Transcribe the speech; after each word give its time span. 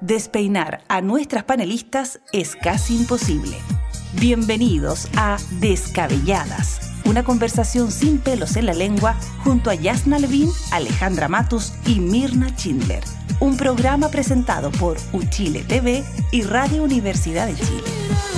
despeinar 0.00 0.82
a 0.88 1.00
nuestras 1.00 1.44
panelistas 1.44 2.20
es 2.32 2.56
casi 2.56 2.96
imposible. 2.96 3.56
Bienvenidos 4.14 5.08
a 5.16 5.36
Descabelladas, 5.60 6.80
una 7.04 7.22
conversación 7.22 7.92
sin 7.92 8.18
pelos 8.18 8.56
en 8.56 8.66
la 8.66 8.74
lengua 8.74 9.16
junto 9.44 9.70
a 9.70 9.74
Yasna 9.74 10.18
Levin, 10.18 10.50
Alejandra 10.72 11.28
Matus 11.28 11.72
y 11.86 12.00
Mirna 12.00 12.48
Schindler. 12.56 13.04
Un 13.40 13.56
programa 13.56 14.08
presentado 14.08 14.70
por 14.72 14.96
Uchile 15.12 15.62
TV 15.62 16.04
y 16.32 16.42
Radio 16.42 16.82
Universidad 16.82 17.46
de 17.46 17.54
Chile. 17.54 18.29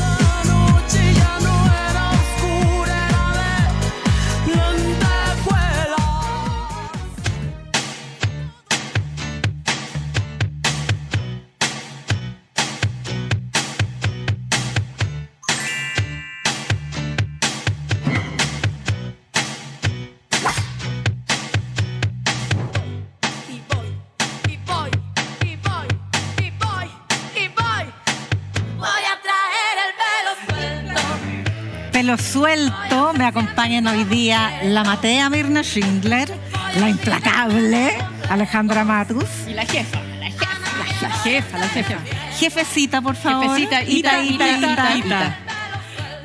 Suelto 32.22 33.12
me 33.14 33.24
acompañan 33.24 33.86
hoy 33.86 34.04
día 34.04 34.60
la 34.64 34.84
Matea 34.84 35.28
Mirna 35.28 35.62
Schindler, 35.62 36.32
la 36.78 36.88
implacable 36.88 37.90
Alejandra 38.30 38.84
Matus. 38.84 39.28
Y 39.48 39.54
la 39.54 39.66
jefa, 39.66 40.00
la 40.20 40.30
jefa, 40.30 40.78
la 41.02 41.10
jefa, 41.10 41.58
la 41.58 41.68
jefa. 41.68 41.98
Jefecita, 42.38 43.02
por 43.02 43.16
favor. 43.16 43.58
Jefecita, 43.58 43.82
ita, 43.82 44.22
ita, 44.22 44.56
ita, 44.56 44.96
ita, 44.96 45.36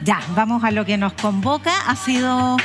Ya, 0.03 0.21
vamos 0.35 0.63
a 0.63 0.71
lo 0.71 0.85
que 0.85 0.97
nos 0.97 1.13
convoca. 1.13 1.73
Ha 1.87 1.95
sido 1.95 2.57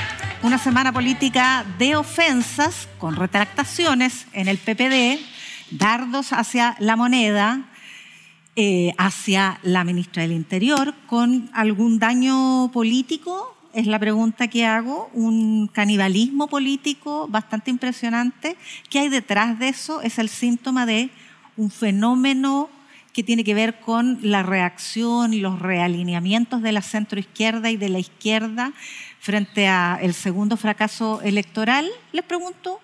una 0.43 0.59
semana 0.59 0.93
política 0.93 1.65
de 1.79 1.97
ofensas 1.97 2.89
con 2.99 3.17
retractaciones 3.17 4.27
en 4.33 4.49
el 4.49 4.59
PPD, 4.59 5.19
dardos 5.71 6.33
hacia 6.33 6.77
la 6.79 6.97
moneda, 6.97 7.63
eh, 8.55 8.93
hacia 8.99 9.59
la 9.63 9.83
ministra 9.83 10.23
del 10.23 10.33
Interior 10.33 10.95
con 11.07 11.51
algún 11.55 11.99
daño 11.99 12.71
político? 12.73 13.57
Es 13.73 13.87
la 13.87 13.99
pregunta 13.99 14.49
que 14.49 14.67
hago. 14.67 15.11
Un 15.15 15.69
canibalismo 15.69 16.49
político 16.49 17.27
bastante 17.29 17.71
impresionante. 17.71 18.57
¿Qué 18.91 18.99
hay 18.99 19.09
detrás 19.09 19.59
de 19.59 19.69
eso? 19.69 20.03
Es 20.03 20.19
el 20.19 20.29
síntoma 20.29 20.85
de 20.85 21.11
un 21.57 21.71
fenómeno 21.71 22.69
que 23.15 23.23
tiene 23.23 23.45
que 23.45 23.55
ver 23.55 23.81
con 23.81 24.19
la 24.23 24.43
reacción 24.43 25.35
y 25.35 25.41
los 25.41 25.59
realineamientos 25.59 26.63
de 26.63 26.73
la 26.73 26.83
centroizquierda 26.83 27.71
y 27.71 27.77
de 27.77 27.89
la 27.89 27.99
izquierda 27.99 28.73
frente 29.21 29.69
al 29.69 30.13
segundo 30.15 30.57
fracaso 30.57 31.21
electoral. 31.23 31.89
Les 32.13 32.25
pregunto 32.25 32.81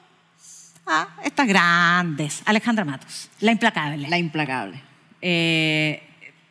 a 0.87 1.09
estas 1.25 1.47
grandes. 1.47 2.43
Alejandra 2.47 2.85
Matos, 2.85 3.29
la 3.41 3.53
implacable. 3.53 4.09
La 4.09 4.19
implacable. 4.19 4.88
Eh, 5.23 6.03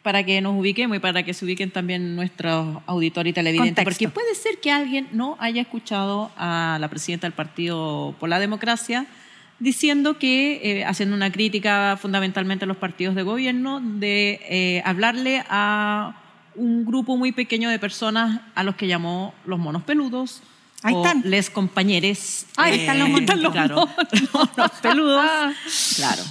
para 0.02 0.23
que 0.23 0.40
nos 0.40 0.58
ubiquemos 0.58 0.96
y 0.96 1.00
para 1.02 1.23
que 1.23 1.34
se 1.34 1.44
ubiquen 1.44 1.70
también 1.70 2.16
nuestros 2.16 2.78
auditores 2.86 3.32
y 3.32 3.34
televidentes. 3.34 3.84
Porque 3.84 4.08
puede 4.08 4.36
ser 4.36 4.60
que 4.60 4.72
alguien 4.72 5.10
no 5.12 5.36
haya 5.38 5.62
escuchado 5.62 6.32
a 6.38 6.78
la 6.80 6.88
presidenta 6.88 7.28
del 7.28 7.34
Partido 7.34 8.16
por 8.18 8.30
la 8.30 8.40
Democracia 8.40 9.06
diciendo 9.60 10.18
que, 10.18 10.62
eh, 10.64 10.86
haciendo 10.86 11.16
una 11.16 11.32
crítica 11.32 11.98
fundamentalmente 12.00 12.66
a 12.66 12.68
los 12.68 12.78
partidos 12.78 13.16
de 13.16 13.23
gobierno, 13.23 13.82
de 13.82 14.40
eh, 14.50 14.82
hablarle 14.86 15.44
a 15.50 16.16
un 16.56 16.86
grupo 16.86 17.18
muy 17.18 17.32
pequeño 17.32 17.70
de 17.70 17.80
personas 17.80 18.42
a 18.56 18.64
los 18.64 18.76
que 18.76 18.88
llamó 18.88 19.33
los 19.45 19.60
monos 19.60 19.83
peludos. 19.83 20.42
Ahí 20.83 20.94
o 20.94 21.04
están. 21.04 21.22
Les 21.26 21.50
compañeres. 21.50 22.45
Ahí 22.56 22.80
están 22.80 23.00
los 23.00 23.10
monos, 23.10 23.52
claro, 23.52 23.89
los 24.56 24.72
peludos. 24.82 25.26
claro. 25.95 26.23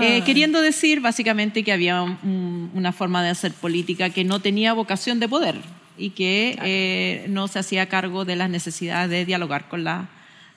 Eh, 0.00 0.22
queriendo 0.24 0.60
decir 0.60 1.00
básicamente 1.00 1.64
que 1.64 1.72
había 1.72 2.02
una 2.02 2.92
forma 2.92 3.22
de 3.22 3.30
hacer 3.30 3.52
política 3.52 4.10
que 4.10 4.22
no 4.22 4.40
tenía 4.40 4.74
vocación 4.74 5.18
de 5.18 5.28
poder 5.28 5.56
y 5.96 6.10
que 6.10 6.58
eh, 6.62 7.26
no 7.28 7.48
se 7.48 7.58
hacía 7.58 7.88
cargo 7.88 8.24
de 8.24 8.36
las 8.36 8.50
necesidades 8.50 9.10
de 9.10 9.24
dialogar 9.24 9.68
con 9.68 9.84
las 9.84 10.06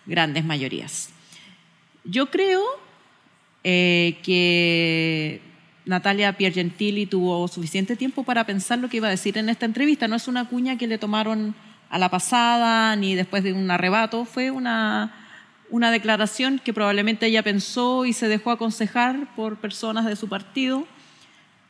grandes 0.06 0.44
mayorías. 0.44 1.10
Yo 2.04 2.30
creo 2.30 2.62
eh, 3.64 4.18
que 4.22 5.42
Natalia 5.86 6.34
Piergentili 6.34 7.06
tuvo 7.06 7.48
suficiente 7.48 7.96
tiempo 7.96 8.24
para 8.24 8.46
pensar 8.46 8.80
lo 8.80 8.90
que 8.90 8.98
iba 8.98 9.08
a 9.08 9.12
decir 9.12 9.38
en 9.38 9.50
esta 9.50 9.66
entrevista. 9.66 10.08
No 10.08 10.16
es 10.16 10.28
una 10.28 10.46
cuña 10.46 10.78
que 10.78 10.88
le 10.88 10.98
tomaron 10.98 11.56
a 11.90 11.98
la 11.98 12.10
pasada 12.10 12.96
ni 12.96 13.16
después 13.16 13.44
de 13.44 13.54
un 13.54 13.70
arrebato, 13.72 14.26
fue 14.26 14.52
una 14.52 15.21
una 15.72 15.90
declaración 15.90 16.60
que 16.60 16.74
probablemente 16.74 17.26
ella 17.26 17.44
pensó 17.44 18.06
y 18.06 18.14
se 18.14 18.28
dejó 18.28 18.52
aconsejar 18.52 19.34
por 19.36 19.58
personas 19.58 20.06
de 20.06 20.18
su 20.18 20.28
partido 20.28 20.86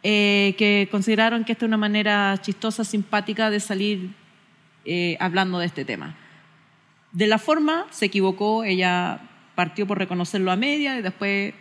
eh, 0.03 0.55
que 0.57 0.87
consideraron 0.89 1.45
que 1.45 1.51
esta 1.51 1.65
es 1.65 1.67
una 1.67 1.77
manera 1.77 2.35
chistosa, 2.41 2.83
simpática 2.83 3.51
de 3.51 3.59
salir 3.59 4.09
eh, 4.85 5.15
hablando 5.19 5.59
de 5.59 5.67
este 5.67 5.85
tema. 5.85 6.15
De 7.11 7.27
la 7.27 7.37
forma 7.37 7.85
se 7.91 8.07
equivocó, 8.07 8.63
ella 8.63 9.21
partió 9.53 9.85
por 9.85 9.99
reconocerlo 9.99 10.51
a 10.51 10.55
media 10.55 10.97
y 10.97 11.03
después 11.03 11.53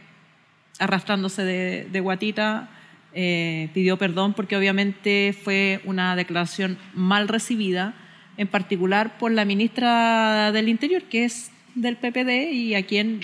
arrastrándose 0.78 1.44
de, 1.44 2.00
guatita 2.00 2.70
eh, 3.12 3.68
pidió 3.74 3.98
perdón 3.98 4.32
porque 4.32 4.56
obviamente 4.56 5.36
fue 5.44 5.82
una 5.84 6.16
declaración 6.16 6.78
mal 6.94 7.28
recibida, 7.28 7.92
en 8.38 8.48
particular 8.48 9.18
por 9.18 9.30
la 9.32 9.44
ministra 9.44 10.50
del 10.52 10.70
Interior, 10.70 11.02
que 11.02 11.26
es 11.26 11.50
del 11.74 11.96
PPD 11.96 12.52
y 12.52 12.74
a 12.74 12.84
quien 12.84 13.20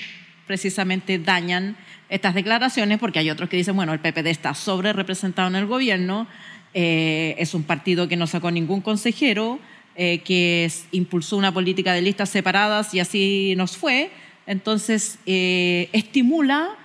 precisamente 0.46 1.18
dañan 1.18 1.76
estas 2.08 2.34
declaraciones, 2.34 2.98
porque 2.98 3.18
hay 3.18 3.30
otros 3.30 3.48
que 3.48 3.56
dicen, 3.56 3.76
bueno, 3.76 3.92
el 3.92 4.00
PPD 4.00 4.28
está 4.28 4.54
sobre 4.54 4.92
representado 4.92 5.48
en 5.48 5.56
el 5.56 5.66
gobierno, 5.66 6.26
eh, 6.74 7.34
es 7.38 7.54
un 7.54 7.64
partido 7.64 8.08
que 8.08 8.16
no 8.16 8.26
sacó 8.26 8.50
ningún 8.50 8.80
consejero, 8.80 9.58
eh, 9.96 10.18
que 10.18 10.70
impulsó 10.92 11.36
una 11.36 11.52
política 11.52 11.92
de 11.94 12.02
listas 12.02 12.28
separadas 12.28 12.94
y 12.94 13.00
así 13.00 13.54
nos 13.56 13.76
fue, 13.76 14.10
entonces 14.46 15.18
eh, 15.26 15.88
estimula 15.92 16.76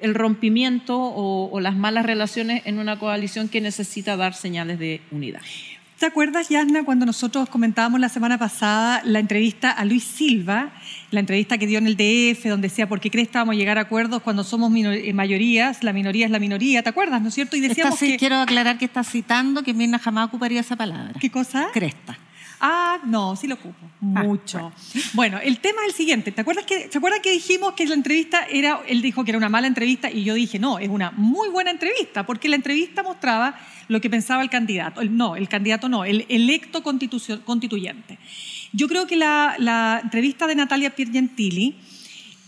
el 0.00 0.14
rompimiento 0.14 0.96
o 0.96 1.58
las 1.60 1.74
malas 1.74 2.06
relaciones 2.06 2.62
en 2.66 2.78
una 2.78 3.00
coalición 3.00 3.48
que 3.48 3.60
necesita 3.60 4.16
dar 4.16 4.34
señales 4.34 4.78
de 4.78 5.00
unidad. 5.10 5.40
¿Te 5.98 6.06
acuerdas, 6.06 6.48
Yasna, 6.48 6.84
cuando 6.84 7.06
nosotros 7.06 7.48
comentábamos 7.48 7.98
la 7.98 8.08
semana 8.08 8.38
pasada 8.38 9.02
la 9.04 9.18
entrevista 9.18 9.72
a 9.72 9.84
Luis 9.84 10.04
Silva, 10.04 10.70
la 11.10 11.18
entrevista 11.18 11.58
que 11.58 11.66
dio 11.66 11.78
en 11.78 11.88
el 11.88 11.96
DF, 11.96 12.44
donde 12.46 12.68
decía, 12.68 12.88
¿por 12.88 13.00
qué 13.00 13.10
crees 13.10 13.26
que 13.26 13.38
vamos 13.38 13.56
a 13.56 13.58
llegar 13.58 13.78
a 13.78 13.80
acuerdos 13.80 14.22
cuando 14.22 14.44
somos 14.44 14.72
eh, 14.76 15.12
mayorías? 15.12 15.82
La 15.82 15.92
minoría 15.92 16.26
es 16.26 16.30
la 16.30 16.38
minoría, 16.38 16.84
¿te 16.84 16.88
acuerdas, 16.88 17.20
no 17.20 17.28
es 17.28 17.34
cierto? 17.34 17.56
Y 17.56 17.60
decíamos 17.60 17.98
que... 17.98 18.16
Quiero 18.16 18.36
aclarar 18.36 18.78
que 18.78 18.84
está 18.84 19.02
citando 19.02 19.64
que 19.64 19.74
Mirna 19.74 19.98
jamás 19.98 20.28
ocuparía 20.28 20.60
esa 20.60 20.76
palabra. 20.76 21.14
¿Qué 21.18 21.30
cosa? 21.30 21.66
Cresta. 21.72 22.16
Ah, 22.60 22.98
no, 23.04 23.36
sí 23.36 23.46
lo 23.46 23.54
ocupo. 23.54 23.90
Ah, 24.14 24.22
Mucho. 24.22 24.72
bueno. 25.12 25.38
el 25.38 25.58
tema 25.60 25.82
es 25.82 25.88
el 25.88 25.94
siguiente. 25.94 26.32
¿Te 26.32 26.40
acuerdas 26.40 26.64
que, 26.64 26.90
¿Se 26.90 26.98
acuerdan 26.98 27.22
que 27.22 27.30
dijimos 27.30 27.74
que 27.74 27.86
la 27.86 27.94
entrevista 27.94 28.44
era, 28.44 28.82
él 28.86 29.00
dijo 29.02 29.24
que 29.24 29.30
era 29.30 29.38
una 29.38 29.48
mala 29.48 29.66
entrevista 29.66 30.10
y 30.10 30.24
yo 30.24 30.34
dije, 30.34 30.58
no, 30.58 30.78
es 30.78 30.88
una 30.88 31.12
muy 31.12 31.48
buena 31.48 31.70
entrevista, 31.70 32.26
porque 32.26 32.48
la 32.48 32.56
entrevista 32.56 33.02
mostraba 33.02 33.58
lo 33.88 34.00
que 34.00 34.10
pensaba 34.10 34.42
el 34.42 34.50
candidato. 34.50 35.02
no, 35.04 35.36
el 35.36 35.48
candidato 35.48 35.88
no, 35.88 36.04
el 36.04 36.26
electo 36.28 36.82
constituyente. 36.82 38.18
Yo 38.72 38.88
creo 38.88 39.06
que 39.06 39.16
la, 39.16 40.00
entrevista 40.02 40.46
de 40.46 40.54
Natalia 40.54 40.94
Piergentili 40.94 41.76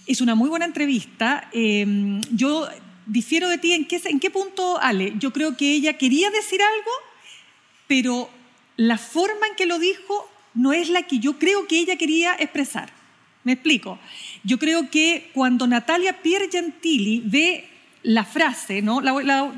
es 0.07 0.21
una 0.21 0.35
muy 0.35 0.49
buena 0.49 0.65
entrevista. 0.65 1.49
Em, 1.53 2.21
yo 2.33 2.69
difiero 3.07 3.49
de 3.49 3.59
ti 3.59 3.73
en 3.73 3.87
qué, 3.87 4.01
en 4.05 4.21
qué 4.21 4.31
punto, 4.31 4.79
Ale. 4.81 5.15
Yo 5.19 5.33
creo 5.33 5.57
que 5.57 5.73
ella 5.73 5.97
quería 5.97 6.31
decir 6.31 6.61
algo, 6.61 6.91
pero 7.87 8.29
la 8.81 8.97
forma 8.97 9.47
en 9.47 9.57
que 9.57 9.67
lo 9.67 9.79
dijo 9.79 10.27
no 10.55 10.73
es 10.73 10.89
la 10.89 11.03
que 11.03 11.19
yo 11.19 11.39
creo 11.39 11.67
que 11.67 11.79
ella 11.79 11.97
quería 11.97 12.35
expresar. 12.39 12.91
Me 13.45 13.53
explico. 13.53 13.99
Yo 14.43 14.59
creo 14.59 14.89
que 14.89 15.31
cuando 15.35 15.67
Natalia 15.67 16.23
Piergentili 16.23 17.23
ve 17.23 17.69
la 18.03 18.25
frase, 18.25 18.81
¿no? 18.81 19.03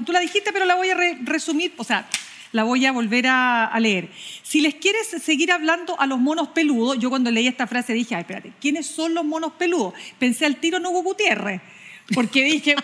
tú 0.04 0.10
la 0.10 0.18
dijiste, 0.18 0.52
pero 0.52 0.64
la 0.64 0.74
voy 0.74 0.90
a 0.90 0.96
resumir, 1.22 1.72
o 1.76 1.84
sea, 1.84 2.08
la 2.50 2.64
voy 2.64 2.84
a 2.84 2.90
volver 2.90 3.28
a, 3.28 3.72
leer. 3.78 4.08
Si 4.42 4.60
les 4.60 4.74
quieres 4.74 5.06
seguir 5.06 5.52
hablando 5.52 5.98
a 6.00 6.06
los 6.06 6.18
monos 6.18 6.48
peludos, 6.48 6.98
yo 6.98 7.08
cuando 7.08 7.30
leí 7.30 7.46
esta 7.46 7.68
frase 7.68 7.92
dije, 7.92 8.16
ay, 8.16 8.22
espérate, 8.22 8.52
¿quiénes 8.60 8.86
son 8.86 9.14
los 9.14 9.24
monos 9.24 9.52
peludos? 9.52 9.94
Pensé 10.18 10.46
al 10.46 10.56
tiro 10.56 10.80
no 10.80 10.90
hubo 10.90 11.04
Gutiérrez 11.04 11.60
porque 12.14 12.44
dije, 12.44 12.74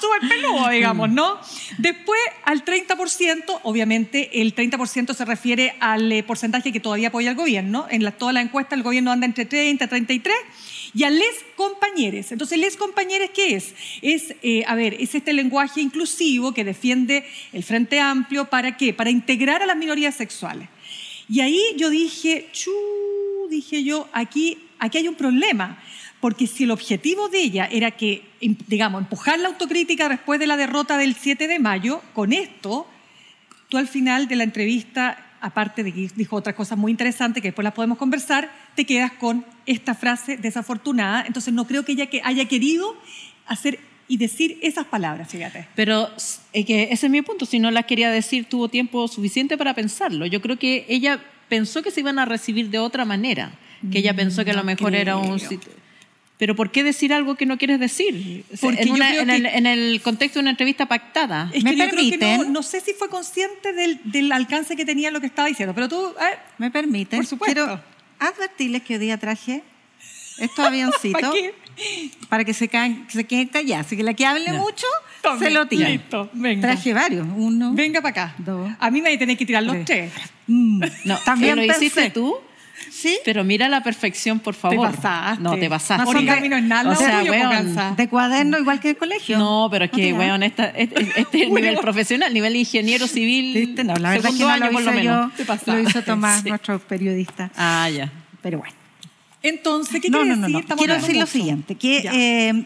súper 0.00 0.28
peludo, 0.28 0.68
digamos, 0.70 1.10
¿no? 1.10 1.38
Después, 1.78 2.20
al 2.44 2.64
30%, 2.64 3.60
obviamente 3.62 4.42
el 4.42 4.54
30% 4.54 5.14
se 5.14 5.24
refiere 5.24 5.74
al 5.80 6.10
eh, 6.12 6.22
porcentaje 6.22 6.72
que 6.72 6.80
todavía 6.80 7.08
apoya 7.08 7.30
el 7.30 7.36
gobierno. 7.36 7.86
En 7.90 8.10
toda 8.12 8.32
la 8.32 8.40
encuesta 8.40 8.74
el 8.74 8.82
gobierno 8.82 9.12
anda 9.12 9.26
entre 9.26 9.44
30 9.44 9.84
y 9.84 9.88
33 9.88 10.36
Y 10.94 11.04
a 11.04 11.10
les 11.10 11.44
compañeros. 11.56 12.32
Entonces, 12.32 12.58
les 12.58 12.76
compañeros, 12.76 13.30
¿qué 13.34 13.56
es? 13.56 13.74
Es, 14.02 14.34
eh, 14.42 14.64
a 14.66 14.74
ver, 14.74 14.94
es 14.98 15.14
este 15.14 15.32
lenguaje 15.32 15.80
inclusivo 15.80 16.52
que 16.52 16.64
defiende 16.64 17.24
el 17.52 17.62
Frente 17.62 18.00
Amplio. 18.00 18.46
¿Para 18.46 18.76
qué? 18.76 18.92
Para 18.92 19.10
integrar 19.10 19.62
a 19.62 19.66
las 19.66 19.76
minorías 19.76 20.14
sexuales. 20.14 20.68
Y 21.28 21.40
ahí 21.40 21.60
yo 21.76 21.90
dije, 21.90 22.48
chu, 22.52 22.70
dije 23.50 23.82
yo, 23.82 24.08
aquí, 24.12 24.58
aquí 24.78 24.98
hay 24.98 25.08
un 25.08 25.16
problema. 25.16 25.82
Porque 26.20 26.46
si 26.46 26.64
el 26.64 26.70
objetivo 26.70 27.28
de 27.28 27.42
ella 27.42 27.68
era 27.70 27.90
que, 27.90 28.24
em, 28.40 28.56
digamos, 28.66 29.02
empujar 29.02 29.38
la 29.38 29.48
autocrítica 29.48 30.08
después 30.08 30.40
de 30.40 30.46
la 30.46 30.56
derrota 30.56 30.96
del 30.96 31.14
7 31.14 31.46
de 31.46 31.58
mayo, 31.58 32.02
con 32.14 32.32
esto, 32.32 32.86
tú 33.68 33.78
al 33.78 33.88
final 33.88 34.28
de 34.28 34.36
la 34.36 34.44
entrevista 34.44 35.26
aparte 35.40 35.84
de 35.84 35.92
que 35.92 36.10
dijo 36.16 36.36
otras 36.36 36.54
cosas 36.54 36.78
muy 36.78 36.90
interesantes 36.90 37.40
que 37.42 37.48
después 37.48 37.64
las 37.64 37.74
podemos 37.74 37.98
conversar, 37.98 38.50
te 38.74 38.84
quedas 38.84 39.12
con 39.12 39.44
esta 39.64 39.94
frase 39.94 40.36
desafortunada. 40.36 41.24
Entonces 41.26 41.54
no 41.54 41.66
creo 41.66 41.84
que 41.84 41.92
ella 41.92 42.06
que 42.06 42.20
haya 42.24 42.46
querido 42.46 42.96
hacer 43.46 43.78
y 44.08 44.18
decir 44.18 44.58
esas 44.62 44.86
palabras, 44.86 45.28
fíjate. 45.28 45.66
Pero 45.74 46.10
que 46.52 46.88
ese 46.90 47.06
es 47.06 47.10
mi 47.10 47.22
punto, 47.22 47.46
si 47.46 47.58
no 47.58 47.70
las 47.70 47.86
quería 47.86 48.10
decir, 48.10 48.46
tuvo 48.46 48.68
tiempo 48.68 49.08
suficiente 49.08 49.56
para 49.56 49.74
pensarlo. 49.74 50.26
Yo 50.26 50.40
creo 50.40 50.58
que 50.58 50.86
ella 50.88 51.20
pensó 51.48 51.82
que 51.82 51.90
se 51.90 52.00
iban 52.00 52.18
a 52.18 52.24
recibir 52.24 52.70
de 52.70 52.78
otra 52.78 53.04
manera, 53.04 53.52
que 53.90 53.98
ella 53.98 54.14
pensó 54.14 54.44
que 54.44 54.52
a 54.52 54.54
lo 54.54 54.62
mm, 54.62 54.66
mejor 54.66 54.94
era 54.94 55.16
un 55.16 55.38
pero 56.38 56.54
¿por 56.54 56.70
qué 56.70 56.84
decir 56.84 57.12
algo 57.12 57.34
que 57.34 57.46
no 57.46 57.56
quieres 57.56 57.80
decir? 57.80 58.44
Porque 58.60 58.82
en, 58.82 59.66
el, 59.66 60.02
contexto 60.02 60.38
de 60.38 60.42
una 60.42 60.50
entrevista 60.50 60.86
pactada. 60.86 61.50
Es 61.52 61.64
que 61.64 61.76
¿Me 61.76 61.86
permiten? 61.86 62.52
no, 62.52 62.62
sé 62.62 62.80
si 62.80 62.92
fue 62.92 63.08
consciente 63.08 63.72
del, 63.72 64.32
alcance 64.32 64.76
que 64.76 64.84
tenía 64.84 65.10
lo 65.10 65.20
que 65.20 65.26
estaba 65.26 65.48
diciendo, 65.48 65.74
pero 65.74 65.88
tú... 65.88 66.14
¿Me 66.58 66.70
permiten? 66.70 67.20
Por 67.20 67.26
supuesto. 67.26 67.64
Quiero 67.64 67.80
advertirles 68.18 68.82
que 68.82 68.94
hoy 68.94 69.00
día 69.00 69.18
traje 69.18 69.62
estos 70.38 70.58
avioncitos 70.66 71.22
¿Para, 71.22 72.28
para 72.28 72.44
que 72.44 72.52
se, 72.52 72.70
se 73.08 73.24
queden 73.24 73.48
callados. 73.48 73.86
Así 73.86 73.96
que 73.96 74.02
la 74.02 74.12
que 74.12 74.26
hable 74.26 74.52
mucho, 74.52 74.86
se 75.38 75.50
lo 75.50 75.66
tira. 75.66 75.88
Listo, 75.88 76.28
venga. 76.34 76.68
Traje 76.68 76.92
varios. 76.92 77.26
Uno. 77.34 77.72
Venga 77.72 78.00
para 78.00 78.10
acá. 78.10 78.34
Dos. 78.38 78.70
A 78.78 78.90
mí 78.90 79.00
me 79.00 79.16
tenés 79.16 79.38
que 79.38 79.46
tirar 79.46 79.62
los 79.62 79.84
tres. 79.84 80.12
Mm. 80.46 80.84
No, 81.04 81.18
¿También 81.24 81.56
lo 81.56 81.64
hiciste 81.64 82.10
tú? 82.10 82.36
¿Sí? 82.96 83.18
Pero 83.26 83.44
mira 83.44 83.68
la 83.68 83.82
perfección, 83.82 84.40
por 84.40 84.54
favor. 84.54 84.90
Te 84.90 84.96
pasaste. 84.96 85.42
No, 85.42 85.54
te 85.58 85.68
pasaste. 85.68 86.22
No 86.48 86.56
es 86.56 86.62
nada, 86.62 86.90
o 86.92 86.96
sea, 86.96 87.22
weón, 87.22 87.94
De 87.94 88.08
cuaderno 88.08 88.58
igual 88.58 88.80
que 88.80 88.90
el 88.90 88.96
colegio. 88.96 89.36
No, 89.36 89.68
pero 89.70 89.84
es 89.84 89.90
que, 89.90 90.14
weón, 90.14 90.42
este, 90.42 90.72
este, 90.82 91.02
es 91.20 91.26
el 91.34 91.50
nivel 91.54 91.76
profesional, 91.76 92.32
nivel 92.32 92.56
ingeniero 92.56 93.06
civil. 93.06 93.52
¿Viste? 93.54 93.84
No, 93.84 93.96
la 93.96 94.10
verdad 94.10 94.30
es 94.30 94.38
que 94.38 94.44
no 94.44 94.56
lo, 94.56 94.80
hizo 94.80 94.94
yo, 94.94 95.30
lo 95.66 95.80
hizo 95.80 96.02
Tomás, 96.02 96.42
nuestro 96.46 96.78
periodista. 96.78 97.50
Ah, 97.54 97.90
ya. 97.90 98.10
Pero 98.40 98.60
bueno. 98.60 98.74
Entonces, 99.42 100.00
¿qué 100.00 100.08
no, 100.08 100.24
no, 100.24 100.34
no, 100.34 100.48
no. 100.48 100.62
Quiero 100.62 100.94
decir 100.94 101.16
lo 101.16 101.26
siguiente, 101.26 101.74
que 101.74 101.98
eh, 101.98 102.64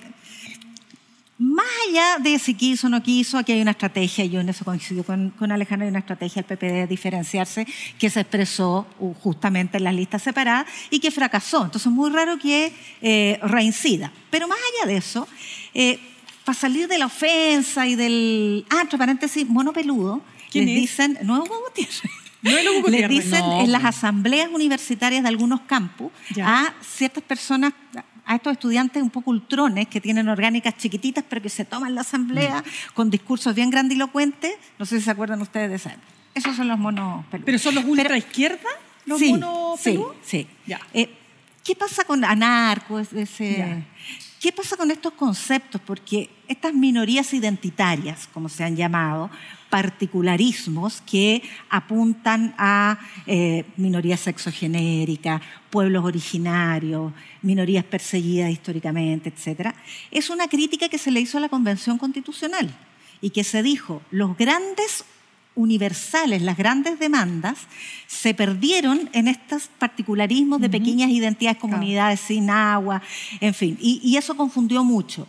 más 1.40 1.66
allá 1.88 2.19
de 2.19 2.38
si 2.38 2.52
quiso 2.52 2.87
o 2.87 2.90
no 2.90 3.02
quiso, 3.02 3.38
aquí 3.38 3.52
hay 3.52 3.62
una 3.62 3.70
estrategia, 3.70 4.26
yo 4.26 4.40
en 4.40 4.50
eso 4.50 4.62
coincido 4.62 5.04
con, 5.04 5.31
con 5.31 5.50
Alejandro, 5.50 5.87
hay 5.87 5.90
una 5.90 6.00
estrategia 6.00 6.42
del 6.42 6.58
PPD 6.58 6.72
de 6.72 6.87
diferenciarse 6.87 7.66
que 7.98 8.10
se 8.10 8.20
expresó 8.20 8.87
uh, 8.98 9.14
justamente 9.14 9.78
en 9.78 9.84
las 9.84 9.94
listas 9.94 10.22
separadas 10.22 10.66
y 10.90 11.00
que 11.00 11.10
fracasó. 11.10 11.64
Entonces 11.64 11.87
es 11.87 11.92
muy 11.92 12.10
raro 12.10 12.38
que 12.38 12.75
eh, 13.00 13.40
reincida. 13.42 14.12
Pero 14.31 14.48
más 14.48 14.58
allá 14.58 14.92
de 14.92 14.98
eso, 14.98 15.26
eh, 15.72 15.98
para 16.44 16.58
salir 16.58 16.88
de 16.88 16.98
la 16.98 17.06
ofensa 17.06 17.87
y 17.87 17.94
del... 17.94 18.66
Ah, 18.69 18.82
entre 18.82 18.98
paréntesis, 18.98 19.48
mono 19.48 19.72
peludo, 19.72 20.22
les 20.52 20.66
dicen... 20.66 21.19
No 21.22 21.42
es 21.42 21.48
Hugo 21.48 21.58
Gutiérrez. 21.69 22.02
No 22.42 22.50
es 22.50 22.69
Hugo 22.69 22.88
Les 22.90 23.08
dicen 23.08 23.44
en 23.44 23.72
las 23.72 23.84
asambleas 23.84 24.50
universitarias 24.52 25.22
de 25.22 25.28
algunos 25.28 25.62
campus 25.62 26.12
a 26.42 26.75
ciertas 26.82 27.25
personas, 27.25 27.72
a 28.30 28.36
estos 28.36 28.52
estudiantes 28.52 29.02
un 29.02 29.10
poco 29.10 29.32
ultrones 29.32 29.88
que 29.88 30.00
tienen 30.00 30.28
orgánicas 30.28 30.76
chiquititas 30.76 31.24
pero 31.28 31.42
que 31.42 31.48
se 31.48 31.64
toman 31.64 31.96
la 31.96 32.02
asamblea 32.02 32.60
mm. 32.60 32.94
con 32.94 33.10
discursos 33.10 33.56
bien 33.56 33.70
grandilocuentes. 33.70 34.52
No 34.78 34.86
sé 34.86 34.98
si 34.98 35.04
se 35.04 35.10
acuerdan 35.10 35.42
ustedes 35.42 35.68
de 35.68 35.76
eso. 35.76 35.90
Esos 36.32 36.54
son 36.54 36.68
los 36.68 36.78
monos 36.78 37.26
peludos. 37.26 37.46
¿Pero 37.46 37.58
son 37.58 37.74
los 37.74 37.84
ultra 37.84 38.16
izquierda? 38.16 38.68
¿Los 39.04 39.18
sí, 39.18 39.32
monos 39.32 39.80
peludos? 39.80 40.14
Sí, 40.22 40.46
sí. 40.64 40.76
Eh, 40.94 41.10
¿Qué 41.64 41.74
pasa 41.74 42.04
con 42.04 42.24
anarco? 42.24 43.00
Ese, 43.00 43.84
¿Qué 44.40 44.52
pasa 44.52 44.76
con 44.76 44.92
estos 44.92 45.12
conceptos? 45.14 45.80
Porque 45.84 46.30
estas 46.46 46.72
minorías 46.72 47.34
identitarias, 47.34 48.28
como 48.32 48.48
se 48.48 48.62
han 48.62 48.76
llamado, 48.76 49.28
particularismos 49.70 51.00
que 51.02 51.43
apuntan 51.70 52.55
a 52.58 52.99
eh, 53.26 53.64
minorías 53.76 54.20
sexogenéricas, 54.20 55.40
pueblos 55.70 56.05
originarios, 56.05 57.12
minorías 57.40 57.84
perseguidas 57.84 58.50
históricamente, 58.50 59.32
etc. 59.34 59.70
Es 60.11 60.28
una 60.28 60.49
crítica 60.49 60.88
que 60.88 60.99
se 60.99 61.11
le 61.11 61.20
hizo 61.20 61.38
a 61.38 61.40
la 61.40 61.49
Convención 61.49 61.96
Constitucional 61.96 62.69
y 63.20 63.31
que 63.31 63.44
se 63.44 63.62
dijo, 63.62 64.02
los 64.11 64.37
grandes 64.37 65.05
universales, 65.55 66.43
las 66.43 66.56
grandes 66.56 66.99
demandas, 66.99 67.58
se 68.06 68.35
perdieron 68.35 69.11
en 69.12 69.29
estos 69.29 69.69
particularismos 69.79 70.61
de 70.61 70.70
pequeñas 70.70 71.11
identidades, 71.11 71.58
comunidades 71.58 72.20
sin 72.20 72.50
agua, 72.50 73.02
en 73.41 73.55
fin, 73.55 73.76
y, 73.81 74.17
eso 74.17 74.37
confundió 74.37 74.85
mucho. 74.85 75.26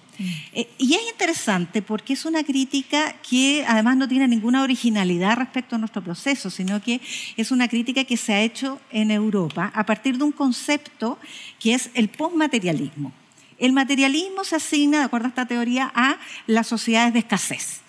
Eh, 0.53 0.69
y 0.77 0.93
es 0.93 1.01
interesante 1.09 1.81
porque 1.81 2.13
es 2.13 2.25
una 2.25 2.43
crítica 2.43 3.15
que 3.27 3.65
además 3.67 3.97
no 3.97 4.07
tiene 4.07 4.27
ninguna 4.27 4.61
originalidad 4.61 5.37
respecto 5.37 5.75
a 5.75 5.79
nuestro 5.79 6.03
proceso, 6.03 6.49
sino 6.49 6.81
que 6.81 7.01
es 7.37 7.51
una 7.51 7.67
crítica 7.67 8.03
que 8.03 8.17
se 8.17 8.33
ha 8.33 8.41
hecho 8.41 8.79
en 8.91 9.11
Europa 9.11 9.71
a 9.73 9.85
partir 9.85 10.17
de 10.17 10.23
un 10.23 10.31
concepto 10.31 11.17
que 11.59 11.73
es 11.73 11.89
el 11.93 12.09
postmaterialismo. 12.09 13.11
El 13.57 13.73
materialismo 13.73 14.43
se 14.43 14.55
asigna, 14.55 14.99
de 14.99 15.05
acuerdo 15.05 15.27
a 15.27 15.29
esta 15.29 15.45
teoría, 15.45 15.91
a 15.95 16.17
las 16.47 16.67
sociedades 16.67 17.13
de 17.13 17.19
escasez 17.19 17.80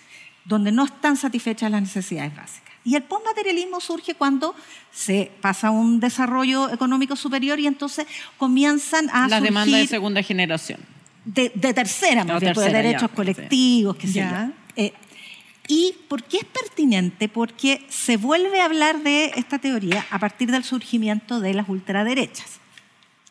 donde 0.44 0.72
no 0.72 0.84
están 0.84 1.16
satisfechas 1.16 1.70
las 1.70 1.82
necesidades 1.82 2.34
básicas. 2.34 2.72
Y 2.84 2.96
el 2.96 3.04
postmaterialismo 3.04 3.80
surge 3.80 4.14
cuando 4.14 4.54
se 4.90 5.30
pasa 5.40 5.70
un 5.70 6.00
desarrollo 6.00 6.70
económico 6.70 7.14
superior 7.14 7.60
y 7.60 7.66
entonces 7.66 8.06
comienzan 8.38 9.08
a 9.10 9.28
la 9.28 9.40
demanda 9.40 9.78
de 9.78 9.86
segunda 9.86 10.22
generación. 10.22 10.80
De, 11.24 11.50
tercera, 11.50 12.24
más 12.24 12.40
bien, 12.40 12.52
pues, 12.52 12.66
de 12.66 12.72
derechos 12.72 13.10
colectivos, 13.12 13.96
qué 13.96 14.08
sé 14.08 14.20
yo. 14.20 14.52
Eh, 14.74 14.92
¿Y 15.68 15.94
por 16.08 16.24
qué 16.24 16.38
es 16.38 16.44
pertinente? 16.44 17.28
Porque 17.28 17.86
se 17.88 18.16
vuelve 18.16 18.60
a 18.60 18.64
hablar 18.64 19.02
de 19.04 19.26
esta 19.36 19.60
teoría 19.60 20.04
a 20.10 20.18
partir 20.18 20.50
del 20.50 20.64
surgimiento 20.64 21.38
de 21.38 21.54
las 21.54 21.68
ultraderechas 21.68 22.58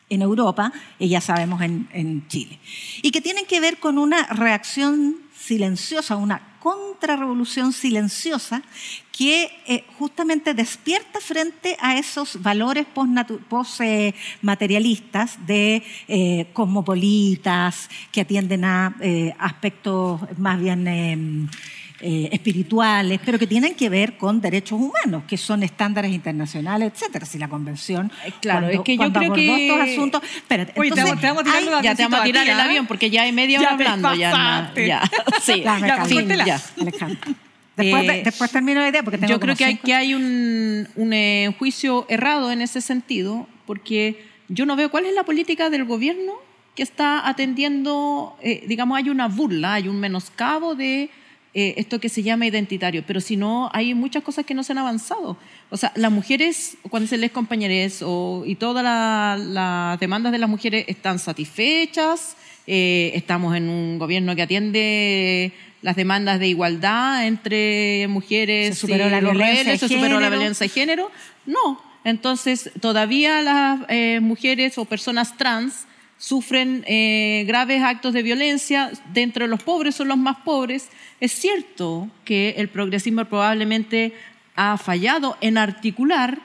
en 0.09 0.21
Europa 0.21 0.71
y 0.97 1.09
ya 1.09 1.19
sabemos 1.19 1.61
en, 1.61 1.89
en 1.91 2.25
Chile. 2.29 2.59
Y 3.01 3.11
que 3.11 3.19
tienen 3.19 3.45
que 3.45 3.59
ver 3.59 3.79
con 3.79 3.97
una 3.97 4.27
reacción 4.27 5.17
silenciosa, 5.37 6.15
una 6.15 6.50
contrarrevolución 6.62 7.74
silenciosa 7.74 8.62
que 9.12 9.50
eh, 9.65 9.84
justamente 9.98 10.53
despierta 10.53 11.20
frente 11.20 11.75
a 11.82 11.98
esos 11.98 12.39
valores 12.41 12.86
post-materialistas 13.50 15.46
de 15.46 15.82
eh, 16.08 16.48
cosmopolitas 16.53 17.89
que 18.12 18.22
atienden 18.22 18.63
a 18.63 18.96
eh, 19.01 19.34
aspectos 19.39 20.22
más 20.38 20.62
bien 20.62 21.50
em, 22.01 22.29
espirituales, 22.31 23.20
pero 23.24 23.38
que 23.38 23.48
tienen 23.48 23.75
que 23.75 23.89
ver 23.89 24.17
con 24.17 24.41
derechos 24.41 24.79
humanos, 24.79 25.24
que 25.27 25.38
son 25.38 25.63
estándares 25.63 26.12
internacionales, 26.12 26.91
etcétera. 26.93 27.25
Si 27.25 27.38
la 27.38 27.48
convención, 27.48 28.12
claro, 28.41 28.70
es 28.70 28.81
que 28.81 28.98
yo 28.98 29.12
creo 29.12 29.34
que 29.34 29.67
estos 29.67 29.81
asuntos, 29.81 30.22
espérate, 30.36 30.74
Oye, 30.79 30.89
entonces, 30.89 31.20
te 31.20 31.27
vamos, 31.27 31.43
te 31.43 31.84
ya 31.84 31.96
te 31.96 32.03
vamos 32.03 32.20
a 32.20 32.24
tirar 32.24 32.48
el 32.48 32.60
avión 32.60 32.88
porque 32.88 33.10
ya 33.10 33.24
hay 33.24 33.31
media 33.31 33.60
hora 33.60 33.72
hablando 33.72 34.13
ya, 34.15 34.72
ya, 34.75 35.01
sí, 35.41 35.62
ya, 35.63 35.79
ya, 35.79 36.46
ya. 36.46 36.62
Después, 37.75 38.10
eh, 38.10 38.22
después, 38.24 38.51
termino 38.51 38.81
la 38.81 38.89
idea 38.89 39.03
porque 39.03 39.17
tengo 39.17 39.31
Yo 39.31 39.39
creo 39.39 39.55
que 39.55 39.65
hay, 39.65 39.77
que 39.77 39.93
hay 39.93 40.13
un, 40.13 40.88
un 40.96 41.13
eh, 41.13 41.55
juicio 41.58 42.05
errado 42.10 42.51
en 42.51 42.62
ese 42.62 42.81
sentido, 42.81 43.48
porque 43.65 44.25
yo 44.50 44.65
no 44.65 44.75
veo 44.75 44.91
cuál 44.91 45.05
es 45.05 45.15
la 45.15 45.24
política 45.24 45.70
del 45.70 45.86
gobierno 45.86 46.34
que 46.75 46.84
está 46.84 47.27
atendiendo, 47.27 48.38
eh, 48.41 48.63
digamos, 48.67 48.98
hay 48.98 49.10
una 49.10 49.27
burla, 49.27 49.75
hay 49.75 49.88
un 49.88 50.00
menoscabo 50.00 50.75
de 50.75 51.10
esto 51.53 52.00
que 52.00 52.10
se 52.10 52.24
llama 52.24 52.46
identitario, 52.46 53.03
pero 53.05 53.20
si 53.20 53.36
no, 53.36 53.70
hay 53.74 53.93
muchas 53.93 54.24
cosas 54.24 54.46
que 54.46 54.53
no 54.53 54.63
se 54.63 54.72
han 54.72 54.77
avanzado. 54.77 55.38
O 55.70 55.77
sea, 55.77 55.91
las 55.96 56.12
mujeres, 56.12 56.77
cuando 56.89 57.08
se 57.08 57.17
les 57.17 57.31
compañeres 57.31 58.01
o, 58.01 58.43
y 58.46 58.55
todas 58.55 58.84
las 58.84 60.00
demandas 60.00 60.31
de 60.31 60.38
las 60.38 60.50
mujeres 60.50 60.86
están 60.88 61.20
satisfechas, 61.20 62.38
estamos 62.65 63.55
en 63.55 63.67
un 63.67 64.00
gobierno 64.00 64.36
que 64.36 64.41
atiende 64.43 65.53
las 65.81 65.96
demandas 65.96 66.39
de 66.39 66.48
igualdad 66.48 67.25
entre 67.25 68.08
mujeres 68.08 68.75
se 68.75 68.81
superó 68.81 69.10
la 69.10 69.20
se 69.20 69.88
superó 69.88 70.20
la 70.20 70.29
violencia 70.29 70.65
de 70.65 70.70
género. 70.70 71.12
No, 71.46 71.81
entonces 72.03 72.72
todavía 72.79 73.41
las 73.41 73.79
eh, 73.89 74.20
mujeres 74.22 74.77
o 74.77 74.86
personas 74.86 75.38
trans 75.38 75.86
sufren 76.21 76.83
eh, 76.85 77.45
graves 77.47 77.81
actos 77.81 78.13
de 78.13 78.21
violencia, 78.21 78.91
dentro 79.11 79.43
de 79.43 79.49
los 79.49 79.63
pobres 79.63 79.95
son 79.95 80.07
los 80.07 80.19
más 80.19 80.37
pobres. 80.45 80.89
Es 81.19 81.31
cierto 81.31 82.09
que 82.25 82.53
el 82.57 82.69
progresismo 82.69 83.25
probablemente 83.25 84.13
ha 84.55 84.77
fallado 84.77 85.35
en 85.41 85.57
articular, 85.57 86.39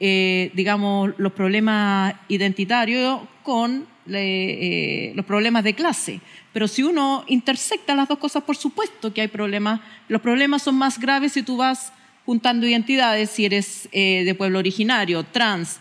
eh, 0.00 0.50
digamos, 0.52 1.14
los 1.16 1.32
problemas 1.32 2.14
identitarios 2.28 3.22
con 3.42 3.86
eh, 4.06 5.12
los 5.14 5.24
problemas 5.24 5.64
de 5.64 5.72
clase. 5.72 6.20
Pero 6.52 6.68
si 6.68 6.82
uno 6.82 7.24
intersecta 7.26 7.94
las 7.94 8.06
dos 8.06 8.18
cosas, 8.18 8.42
por 8.42 8.58
supuesto 8.58 9.14
que 9.14 9.22
hay 9.22 9.28
problemas. 9.28 9.80
Los 10.08 10.20
problemas 10.20 10.60
son 10.60 10.74
más 10.74 11.00
graves 11.00 11.32
si 11.32 11.42
tú 11.42 11.56
vas 11.56 11.94
juntando 12.26 12.66
identidades, 12.66 13.30
si 13.30 13.46
eres 13.46 13.88
de 13.90 14.34
pueblo 14.36 14.58
originario, 14.58 15.22
trans 15.22 15.80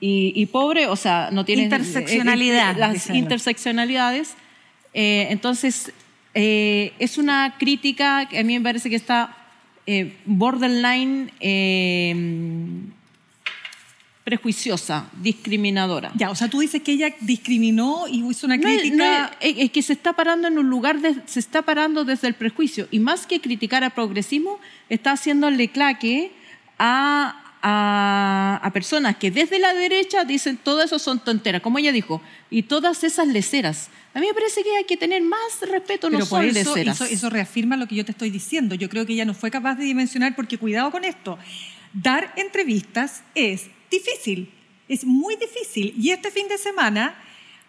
y, 0.00 0.46
pobre, 0.46 0.86
o 0.86 0.96
sea, 0.96 1.30
no 1.32 1.44
tienes... 1.44 1.64
Interseccionalidad. 1.64 2.76
las 2.76 3.10
interseccionalidades. 3.10 4.34
entonces, 4.92 5.92
es 6.34 7.18
una 7.18 7.56
crítica 7.58 8.28
que 8.28 8.38
a 8.38 8.44
mí 8.44 8.58
me 8.58 8.62
parece 8.62 8.88
que 8.90 8.96
está 8.96 9.36
borderline 10.24 11.32
prejuiciosa, 14.28 15.08
discriminadora. 15.22 16.12
Ya, 16.14 16.28
o 16.28 16.34
sea, 16.34 16.48
tú 16.48 16.60
dices 16.60 16.82
que 16.82 16.92
ella 16.92 17.14
discriminó 17.20 18.06
y 18.06 18.22
hizo 18.28 18.46
una 18.46 18.60
crítica. 18.60 19.30
es, 19.40 19.70
que 19.70 19.80
se 19.80 19.94
está 19.94 20.12
parando 20.12 20.48
en 20.48 20.58
un 20.58 20.68
lugar, 20.68 21.00
de, 21.00 21.16
se 21.24 21.40
está 21.40 21.62
parando 21.62 22.04
desde 22.04 22.28
el 22.28 22.34
prejuicio. 22.34 22.88
Y 22.90 22.98
más 22.98 23.26
que 23.26 23.40
criticar 23.40 23.84
al 23.84 23.92
progresismo, 23.92 24.60
está 24.90 25.12
haciéndole 25.12 25.68
claque 25.68 26.30
a, 26.78 27.47
a, 27.62 28.70
personas 28.72 29.16
que 29.16 29.30
desde 29.30 29.58
la 29.58 29.74
derecha 29.74 30.24
dicen 30.24 30.56
todo 30.56 30.82
eso 30.82 30.98
son 30.98 31.20
tonteras, 31.20 31.62
como 31.62 31.78
ella 31.78 31.92
dijo, 31.92 32.22
y 32.50 32.62
todas 32.62 33.04
esas 33.04 33.26
leceras. 33.28 33.90
A 34.14 34.20
mí 34.20 34.26
me 34.26 34.34
parece 34.34 34.62
que 34.62 34.76
hay 34.76 34.84
que 34.84 34.96
tener 34.96 35.22
más 35.22 35.60
respeto, 35.68 36.10
no 36.10 36.24
son 36.24 36.44
eso, 36.44 36.76
Eso, 36.76 37.04
eso 37.04 37.30
reafirma 37.30 37.76
lo 37.76 37.86
que 37.86 37.94
yo 37.94 38.04
te 38.04 38.12
estoy 38.12 38.30
diciendo. 38.30 38.74
Yo 38.74 38.88
creo 38.88 39.06
que 39.06 39.12
ella 39.12 39.24
no 39.24 39.34
fue 39.34 39.50
capaz 39.50 39.76
de 39.76 39.84
dimensionar, 39.84 40.34
porque 40.34 40.58
cuidado 40.58 40.90
con 40.90 41.04
esto. 41.04 41.38
Dar 41.92 42.32
entrevistas 42.36 43.22
es 43.34 43.66
difícil, 43.90 44.52
es 44.88 45.04
muy 45.04 45.36
difícil. 45.36 45.94
Y 45.98 46.10
este 46.10 46.30
fin 46.30 46.48
de 46.48 46.58
semana, 46.58 47.14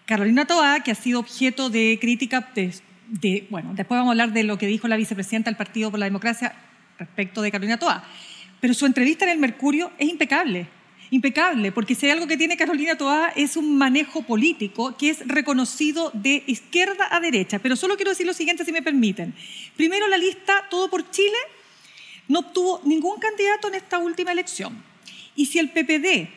Carolina 0.06 0.46
Toá, 0.46 0.82
que 0.82 0.92
ha 0.92 0.96
sido 0.96 1.20
objeto 1.20 1.70
de 1.70 1.98
crítica 2.02 2.52
de, 3.10 3.48
bueno, 3.50 3.74
después 3.74 3.98
vamos 3.98 4.10
a 4.10 4.12
hablar 4.12 4.34
de 4.34 4.44
lo 4.44 4.58
que 4.58 4.68
dijo 4.68 4.88
la 4.88 4.98
vicepresidenta 4.98 5.50
del 5.50 5.58
Partido 5.58 5.92
por 5.92 6.00
la 6.00 6.06
Democracia 6.06 6.54
respecto 6.98 7.42
de 7.42 7.52
Carolina 7.52 7.78
Toá, 7.78 8.04
pero 8.60 8.74
su 8.74 8.86
entrevista 8.86 9.26
en 9.26 9.32
el 9.32 9.38
Mercurio 9.38 9.92
es 9.98 10.10
impecable. 10.10 10.68
Impecable, 11.12 11.72
porque 11.72 11.96
si 11.96 12.06
hay 12.06 12.12
algo 12.12 12.28
que 12.28 12.38
tiene 12.38 12.56
Carolina 12.56 12.96
Toá 12.96 13.34
es 13.36 13.58
un 13.58 13.78
manejo 13.78 14.22
político 14.22 14.96
que 14.96 15.10
es 15.10 15.28
reconocido 15.28 16.12
de 16.14 16.44
izquierda 16.46 17.08
a 17.10 17.20
derecha. 17.20 17.58
Pero 17.58 17.76
solo 17.76 17.96
quiero 17.96 18.12
decir 18.12 18.28
lo 18.28 18.34
siguiente, 18.34 18.64
si 18.64 18.72
me 18.72 18.84
permiten. 18.84 19.34
Primero, 19.76 20.08
la 20.08 20.18
lista 20.18 20.68
Todo 20.70 20.90
por 20.90 21.10
Chile 21.10 21.38
no 22.28 22.40
obtuvo 22.40 22.82
ningún 22.86 23.20
candidato 23.20 23.70
en 23.70 23.76
esta 23.76 23.98
última 23.98 24.32
elección. 24.32 24.84
Y 25.36 25.48
si 25.48 25.58
el 25.58 25.72
PPD, 25.72 26.30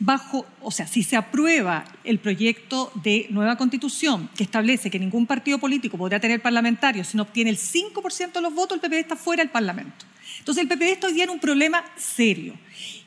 bajo, 0.00 0.46
o 0.62 0.70
sea, 0.72 0.86
si 0.88 1.04
se 1.04 1.16
aprueba 1.16 1.84
el 2.02 2.18
proyecto 2.18 2.90
de 3.04 3.26
nueva 3.30 3.56
constitución 3.56 4.30
que 4.36 4.42
establece 4.42 4.90
que 4.90 4.98
ningún 4.98 5.26
partido 5.26 5.58
político 5.58 5.96
podrá 5.96 6.18
tener 6.18 6.42
parlamentarios 6.42 7.08
si 7.08 7.16
no 7.16 7.22
obtiene 7.22 7.50
el 7.50 7.58
5% 7.58 8.32
de 8.32 8.40
los 8.40 8.52
votos, 8.52 8.76
el 8.76 8.80
PPD 8.80 8.98
está 8.98 9.16
fuera 9.16 9.42
del 9.42 9.50
Parlamento. 9.50 10.07
Entonces 10.38 10.62
el 10.62 10.68
PPD 10.68 10.92
está 10.92 11.06
hoy 11.08 11.14
día 11.14 11.24
en 11.24 11.30
un 11.30 11.38
problema 11.38 11.84
serio. 11.96 12.54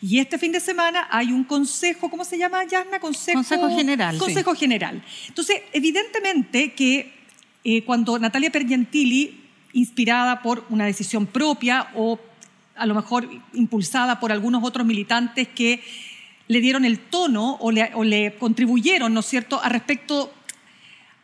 Y 0.01 0.19
este 0.19 0.37
fin 0.37 0.51
de 0.51 0.59
semana 0.59 1.07
hay 1.11 1.31
un 1.31 1.43
consejo, 1.43 2.09
¿cómo 2.09 2.25
se 2.25 2.37
llama, 2.37 2.63
Yasna? 2.65 2.99
Consejo, 2.99 3.37
consejo 3.39 3.69
General. 3.69 4.17
Consejo 4.17 4.55
General. 4.55 5.03
Entonces, 5.27 5.61
evidentemente 5.73 6.73
que 6.73 7.13
eh, 7.63 7.83
cuando 7.83 8.17
Natalia 8.17 8.51
Pergentili, 8.51 9.39
inspirada 9.73 10.41
por 10.41 10.65
una 10.69 10.85
decisión 10.85 11.27
propia 11.27 11.89
o 11.95 12.19
a 12.75 12.85
lo 12.85 12.95
mejor 12.95 13.29
impulsada 13.53 14.19
por 14.19 14.31
algunos 14.31 14.63
otros 14.63 14.85
militantes 14.85 15.47
que 15.47 15.83
le 16.47 16.59
dieron 16.59 16.83
el 16.83 16.99
tono 16.99 17.57
o 17.61 17.71
le, 17.71 18.35
contribuyeron, 18.37 19.13
¿no 19.13 19.19
es 19.21 19.25
cierto?, 19.25 19.61
a 19.63 19.69
respecto 19.69 20.33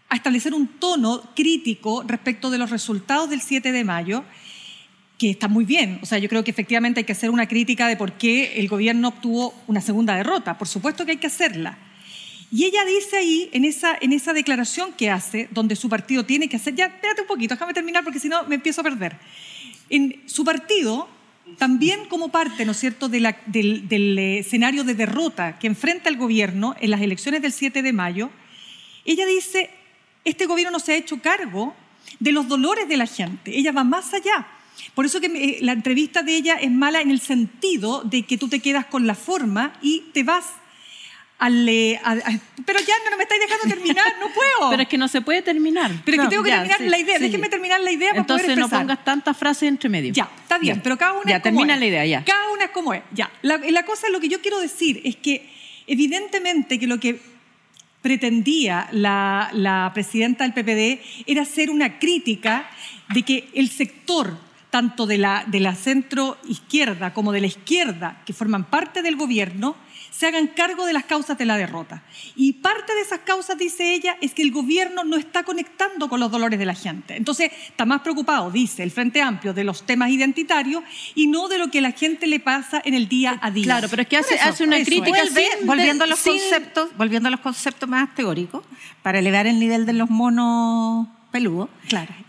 a 0.10 0.16
establecer 0.16 0.54
un 0.54 0.68
tono 0.68 1.22
crítico 1.36 2.04
respecto 2.04 2.50
de 2.50 2.58
los 2.58 2.70
resultados 2.70 3.30
del 3.30 3.42
7 3.42 3.72
de 3.72 3.84
mayo, 3.84 4.24
que 5.18 5.32
está 5.32 5.48
muy 5.48 5.66
bien. 5.66 6.00
O 6.02 6.06
sea, 6.06 6.18
yo 6.20 6.30
creo 6.30 6.44
que 6.44 6.52
efectivamente 6.52 7.00
hay 7.00 7.04
que 7.04 7.12
hacer 7.12 7.30
una 7.30 7.48
crítica 7.48 7.88
de 7.88 7.98
por 7.98 8.14
qué 8.14 8.60
el 8.60 8.68
gobierno 8.68 9.10
obtuvo 9.10 9.54
una 9.68 9.82
segunda 9.82 10.16
derrota. 10.16 10.58
Por 10.58 10.68
supuesto 10.68 11.06
que 11.06 11.12
hay 11.12 11.18
que 11.18 11.28
hacerla. 11.28 11.78
Y 12.52 12.64
ella 12.64 12.86
dice 12.86 13.18
ahí, 13.18 13.50
en 13.52 13.66
esa, 13.66 13.98
en 14.00 14.14
esa 14.14 14.32
declaración 14.32 14.94
que 14.94 15.10
hace, 15.10 15.50
donde 15.52 15.76
su 15.76 15.90
partido 15.90 16.26
tiene 16.26 16.48
que 16.48 16.56
hacer, 16.56 16.76
ya, 16.76 16.86
espérate 16.86 17.22
un 17.22 17.28
poquito, 17.28 17.56
déjame 17.56 17.74
terminar 17.74 18.04
porque 18.04 18.20
si 18.20 18.30
no 18.30 18.44
me 18.46 18.56
empiezo 18.56 18.82
a 18.82 18.84
perder. 18.86 19.18
En 19.90 20.22
su 20.28 20.46
partido 20.46 21.10
también 21.58 22.06
como 22.06 22.30
parte, 22.30 22.66
¿no 22.66 22.72
es 22.72 22.80
cierto?, 22.80 23.10
del, 23.10 23.26
eh, 23.26 24.40
escenario 24.40 24.84
de 24.84 24.94
derrota 24.96 25.58
que 25.60 25.68
enfrenta 25.68 26.10
el 26.10 26.18
gobierno 26.18 26.76
en 26.80 26.92
las 26.92 27.02
elecciones 27.02 27.42
del 27.42 27.52
7 27.52 27.82
de 27.82 27.94
mayo, 27.94 28.30
ella 29.06 29.26
dice, 29.26 29.70
este 30.26 30.46
gobierno 30.46 30.72
no 30.72 30.80
se 30.80 30.94
ha 30.94 30.98
hecho 30.98 31.22
cargo 31.22 31.74
de 32.20 32.32
los 32.32 32.48
dolores 32.48 32.88
de 32.88 32.98
la 32.98 33.08
gente, 33.08 33.58
ella 33.58 33.72
va 33.72 33.84
más 33.84 34.14
allá. 34.14 34.48
Por 34.93 35.05
eso 35.05 35.19
que 35.19 35.27
eh, 35.27 35.57
la 35.62 35.74
entrevista 35.74 36.24
de 36.24 36.36
ella 36.36 36.55
es 36.55 36.72
mala 36.72 37.01
en 37.01 37.12
el 37.12 37.19
sentido 37.19 38.01
de 38.03 38.24
que 38.24 38.38
tú 38.38 38.48
te 38.48 38.60
quedas 38.60 38.86
con 38.86 39.07
la 39.07 39.15
forma 39.15 39.74
y 39.81 40.05
te 40.13 40.24
vas 40.24 40.46
pero 41.39 42.79
ya 42.79 42.96
no 43.10 43.17
me 43.17 43.24
estáis 43.24 43.41
dejando 43.41 43.67
terminar, 43.75 44.15
no 44.19 44.27
puedo. 44.34 44.72
pero 44.72 44.84
es 44.84 44.89
que 44.89 44.98
no 44.98 45.07
se 45.07 45.22
puede 45.22 45.41
terminar. 45.41 45.91
Pero 46.03 46.17
es 46.17 46.24
que 46.24 46.29
tengo 46.29 46.43
que 46.43 46.51
terminar 46.51 46.81
la 46.81 46.98
idea, 46.98 47.19
déjeme 47.19 47.50
terminar 47.50 47.81
la 47.81 47.91
idea 47.91 48.10
para 48.10 48.22
Entonces 48.22 48.48
poder 48.48 48.60
no 48.60 48.69
pongas 48.69 49.03
tantas 49.03 49.38
frases 49.38 49.69
entre 49.69 49.89
medio. 49.89 50.13
Ya, 50.13 50.29
está 50.41 50.57
bien, 50.57 50.81
pero 50.81 50.98
cada 50.98 51.13
una 51.13 51.29
ya, 51.29 51.38
es 51.38 51.43
como 51.43 51.60
termina 51.60 51.74
es. 51.75 51.79
la 51.79 51.86
idea, 51.86 52.05
ya. 52.05 52.24
Cada 52.24 52.51
una 52.51 52.65
es 52.65 52.72
como 52.72 52.93
es, 52.93 53.03
ya. 53.13 53.31
La, 53.43 53.57
la 53.57 53.86
cosa, 53.86 54.10
lo 54.10 54.19
que 54.19 54.29
yo 54.29 54.41
quiero 54.41 54.60
decir 54.60 55.01
es 55.03 55.15
que 55.15 55.48
evidentemente 55.86 56.79
que 56.79 56.88
lo 56.88 57.00
que 57.00 57.19
pretendía 58.01 58.88
la, 58.91 59.50
la 59.53 59.91
presidenta 59.93 60.48
del 60.48 60.53
PPD 60.53 61.25
era 61.27 61.43
hacer 61.43 61.69
una 61.69 62.00
crítica 62.00 62.69
de 63.13 63.22
que 63.24 63.50
el 63.53 63.69
sector 63.69 64.38
tanto 64.70 65.06
de 65.06 65.18
la, 65.18 65.46
de 65.48 65.60
la 65.60 65.76
centro 65.76 66.38
izquierda 66.48 67.14
como 67.14 67.32
de 67.32 67.42
la 67.42 67.48
izquierda, 67.48 68.22
que 68.26 68.34
forman 68.34 68.66
parte 68.66 69.02
del 69.02 69.16
gobierno, 69.16 69.76
se 70.18 70.26
hagan 70.26 70.48
cargo 70.48 70.88
de 70.88 70.94
las 70.94 71.06
causas 71.06 71.38
de 71.38 71.46
la 71.46 71.58
derrota. 71.58 72.02
Y 72.36 72.54
parte 72.54 72.96
de 72.96 73.02
esas 73.02 73.20
causas, 73.20 73.56
dice 73.58 73.94
ella, 73.94 74.18
es 74.20 74.34
que 74.34 74.42
el 74.42 74.52
gobierno 74.52 75.04
no 75.04 75.16
está 75.16 75.44
conectando 75.44 76.10
con 76.10 76.20
los 76.20 76.32
dolores 76.32 76.58
de 76.58 76.66
la 76.66 76.74
gente. 76.74 77.16
Entonces, 77.16 77.52
está 77.68 77.86
más 77.86 78.02
preocupado, 78.02 78.50
dice 78.50 78.82
el 78.82 78.90
Frente 78.90 79.22
Amplio, 79.22 79.54
de 79.54 79.64
los 79.64 79.86
temas 79.86 80.10
identitarios 80.10 80.84
y 81.14 81.28
no 81.28 81.48
de 81.48 81.60
lo 81.60 81.70
que 81.70 81.80
a 81.80 81.82
la 81.82 81.92
gente 81.92 82.26
le 82.26 82.40
pasa 82.40 82.82
en 82.84 82.96
el 82.96 83.08
día 83.08 83.38
a 83.44 83.52
día. 83.52 83.66
Claro, 83.66 83.90
pero 83.90 84.02
es 84.02 84.08
que 84.08 84.18
hace, 84.18 84.40
hace 84.40 84.64
una 84.64 84.84
crítica 84.84 85.22
volviendo, 85.66 86.04
a 86.04 86.08
los 86.08 86.20
conceptos, 86.20 86.90
volviendo 86.98 87.28
a 87.28 87.32
los 87.32 87.42
conceptos 87.42 87.88
más 87.88 88.16
teóricos, 88.16 88.66
para 89.04 89.20
elevar 89.20 89.46
el 89.46 89.60
nivel 89.60 89.86
de 89.86 89.94
los 89.94 90.10
monos 90.10 91.08
peludos. 91.32 91.70
Claro. 91.90 92.26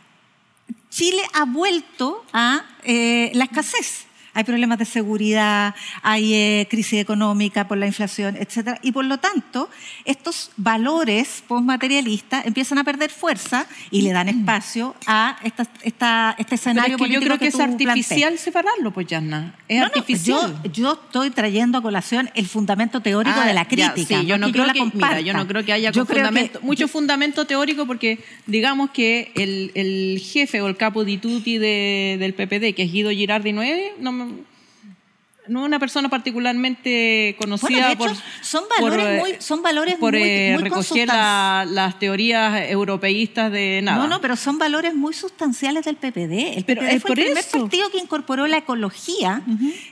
Chile 0.99 1.23
ha 1.33 1.45
vuelto 1.45 2.25
a 2.33 2.65
eh, 2.83 3.31
la 3.35 3.45
escasez 3.45 4.08
hay 4.35 4.45
problemas 4.45 4.79
de 4.79 4.85
seguridad, 4.85 5.75
hay 6.03 6.35
eh, 6.35 6.67
crisis 6.71 7.01
económica 7.01 7.67
por 7.67 7.79
la 7.79 7.87
inflación, 7.87 8.37
etc. 8.37 8.79
Y 8.83 8.93
por 8.93 9.05
lo 9.05 9.19
tanto, 9.19 9.69
estos 10.05 10.51
valores 10.57 11.43
postmaterialistas 11.47 12.47
empiezan 12.47 12.79
a 12.79 12.85
perder 12.85 13.11
fuerza 13.11 13.67
y 13.91 14.03
le 14.03 14.13
dan 14.13 14.27
mm. 14.27 14.41
espacio 14.41 14.95
a 15.07 15.39
esta, 15.43 15.67
esta, 15.83 16.35
este 16.39 16.55
escenario 16.55 16.97
Pero 16.97 17.05
es 17.05 17.09
que 17.09 17.15
Yo 17.15 17.21
creo 17.21 17.39
que, 17.39 17.47
es 17.49 17.61
artificial 17.61 18.39
separarlo, 18.39 18.93
pues, 18.93 19.07
Yanna. 19.07 19.55
Es 19.69 19.83
artificial. 19.83 20.61
yo, 20.73 20.93
estoy 20.93 21.31
trayendo 21.31 21.79
a 21.79 21.83
colación 21.83 22.31
el 22.35 22.47
fundamento 22.47 23.01
teórico 23.01 23.41
de 23.41 23.55
la 23.55 23.63
ah, 23.63 23.69
crítica. 23.69 24.21
sí, 24.21 24.27
yo, 24.27 24.39
no 24.39 24.51
creo 24.53 24.67
que, 24.73 24.85
mira, 24.93 25.21
yo 25.21 25.33
no 25.33 25.47
creo 25.47 25.65
que 25.65 25.73
haya 25.73 25.93
fundamento, 25.93 26.61
mucho 26.63 26.89
fundamento 26.89 27.47
teórico 27.47 27.87
porque 27.87 28.21
digamos 28.47 28.91
que 28.91 29.33
el, 29.35 29.73
el, 29.75 30.21
jefe 30.21 30.61
o 30.61 30.69
el 30.69 30.77
capo 30.77 31.05
di 31.05 31.19
tutti 31.19 31.59
de, 31.59 32.17
del 32.19 32.35
PPD, 32.35 32.75
que 32.75 32.83
es 32.85 32.93
Guido 32.93 33.11
Girardi 33.11 33.53
9, 33.53 33.95
no 34.01 34.13
me, 34.13 34.28
no 35.49 35.65
una 35.65 35.79
persona 35.79 36.09
particularmente 36.09 37.35
conocida 37.39 37.97
por 37.97 38.11
son 38.43 38.65
valores 38.69 39.07
por, 39.07 39.19
muy 39.19 39.37
son 39.41 39.63
valores 39.63 39.95
por 39.97 40.13
muy, 40.13 40.23
eh, 40.23 40.57
recoger 40.61 41.09
las 41.09 41.99
teorías 41.99 42.71
europeístas 42.71 43.51
de 43.51 43.81
nada. 43.83 43.99
No, 43.99 44.09
no, 44.09 44.21
pero 44.21 44.37
son 44.37 44.59
valores 44.59 44.95
muy 44.95 45.15
sustanciales 45.15 45.85
del 45.85 45.97
PPD. 45.97 46.57
El 46.59 46.65
pero 46.65 46.83
PPD 46.83 46.91
es 46.91 47.03
fue 47.03 47.09
por 47.09 47.19
el 47.19 47.25
primer 47.27 47.45
eso. 47.45 47.61
partido 47.61 47.91
que 47.91 47.99
incorporó 47.99 48.47
la 48.47 48.59
ecología 48.59 49.43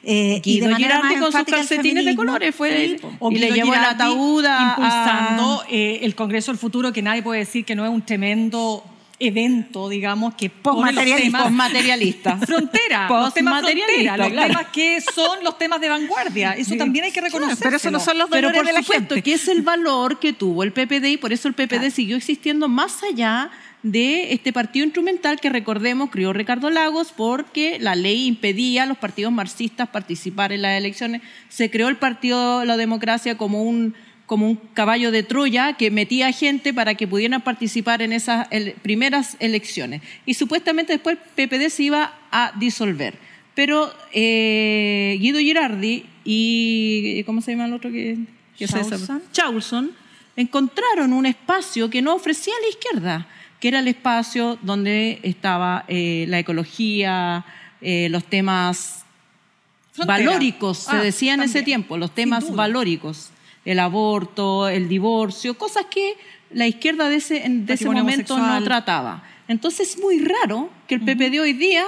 eh, 0.03 0.41
y 0.45 0.61
de 0.61 0.69
manera 0.69 1.01
más 1.01 1.15
con 1.15 1.33
sus 1.33 1.45
calcetines 1.45 2.05
de 2.05 2.15
colores 2.15 2.55
fue 2.55 3.01
o 3.19 3.31
y 3.31 3.39
le 3.39 3.51
llevó 3.51 3.75
el 3.75 3.85
ataúd 3.85 4.45
impulsando 4.45 5.65
eh, 5.71 6.01
el 6.03 6.15
Congreso 6.15 6.53
del 6.53 6.59
Futuro 6.59 6.93
que 6.93 7.03
nadie 7.03 7.23
puede 7.23 7.41
decir 7.41 7.65
que 7.65 7.75
no 7.75 7.85
es 7.85 7.91
un 7.91 8.03
tremendo 8.03 8.85
evento, 9.19 9.89
digamos, 9.89 10.35
que 10.35 10.51
postmaterialista. 10.51 11.39
Postmaterialista. 11.45 12.39
Frontera, 12.39 13.09
los 13.09 13.35
temas 13.35 13.63
frontera, 13.63 14.17
los 14.17 14.29
temas 14.29 14.67
que 14.73 15.01
son 15.01 15.43
los 15.43 15.59
temas 15.59 15.81
de 15.81 15.89
vanguardia. 15.89 16.53
Eso 16.53 16.77
también 16.77 17.07
hay 17.07 17.13
que 17.13 17.21
reconocer. 17.21 17.59
pero 17.63 17.77
eso 17.77 17.91
no 17.91 18.01
son 18.01 18.19
los 18.19 18.29
Pero 18.29 18.53
por 18.53 18.67
de 18.67 18.75
supuesto, 18.75 19.15
que 19.23 19.35
es 19.35 19.49
el 19.49 19.63
valor 19.63 20.19
que 20.19 20.33
tuvo 20.33 20.63
el 20.63 20.73
PPD 20.73 21.07
y 21.07 21.17
por 21.17 21.33
eso 21.33 21.49
el 21.49 21.55
PPD 21.55 21.91
siguió 21.91 22.17
existiendo 22.17 22.69
más 22.69 23.03
allá 23.03 23.51
de 23.83 24.33
este 24.33 24.53
partido 24.53 24.85
instrumental 24.85 25.39
que 25.39 25.49
recordemos 25.49 26.11
crió 26.11 26.33
Ricardo 26.33 26.71
Lagos 26.71 27.13
porque 27.17 27.79
la 27.79 27.95
ley 27.95 28.27
impedía 28.27 28.83
a 28.83 28.87
los 28.87 28.99
partidos 28.99 29.33
marxistas 29.33 29.89
participar 29.89 30.53
en 30.53 30.63
las 30.63 30.77
elecciones. 30.77 31.23
Se 31.49 31.71
creó 31.71 31.89
el 31.89 31.97
Partido 31.97 32.65
la 32.65 32.77
Democracia 32.77 33.39
como 33.39 33.63
un 33.63 33.95
como 34.27 34.49
un 34.49 34.57
caballo 34.75 35.11
de 35.11 35.23
Troya 35.23 35.75
que 35.75 35.91
metía 35.91 36.33
gente 36.33 36.75
para 36.75 36.97
que 36.97 37.07
pudieran 37.07 37.43
participar 37.43 38.03
en 38.03 38.13
esas 38.13 38.49
primeras 38.83 39.37
elecciones. 39.39 40.03
Y 40.27 40.35
supuestamente 40.35 40.93
después 40.93 41.17
PPD 41.37 41.69
se 41.71 41.85
iba 41.85 42.13
a 42.31 42.53
disolver. 42.59 43.19
Pero 43.55 43.93
eh, 44.13 45.17
Guido 45.21 45.39
Girardi 45.39 46.05
y, 46.25 47.23
¿cómo 47.25 47.41
se 47.41 47.53
llama 47.53 47.67
el 47.67 47.73
otro 47.73 47.91
que, 47.91 48.19
que 48.59 48.67
Chaulson, 49.33 49.93
encontraron 50.35 51.13
un 51.13 51.25
espacio 51.25 51.89
que 51.89 52.03
no 52.03 52.15
ofrecía 52.15 52.53
la 52.61 52.69
izquierda, 52.69 53.27
que 53.61 53.69
era 53.69 53.79
el 53.79 53.89
espacio 53.89 54.59
donde 54.61 55.21
estaba 55.23 55.85
eh, 55.89 56.27
la 56.29 56.41
ecología, 56.41 57.47
eh, 57.81 58.09
los 58.11 58.25
temas 58.25 59.05
valóricos, 60.05 60.79
se 60.79 60.97
ah, 60.97 61.03
decía 61.03 61.35
en 61.35 61.41
ese 61.41 61.63
tiempo, 61.63 61.97
los 61.97 62.15
temas 62.15 62.55
valóricos 62.55 63.31
el 63.67 63.81
aborto, 63.81 64.69
el 64.69 64.89
divorcio, 64.89 65.59
cosas 65.59 65.87
que 65.91 66.15
la 66.51 66.67
izquierda 66.67 67.11
de 67.11 67.17
ese, 67.17 67.45
de 67.47 67.75
ese 67.75 67.91
momento 67.91 68.39
no 68.39 68.65
trataba. 68.65 69.25
Entonces 69.49 69.91
es 69.91 69.99
muy 69.99 70.21
raro 70.21 70.71
que 70.89 70.95
el 70.95 71.03
PPD 71.03 71.41
hoy 71.41 71.53
día 71.53 71.85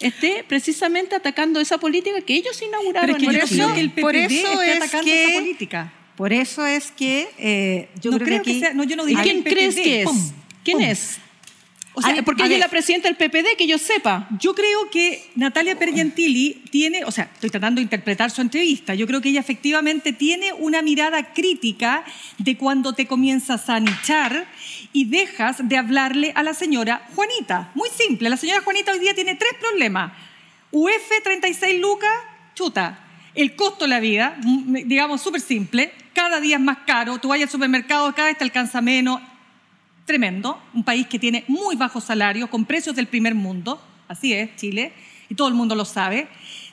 esté 0.00 0.44
precisamente 0.46 1.14
atacando 1.14 1.60
esa 1.60 1.78
política 1.78 2.20
que 2.20 2.34
ellos 2.34 2.60
inauguraron. 2.60 3.16
Pero 3.16 3.30
es 3.30 3.48
que 3.48 3.56
yo 3.56 3.64
creo 3.64 3.74
que 3.74 3.80
el 3.80 3.90
PPD 3.90 4.32
esté 4.32 4.72
atacando 4.74 5.10
esa 5.10 5.38
política. 5.38 5.92
Por 6.16 6.32
eso 6.32 6.66
es 6.66 6.90
que 6.90 7.30
eh, 7.38 7.88
yo 8.00 8.10
creo, 8.18 8.42
que, 8.42 8.74
no, 8.74 8.84
yo 8.84 8.96
no 8.96 9.08
¿Y 9.08 9.14
quién 9.16 9.42
crees 9.42 9.76
que 9.76 10.02
es? 10.02 10.10
¿Quién 10.64 10.82
es? 10.82 11.18
O 11.92 12.02
sea, 12.02 12.22
porque 12.22 12.44
ella 12.44 12.54
es 12.54 12.60
la 12.60 12.68
presidenta 12.68 13.08
del 13.08 13.16
PPD, 13.16 13.56
que 13.58 13.66
yo 13.66 13.76
sepa. 13.76 14.28
Yo 14.38 14.54
creo 14.54 14.90
que 14.90 15.24
Natalia 15.34 15.76
Pergentili 15.76 16.62
tiene, 16.70 17.04
o 17.04 17.10
sea, 17.10 17.30
estoy 17.34 17.50
tratando 17.50 17.80
de 17.80 17.82
interpretar 17.82 18.30
su 18.30 18.40
entrevista, 18.40 18.94
yo 18.94 19.06
creo 19.06 19.20
que 19.20 19.30
ella 19.30 19.40
efectivamente 19.40 20.12
tiene 20.12 20.52
una 20.52 20.82
mirada 20.82 21.32
crítica 21.32 22.04
de 22.38 22.56
cuando 22.56 22.92
te 22.92 23.06
comienzas 23.06 23.68
a 23.68 23.80
nichar 23.80 24.46
y 24.92 25.06
dejas 25.06 25.68
de 25.68 25.76
hablarle 25.76 26.32
a 26.36 26.44
la 26.44 26.54
señora 26.54 27.08
Juanita. 27.16 27.72
Muy 27.74 27.88
simple, 27.90 28.30
la 28.30 28.36
señora 28.36 28.60
Juanita 28.62 28.92
hoy 28.92 29.00
día 29.00 29.14
tiene 29.14 29.34
tres 29.34 29.52
problemas. 29.60 30.12
UF 30.70 31.10
36 31.24 31.80
lucas, 31.80 32.10
chuta. 32.54 33.06
El 33.34 33.56
costo 33.56 33.84
de 33.84 33.88
la 33.88 34.00
vida, 34.00 34.36
digamos 34.40 35.22
súper 35.22 35.40
simple, 35.40 35.92
cada 36.14 36.40
día 36.40 36.56
es 36.56 36.62
más 36.62 36.78
caro, 36.86 37.18
tú 37.18 37.28
vas 37.28 37.40
al 37.40 37.48
supermercado, 37.48 38.12
cada 38.14 38.28
vez 38.28 38.38
te 38.38 38.44
alcanza 38.44 38.80
menos, 38.80 39.20
tremendo, 40.10 40.60
un 40.74 40.82
país 40.82 41.06
que 41.06 41.20
tiene 41.20 41.44
muy 41.46 41.76
bajos 41.76 42.02
salarios, 42.02 42.50
con 42.50 42.64
precios 42.64 42.96
del 42.96 43.06
primer 43.06 43.36
mundo, 43.36 43.80
así 44.08 44.32
es 44.32 44.56
Chile, 44.56 44.92
y 45.28 45.36
todo 45.36 45.46
el 45.46 45.54
mundo 45.54 45.76
lo 45.76 45.84
sabe. 45.84 46.26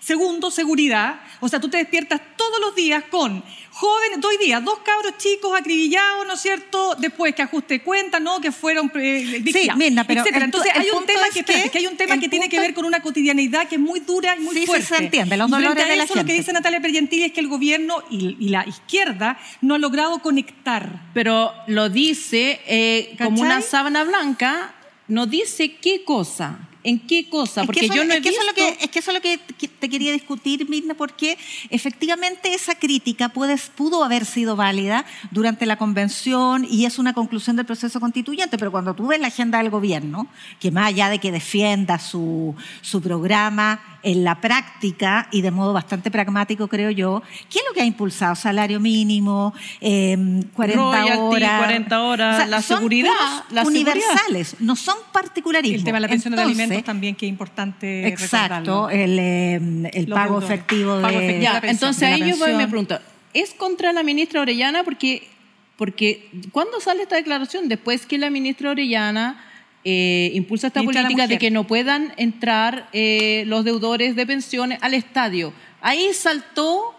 Segundo, 0.07 0.51
seguridad. 0.51 1.19
O 1.41 1.49
sea, 1.49 1.59
tú 1.59 1.67
te 1.67 1.75
despiertas 1.75 2.21
todos 2.37 2.61
los 2.61 2.73
días 2.73 3.03
con 3.11 3.43
jóvenes, 3.71 4.23
hoy 4.23 4.37
día, 4.37 4.61
dos 4.61 4.79
cabros 4.79 5.17
chicos 5.17 5.51
acribillados, 5.53 6.25
¿no 6.25 6.35
es 6.35 6.39
cierto? 6.39 6.95
Después 6.97 7.35
que 7.35 7.41
ajuste 7.41 7.81
cuenta, 7.81 8.17
¿no? 8.17 8.39
Que 8.39 8.53
fueron 8.53 8.89
eh, 8.95 9.43
Sí, 9.51 9.67
mira, 9.75 10.05
pero 10.05 10.23
Entonces 10.25 10.71
hay 10.73 10.87
un, 10.91 11.05
tema 11.05 11.23
que, 11.33 11.77
hay 11.77 11.87
un 11.87 11.97
tema 11.97 12.17
que 12.17 12.29
tiene 12.29 12.47
que 12.47 12.57
ver 12.57 12.73
con 12.73 12.85
una 12.85 13.01
cotidianidad 13.01 13.67
que 13.67 13.75
es 13.75 13.81
muy 13.81 13.99
dura 13.99 14.37
y 14.37 14.39
muy 14.39 14.65
fuerte. 14.65 14.85
Sí, 14.85 14.95
se 14.95 15.03
entiende, 15.03 15.35
los 15.35 15.51
dolores 15.51 15.85
de 15.85 15.97
la 15.97 16.05
eso, 16.05 16.15
lo 16.15 16.23
que 16.23 16.31
dice 16.31 16.53
Natalia 16.53 16.79
Pergentili 16.79 17.25
es 17.25 17.33
que 17.33 17.41
el 17.41 17.49
gobierno 17.49 18.01
y, 18.09 18.47
la 18.47 18.65
izquierda 18.65 19.37
no 19.59 19.75
han 19.75 19.81
logrado 19.81 20.19
conectar. 20.19 21.01
Pero 21.13 21.51
lo 21.67 21.89
dice 21.89 22.61
eh, 22.65 23.13
como 23.21 23.41
una 23.41 23.61
sábana 23.61 24.05
blanca, 24.05 24.73
no 25.09 25.25
dice 25.25 25.75
qué 25.75 26.05
cosa. 26.05 26.59
¿En 26.87 26.99
qué 26.99 27.29
cosa? 27.29 27.65
Porque 27.65 27.89
yo 27.89 28.05
no 28.05 28.13
he 28.13 28.17
es 28.17 28.23
que 28.23 28.29
visto... 28.29 28.41
Eso 28.41 28.41
es, 28.41 28.47
lo 28.47 28.53
que, 28.53 28.85
es 28.85 28.89
que 28.89 28.99
eso 28.99 29.11
es 29.11 29.15
lo 29.15 29.21
que 29.21 29.37
te 29.67 29.89
quería 29.89 30.13
discutir, 30.13 30.69
Mirna, 30.69 30.93
porque 30.93 31.37
efectivamente 31.69 32.53
esa 32.53 32.75
crítica 32.75 33.27
puede, 33.27 33.57
pudo 33.75 34.05
haber 34.05 34.23
sido 34.25 34.55
válida 34.55 35.05
durante 35.31 35.65
la 35.65 35.75
convención 35.75 36.65
y 36.69 36.85
es 36.85 36.97
una 36.97 37.11
conclusión 37.11 37.57
del 37.57 37.65
proceso 37.65 37.99
constituyente, 37.99 38.57
pero 38.57 38.71
cuando 38.71 38.93
tú 38.93 39.07
ves 39.07 39.19
la 39.19 39.27
agenda 39.27 39.57
del 39.57 39.69
gobierno, 39.69 40.27
que 40.61 40.71
más 40.71 40.87
allá 40.87 41.09
de 41.09 41.19
que 41.19 41.33
defienda 41.33 41.99
su, 41.99 42.55
su 42.81 43.01
programa, 43.01 43.96
en 44.07 44.23
la 44.23 44.39
práctica 44.39 45.27
y 45.31 45.41
de 45.41 45.51
modo 45.51 45.73
bastante 45.73 46.09
pragmático, 46.09 46.69
creo 46.69 46.89
yo, 46.91 47.21
¿qué 47.49 47.59
es 47.59 47.65
lo 47.67 47.73
que 47.73 47.81
ha 47.81 47.85
impulsado? 47.85 48.35
Salario 48.35 48.79
mínimo, 48.79 49.53
40 49.81 49.81
em, 49.81 51.19
horas. 51.19 51.59
40 51.59 52.01
horas, 52.01 52.49
la 52.49 52.61
seguridad. 52.61 53.11
Las 53.51 53.67
universales, 53.67 54.55
no 54.59 54.77
son 54.77 54.95
particularismos. 55.11 55.79
El 55.79 55.83
tema 55.83 55.97
de 55.97 56.01
la 56.01 56.07
pensión 56.07 56.33
de 56.35 56.41
alimentos 56.41 56.85
también, 56.85 57.15
que 57.15 57.25
es 57.25 57.29
importante. 57.29 58.07
Exacto, 58.07 58.89
el, 58.89 59.19
em, 59.19 59.85
el 59.87 60.07
pago 60.07 60.39
efectivo 60.39 60.99
de. 60.99 61.39
ya, 61.41 61.61
entonces 61.63 62.03
ahí 62.03 62.29
yo 62.29 62.37
voy 62.37 62.51
y 62.51 62.55
me 62.55 62.67
pregunto, 62.67 62.97
¿es 63.33 63.53
contra 63.55 63.91
la 63.91 64.03
ministra 64.03 64.39
Orellana? 64.39 64.85
Porque, 64.85 65.27
porque 65.75 66.29
¿cuándo 66.53 66.79
sale 66.79 67.03
esta 67.03 67.17
declaración? 67.17 67.67
Después 67.67 68.05
que 68.05 68.17
la 68.17 68.29
ministra 68.29 68.71
Orellana 68.71 69.43
eh, 69.83 70.31
impulsa 70.33 70.67
esta 70.67 70.83
política 70.83 71.27
de 71.27 71.37
que 71.37 71.51
no 71.51 71.65
puedan 71.65 72.13
entrar 72.17 72.89
eh, 72.93 73.43
los 73.47 73.63
deudores 73.63 74.15
de 74.15 74.25
pensiones 74.25 74.79
al 74.81 74.93
estadio. 74.93 75.53
Ahí 75.81 76.13
saltó, 76.13 76.95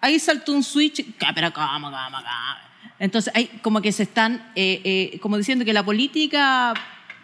ahí 0.00 0.18
saltó 0.18 0.52
un 0.52 0.62
switch, 0.62 1.04
entonces 2.98 3.32
hay 3.34 3.46
como 3.62 3.80
que 3.80 3.92
se 3.92 4.04
están, 4.04 4.50
eh, 4.54 5.18
como 5.20 5.36
diciendo 5.36 5.64
que 5.64 5.72
la 5.72 5.84
política 5.84 6.74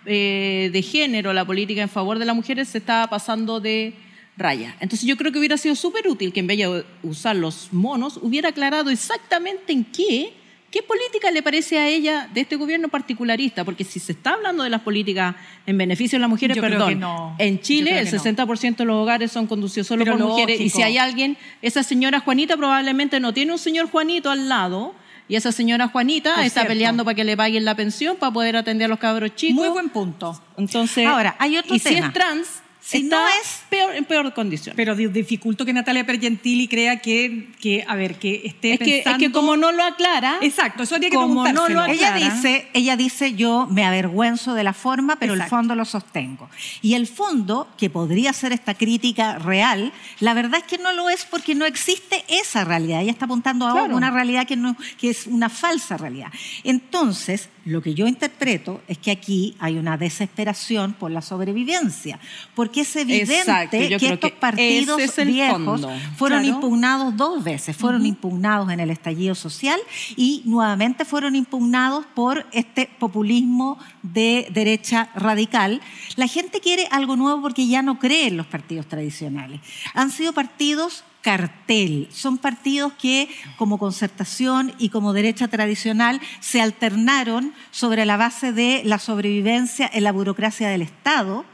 de 0.04 0.86
género, 0.90 1.34
la 1.34 1.44
política 1.44 1.82
en 1.82 1.88
favor 1.88 2.18
de 2.18 2.24
las 2.24 2.34
mujeres 2.34 2.68
se 2.68 2.78
está 2.78 3.06
pasando 3.10 3.60
de 3.60 3.94
raya. 4.38 4.76
Entonces 4.80 5.06
yo 5.06 5.16
creo 5.16 5.32
que 5.32 5.38
hubiera 5.38 5.58
sido 5.58 5.74
súper 5.74 6.08
útil 6.08 6.32
que 6.32 6.40
en 6.40 6.46
vez 6.46 6.58
de 6.58 6.84
usar 7.02 7.36
los 7.36 7.72
monos, 7.72 8.18
hubiera 8.22 8.50
aclarado 8.50 8.88
exactamente 8.88 9.72
en 9.72 9.84
qué 9.84 10.32
¿Qué 10.70 10.82
política 10.82 11.30
le 11.30 11.42
parece 11.42 11.78
a 11.78 11.88
ella 11.88 12.28
de 12.32 12.42
este 12.42 12.56
gobierno 12.56 12.88
particularista? 12.88 13.64
Porque 13.64 13.84
si 13.84 13.98
se 14.00 14.12
está 14.12 14.34
hablando 14.34 14.64
de 14.64 14.70
las 14.70 14.82
políticas 14.82 15.34
en 15.66 15.78
beneficio 15.78 16.18
de 16.18 16.20
las 16.20 16.28
mujeres, 16.28 16.58
perdón, 16.58 17.00
en 17.38 17.60
Chile 17.60 17.98
el 17.98 18.10
60% 18.10 18.76
de 18.76 18.84
los 18.84 18.96
hogares 18.96 19.32
son 19.32 19.46
conducidos 19.46 19.86
solo 19.86 20.04
por 20.04 20.18
mujeres 20.18 20.60
y 20.60 20.68
si 20.68 20.82
hay 20.82 20.98
alguien, 20.98 21.38
esa 21.62 21.82
señora 21.82 22.20
Juanita 22.20 22.56
probablemente 22.56 23.18
no 23.18 23.32
tiene 23.32 23.52
un 23.52 23.58
señor 23.58 23.90
Juanito 23.90 24.30
al 24.30 24.48
lado 24.48 24.94
y 25.26 25.36
esa 25.36 25.52
señora 25.52 25.88
Juanita 25.88 26.44
está 26.44 26.66
peleando 26.66 27.04
para 27.04 27.14
que 27.14 27.24
le 27.24 27.36
paguen 27.36 27.64
la 27.64 27.74
pensión 27.74 28.16
para 28.16 28.32
poder 28.32 28.56
atender 28.56 28.86
a 28.86 28.88
los 28.88 28.98
cabros 28.98 29.34
chicos. 29.34 29.56
Muy 29.56 29.68
buen 29.68 29.88
punto. 29.88 30.38
Entonces, 30.56 31.06
ahora 31.06 31.36
hay 31.38 31.56
otro 31.56 31.74
y 31.74 31.78
si 31.78 31.94
es 31.94 32.12
trans, 32.12 32.62
si 32.88 33.02
no 33.02 33.28
es 33.28 33.64
peor, 33.68 33.94
en 33.94 34.06
peor 34.06 34.32
condición. 34.32 34.74
Pero 34.74 34.96
dificulto 34.96 35.66
que 35.66 35.74
Natalia 35.74 36.06
Pergentili 36.06 36.68
crea 36.68 37.00
que, 37.00 37.50
que 37.60 37.84
a 37.86 37.94
ver, 37.94 38.18
que 38.18 38.40
esté 38.46 38.72
es 38.72 38.78
que, 38.78 39.02
Es 39.04 39.18
que 39.18 39.30
como 39.30 39.58
no 39.58 39.72
lo 39.72 39.84
aclara... 39.84 40.38
Exacto, 40.40 40.84
eso 40.84 40.94
habría 40.94 41.10
que 41.10 41.16
como 41.16 41.46
no 41.52 41.68
lo 41.68 41.84
ella 41.84 42.14
dice, 42.14 42.66
ella 42.72 42.96
dice, 42.96 43.34
yo 43.34 43.66
me 43.70 43.84
avergüenzo 43.84 44.54
de 44.54 44.64
la 44.64 44.72
forma, 44.72 45.16
pero 45.16 45.34
el 45.34 45.42
fondo 45.42 45.74
lo 45.74 45.84
sostengo. 45.84 46.48
Y 46.80 46.94
el 46.94 47.06
fondo, 47.06 47.68
que 47.76 47.90
podría 47.90 48.32
ser 48.32 48.52
esta 48.52 48.72
crítica 48.72 49.38
real, 49.38 49.92
la 50.20 50.32
verdad 50.32 50.60
es 50.60 50.64
que 50.64 50.78
no 50.78 50.94
lo 50.94 51.10
es 51.10 51.26
porque 51.26 51.54
no 51.54 51.66
existe 51.66 52.24
esa 52.28 52.64
realidad. 52.64 53.02
Ella 53.02 53.12
está 53.12 53.26
apuntando 53.26 53.66
a 53.66 53.84
una 53.84 54.10
realidad 54.10 54.46
que, 54.46 54.56
no, 54.56 54.74
que 54.98 55.10
es 55.10 55.26
una 55.26 55.50
falsa 55.50 55.98
realidad. 55.98 56.28
Entonces, 56.64 57.50
lo 57.68 57.82
que 57.82 57.94
yo 57.94 58.06
interpreto 58.06 58.80
es 58.88 58.96
que 58.96 59.10
aquí 59.10 59.54
hay 59.58 59.76
una 59.76 59.98
desesperación 59.98 60.94
por 60.94 61.10
la 61.10 61.20
sobrevivencia, 61.20 62.18
porque 62.54 62.80
es 62.80 62.96
evidente 62.96 63.88
que 63.98 64.08
estos 64.08 64.32
partidos 64.32 65.00
viejos 65.26 65.86
fueron 66.16 66.44
impugnados 66.46 67.14
dos 67.16 67.44
veces, 67.44 67.76
fueron 67.76 68.06
impugnados 68.06 68.70
en 68.70 68.80
el 68.80 68.90
estallido 68.90 69.34
social 69.34 69.78
y 70.16 70.42
nuevamente 70.46 71.04
fueron 71.04 71.36
impugnados 71.36 72.06
por 72.14 72.46
este 72.52 72.88
populismo 72.98 73.78
de 74.02 74.48
derecha 74.50 75.10
radical. 75.14 75.82
La 76.16 76.26
gente 76.26 76.60
quiere 76.60 76.88
algo 76.90 77.16
nuevo 77.16 77.42
porque 77.42 77.66
ya 77.66 77.82
no 77.82 77.98
cree 77.98 78.28
en 78.28 78.38
los 78.38 78.46
partidos 78.46 78.86
tradicionales. 78.86 79.60
Han 79.92 80.10
sido 80.10 80.32
partidos 80.32 81.04
cartel. 81.22 82.08
Son 82.10 82.38
partidos 82.38 82.92
que, 82.94 83.28
como 83.56 83.78
concertación 83.78 84.72
y 84.78 84.88
como 84.88 85.12
derecha 85.12 85.48
tradicional, 85.48 86.20
se 86.40 86.60
alternaron 86.60 87.52
sobre 87.70 88.04
la 88.06 88.16
base 88.16 88.52
de 88.52 88.82
la 88.84 88.98
sobrevivencia 88.98 89.90
en 89.92 90.04
la 90.04 90.12
burocracia 90.12 90.68
del 90.68 90.82
Estado. 90.82 91.44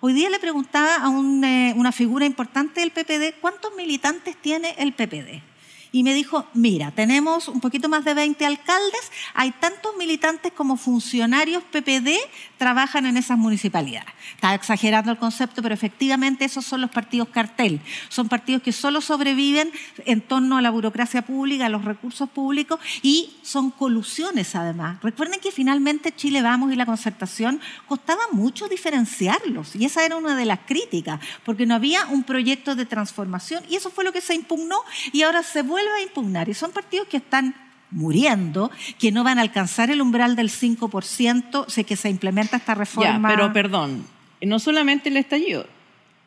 Hoy 0.00 0.12
día 0.12 0.28
le 0.28 0.38
preguntaba 0.38 0.96
a 0.96 1.08
eh, 1.08 1.72
una 1.76 1.92
figura 1.92 2.26
importante 2.26 2.80
del 2.80 2.90
PPD, 2.90 3.40
¿cuántos 3.40 3.74
militantes 3.74 4.36
tiene 4.36 4.74
el 4.78 4.92
PPD? 4.92 5.53
Y 5.94 6.02
me 6.02 6.12
dijo, 6.12 6.44
mira, 6.54 6.90
tenemos 6.90 7.46
un 7.46 7.60
poquito 7.60 7.88
más 7.88 8.04
de 8.04 8.14
20 8.14 8.44
alcaldes, 8.44 9.12
hay 9.32 9.52
tantos 9.52 9.92
militantes 9.96 10.52
como 10.52 10.76
funcionarios 10.76 11.62
PPD 11.62 12.18
trabajan 12.58 13.06
en 13.06 13.16
esas 13.16 13.38
municipalidades. 13.38 14.12
Está 14.34 14.54
exagerando 14.54 15.12
el 15.12 15.18
concepto, 15.18 15.62
pero 15.62 15.72
efectivamente 15.72 16.44
esos 16.44 16.64
son 16.64 16.80
los 16.80 16.90
partidos 16.90 17.28
cartel. 17.28 17.80
Son 18.08 18.28
partidos 18.28 18.62
que 18.62 18.72
solo 18.72 19.00
sobreviven 19.00 19.70
en 20.04 20.20
torno 20.20 20.56
a 20.56 20.62
la 20.62 20.70
burocracia 20.70 21.22
pública, 21.22 21.66
a 21.66 21.68
los 21.68 21.84
recursos 21.84 22.28
públicos 22.28 22.80
y 23.02 23.36
son 23.42 23.70
colusiones 23.70 24.56
además. 24.56 25.00
Recuerden 25.00 25.38
que 25.38 25.52
finalmente 25.52 26.12
Chile 26.12 26.42
Vamos 26.42 26.72
y 26.72 26.76
la 26.76 26.86
concertación 26.86 27.60
costaba 27.86 28.22
mucho 28.32 28.66
diferenciarlos 28.66 29.76
y 29.76 29.84
esa 29.84 30.04
era 30.04 30.16
una 30.16 30.34
de 30.34 30.44
las 30.44 30.58
críticas, 30.66 31.20
porque 31.44 31.66
no 31.66 31.76
había 31.76 32.06
un 32.06 32.24
proyecto 32.24 32.74
de 32.74 32.84
transformación 32.84 33.62
y 33.70 33.76
eso 33.76 33.90
fue 33.90 34.02
lo 34.02 34.12
que 34.12 34.20
se 34.20 34.34
impugnó 34.34 34.80
y 35.12 35.22
ahora 35.22 35.44
se 35.44 35.62
vuelve 35.62 35.83
a 35.92 36.02
impugnar. 36.02 36.48
Y 36.48 36.54
son 36.54 36.72
partidos 36.72 37.08
que 37.08 37.18
están 37.18 37.54
muriendo, 37.90 38.70
que 38.98 39.12
no 39.12 39.24
van 39.24 39.38
a 39.38 39.42
alcanzar 39.42 39.90
el 39.90 40.02
umbral 40.02 40.36
del 40.36 40.50
5%, 40.50 41.66
sé 41.68 41.84
que 41.84 41.96
se 41.96 42.10
implementa 42.10 42.56
esta 42.56 42.74
reforma. 42.74 43.30
Ya, 43.30 43.36
pero 43.36 43.52
perdón, 43.52 44.04
no 44.42 44.58
solamente 44.58 45.08
el 45.08 45.16
estallido, 45.16 45.66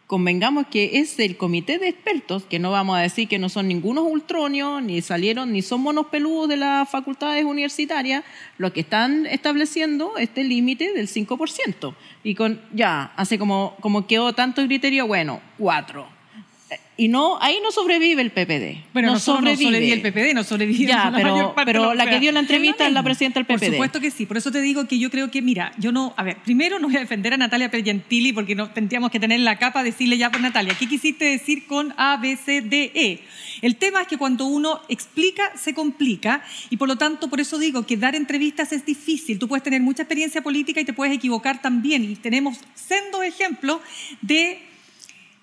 convengamos 0.07 0.67
que 0.67 0.99
es 0.99 1.19
el 1.19 1.35
comité 1.35 1.77
de 1.77 1.89
expertos, 1.89 2.43
que 2.43 2.59
no 2.59 2.71
vamos 2.71 2.97
a 2.97 3.01
decir 3.01 3.27
que 3.27 3.37
no 3.37 3.49
son 3.49 3.67
ningunos 3.67 4.05
ultronios, 4.07 4.81
ni 4.81 5.01
salieron, 5.01 5.51
ni 5.51 5.61
son 5.61 5.81
monos 5.81 6.07
peludos 6.07 6.47
de 6.47 6.55
las 6.55 6.89
facultades 6.89 7.43
universitarias, 7.43 8.23
los 8.57 8.71
que 8.71 8.79
están 8.79 9.25
estableciendo 9.25 10.17
este 10.17 10.45
límite 10.45 10.93
del 10.93 11.09
5%. 11.09 11.93
Y 12.23 12.35
con, 12.35 12.61
ya, 12.73 13.11
hace 13.17 13.37
como, 13.37 13.75
como 13.81 14.07
quedó 14.07 14.31
tanto 14.33 14.65
criterio, 14.65 15.05
bueno, 15.05 15.41
cuatro 15.57 16.16
y 16.97 17.09
no, 17.09 17.37
ahí 17.41 17.59
no 17.61 17.71
sobrevive 17.71 18.21
el 18.23 18.31
PPD. 18.31 18.91
Bueno, 18.91 19.11
no, 19.11 19.19
sobrevive. 19.19 19.93
el 19.93 20.01
PPD, 20.01 20.33
no 20.33 20.43
sobrevive 20.43 20.87
ya, 20.87 21.11
pero, 21.15 21.53
pero 21.63 21.93
la 21.93 22.09
que 22.09 22.19
dio 22.19 22.31
la 22.31 22.39
entrevista 22.39 22.87
es 22.87 22.93
la 22.93 23.03
presidenta 23.03 23.39
del 23.39 23.45
PPD. 23.45 23.59
Por 23.59 23.71
supuesto 23.71 23.99
que 23.99 24.09
sí, 24.09 24.25
por 24.25 24.37
eso 24.37 24.51
te 24.51 24.61
digo 24.61 24.87
que 24.87 24.97
yo 24.97 25.11
creo 25.11 25.29
que, 25.29 25.43
mira, 25.43 25.71
yo 25.77 25.91
no, 25.91 26.15
a 26.17 26.23
ver, 26.23 26.37
primero 26.43 26.79
no 26.79 26.87
voy 26.87 26.97
a 26.97 27.01
defender 27.01 27.33
a 27.33 27.37
Natalia 27.37 27.69
Pergentili 27.69 28.33
porque 28.33 28.55
no 28.55 28.71
tendríamos 28.71 29.11
que 29.11 29.19
tener 29.19 29.39
la 29.41 29.59
capa 29.59 29.83
de 29.83 29.91
decirle 29.91 30.17
ya 30.17 30.29
por 30.29 30.41
pues, 30.41 30.43
Natalia, 30.43 30.73
¿qué 30.77 30.87
quisiste 30.87 31.25
decir 31.25 31.67
con 31.67 31.93
A, 31.97 32.17
B, 32.17 32.35
C, 32.35 32.61
D, 32.61 32.91
E? 32.95 33.19
El 33.61 33.75
tema 33.75 34.01
es 34.01 34.07
que 34.07 34.17
cuando 34.17 34.45
uno 34.45 34.81
explica, 34.89 35.55
se 35.55 35.73
complica 35.73 36.43
y 36.69 36.77
por 36.77 36.87
lo 36.87 36.95
tanto, 36.95 37.29
por 37.29 37.39
eso 37.39 37.59
digo 37.59 37.85
que 37.85 37.97
dar 37.97 38.15
entrevistas 38.15 38.71
es 38.71 38.85
difícil. 38.85 39.39
Tú 39.39 39.47
puedes 39.47 39.63
tener 39.63 39.81
mucha 39.81 40.03
experiencia 40.03 40.41
política 40.41 40.81
y 40.81 40.85
te 40.85 40.93
puedes 40.93 41.15
equivocar 41.15 41.61
también 41.61 42.03
y 42.03 42.15
tenemos 42.15 42.59
sendos 42.75 43.23
ejemplos 43.23 43.81
de 44.21 44.59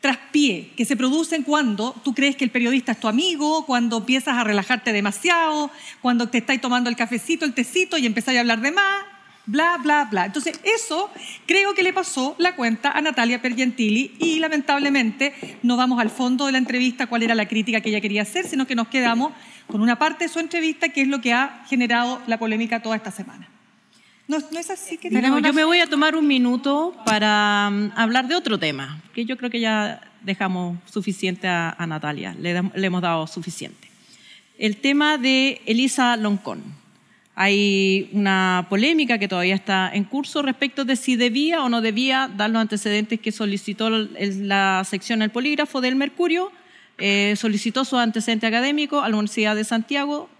traspié 0.05 0.69
que 0.77 0.85
se 0.85 0.97
producen 0.97 1.45
cuando 1.45 1.95
tú 2.05 2.12
crees 2.12 2.37
que 2.37 2.45
el 2.45 2.51
periodista 2.51 2.93
es 2.93 3.01
tu 3.01 3.09
amigo, 3.09 3.64
cuando 3.64 3.97
empiezas 3.97 4.37
a 4.37 4.45
relajarte 4.45 4.93
demasiado, 4.93 5.71
cuando 6.03 6.29
te 6.29 6.37
estáis 6.37 6.61
tomando 6.61 6.90
el 6.90 6.97
cafecito, 6.97 7.47
el 7.47 7.55
tecito 7.55 7.97
y 7.97 8.05
empezáis 8.05 8.37
a 8.37 8.43
hablar 8.43 8.61
de 8.61 8.71
más, 8.71 9.03
bla, 9.47 9.79
bla, 9.83 10.05
bla. 10.05 10.27
Entonces, 10.27 10.61
eso 10.62 11.11
creo 11.47 11.73
que 11.73 11.83
le 11.83 11.95
pasó 11.95 12.37
la 12.37 12.55
cuenta 12.55 12.90
a 12.90 13.01
Natalia 13.01 13.40
Pergentili 13.40 14.14
y 14.19 14.40
lamentablemente 14.40 15.33
no 15.62 15.79
vamos 15.79 15.99
al 15.99 16.11
fondo 16.11 16.45
de 16.45 16.53
la 16.53 16.59
entrevista 16.59 17.07
cuál 17.07 17.23
era 17.23 17.35
la 17.35 17.49
crítica 17.49 17.81
que 17.81 17.88
ella 17.88 18.03
quería 18.03 18.21
hacer, 18.21 18.47
sino 18.47 18.67
que 18.67 18.75
nos 18.75 18.88
quedamos 18.88 19.33
con 19.69 19.81
una 19.81 19.99
parte 19.99 20.25
de 20.25 20.29
su 20.29 20.38
entrevista 20.38 20.90
que 20.90 21.01
es 21.01 21.09
lo 21.09 21.23
que 21.23 21.33
ha 21.33 21.64
generado 21.67 22.21
la 22.27 22.38
polémica 22.38 22.83
toda 22.83 22.97
esta 22.97 23.11
semana. 23.11 23.54
No, 24.27 24.39
es 24.39 24.71
así 24.71 24.97
que 24.97 25.11
Yo 25.11 25.53
me 25.53 25.65
voy 25.65 25.81
a 25.81 25.87
tomar 25.87 26.17
un 26.17 26.27
minuto 26.27 26.95
para 27.05 27.69
um, 27.71 27.91
hablar 27.95 28.27
de 28.27 28.35
otro 28.35 28.59
tema, 28.59 29.03
que 29.13 29.27
yo 29.27 29.37
creo 29.37 29.51
que 29.51 29.61
ya 29.61 30.01
dejamos 30.23 30.79
suficiente 30.91 31.47
a, 31.47 31.85
Natalia, 31.87 32.35
le, 32.41 32.51
hemos 32.75 33.03
dado 33.03 33.27
suficiente. 33.27 33.89
El 34.59 34.79
tema 34.79 35.19
de 35.19 35.61
Elisa 35.67 36.17
Loncón. 36.17 36.63
Hay 37.37 38.09
una 38.13 38.67
polémica 38.71 39.19
que 39.19 39.27
todavía 39.27 39.57
está 39.57 39.91
en 39.93 40.05
curso 40.05 40.41
respecto 40.41 40.85
de 40.85 40.95
si 40.95 41.17
debía 41.17 41.65
o 41.65 41.69
no 41.69 41.81
debía 41.81 42.31
dar 42.35 42.49
los 42.49 42.61
antecedentes 42.61 43.19
que 43.19 43.33
solicitó 43.33 43.91
la 43.91 44.83
sección 44.89 45.19
del 45.19 45.31
polígrafo 45.31 45.81
del 45.81 45.97
Mercurio. 45.97 46.53
Eh, 46.99 47.35
solicitó 47.37 47.85
su 47.85 47.97
antecedente 47.97 48.47
académico 48.47 49.03
a 49.03 49.09
la 49.09 49.17
Universidad 49.17 49.57
de 49.57 49.65
Santiago, 49.65 50.31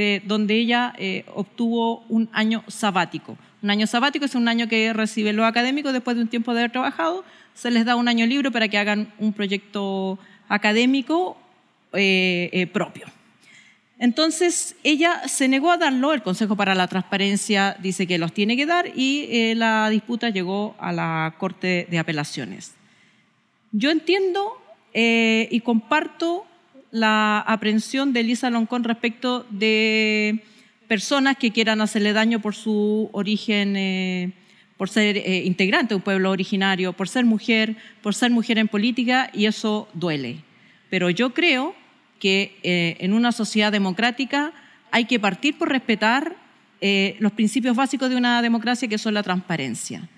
eh, 0.00 0.22
donde 0.24 0.54
ella 0.54 0.94
eh, 0.96 1.24
obtuvo 1.34 2.04
un 2.08 2.28
año 2.32 2.62
sabático. 2.68 3.36
Un 3.64 3.70
año 3.70 3.84
sabático 3.88 4.26
es 4.26 4.36
un 4.36 4.46
año 4.46 4.68
que 4.68 4.92
recibe 4.92 5.32
lo 5.32 5.44
académico 5.44 5.92
después 5.92 6.16
de 6.16 6.22
un 6.22 6.28
tiempo 6.28 6.54
de 6.54 6.60
haber 6.60 6.70
trabajado, 6.70 7.24
se 7.52 7.72
les 7.72 7.84
da 7.84 7.96
un 7.96 8.06
año 8.06 8.24
libre 8.24 8.52
para 8.52 8.68
que 8.68 8.78
hagan 8.78 9.12
un 9.18 9.32
proyecto 9.32 10.16
académico 10.48 11.36
eh, 11.94 12.68
propio. 12.72 13.06
Entonces, 13.98 14.76
ella 14.84 15.26
se 15.26 15.48
negó 15.48 15.72
a 15.72 15.78
darlo, 15.78 16.12
el 16.12 16.22
Consejo 16.22 16.54
para 16.54 16.76
la 16.76 16.86
Transparencia 16.86 17.76
dice 17.82 18.06
que 18.06 18.18
los 18.18 18.32
tiene 18.32 18.56
que 18.56 18.66
dar 18.66 18.86
y 18.94 19.52
la 19.56 19.90
disputa 19.90 20.30
llegó 20.30 20.76
a 20.78 20.92
la 20.92 21.34
Corte 21.38 21.88
de 21.90 21.98
Apelaciones. 21.98 22.76
Yo 23.72 23.90
entiendo 23.90 24.62
y 24.94 25.60
comparto 25.62 26.46
la 26.90 27.40
aprehensión 27.40 28.12
de 28.12 28.20
Elisa 28.20 28.50
Loncón 28.50 28.84
respecto 28.84 29.46
de 29.50 30.42
personas 30.88 31.36
que 31.36 31.50
quieran 31.50 31.80
hacerle 31.80 32.12
daño 32.12 32.40
por 32.40 32.54
su 32.54 33.10
origen, 33.12 33.76
eh, 33.76 34.32
por 34.76 34.88
ser 34.88 35.18
eh, 35.18 35.42
integrante 35.44 35.90
de 35.90 35.96
un 35.96 36.02
pueblo 36.02 36.30
originario, 36.30 36.92
por 36.94 37.08
ser 37.08 37.24
mujer, 37.24 37.76
por 38.02 38.14
ser 38.14 38.30
mujer 38.30 38.58
en 38.58 38.68
política, 38.68 39.30
y 39.34 39.46
eso 39.46 39.88
duele. 39.92 40.38
Pero 40.88 41.10
yo 41.10 41.34
creo 41.34 41.74
que 42.18 42.56
eh, 42.62 42.96
en 43.00 43.12
una 43.12 43.32
sociedad 43.32 43.70
democrática 43.70 44.52
hay 44.90 45.04
que 45.04 45.20
partir 45.20 45.56
por 45.58 45.68
respetar 45.68 46.36
los 47.18 47.32
principios 47.32 47.74
básicos 47.74 48.08
de 48.08 48.14
una 48.14 48.40
democracia, 48.40 48.86
que 48.86 48.98
son 48.98 49.12
la 49.12 49.24
transparencia. 49.24 50.08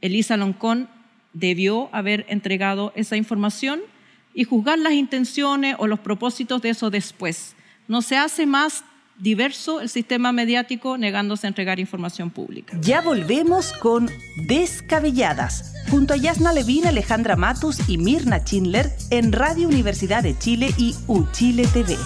Elisa 0.00 0.36
Loncón 0.36 0.88
debió 1.32 1.88
haber 1.90 2.24
entregado 2.28 2.92
esa 2.94 3.16
información 3.16 3.80
y 4.34 4.44
juzgar 4.44 4.78
las 4.78 4.92
intenciones 4.92 5.76
o 5.78 5.86
los 5.86 6.00
propósitos 6.00 6.62
de 6.62 6.70
eso 6.70 6.90
después. 6.90 7.54
No 7.86 8.02
se 8.02 8.16
hace 8.16 8.46
más 8.46 8.84
diverso 9.18 9.80
el 9.80 9.88
sistema 9.88 10.32
mediático 10.32 10.96
negándose 10.96 11.46
a 11.46 11.48
entregar 11.48 11.80
información 11.80 12.30
pública. 12.30 12.78
Ya 12.80 13.00
volvemos 13.00 13.72
con 13.72 14.08
Descabelladas, 14.46 15.74
junto 15.90 16.14
a 16.14 16.16
Yasna 16.16 16.52
Levin, 16.52 16.86
Alejandra 16.86 17.36
Matus 17.36 17.88
y 17.88 17.98
Mirna 17.98 18.40
Schindler 18.40 18.90
en 19.10 19.32
Radio 19.32 19.68
Universidad 19.68 20.22
de 20.22 20.38
Chile 20.38 20.72
y 20.76 20.94
UChile 21.06 21.66
TV. 21.66 21.96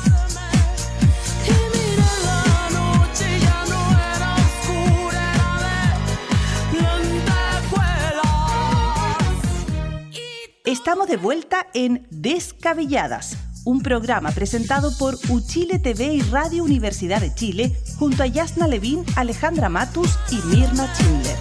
Estamos 10.65 11.09
de 11.09 11.17
vuelta 11.17 11.67
en 11.75 12.07
Descabelladas, 12.11 13.37
un 13.65 13.83
programa 13.83 14.31
presentado 14.31 14.97
por 14.97 15.19
Uchile 15.29 15.81
TV 15.81 16.15
y 16.15 16.21
Radio 16.23 16.63
Universidad 16.63 17.21
de 17.21 17.35
Chile, 17.35 17.73
junto 17.99 18.23
a 18.23 18.27
Yasna 18.27 18.69
Levin, 18.69 19.05
Alejandra 19.17 19.69
Matus 19.69 20.17
y 20.31 20.37
Mirna 20.47 20.87
Schindler. 20.95 21.37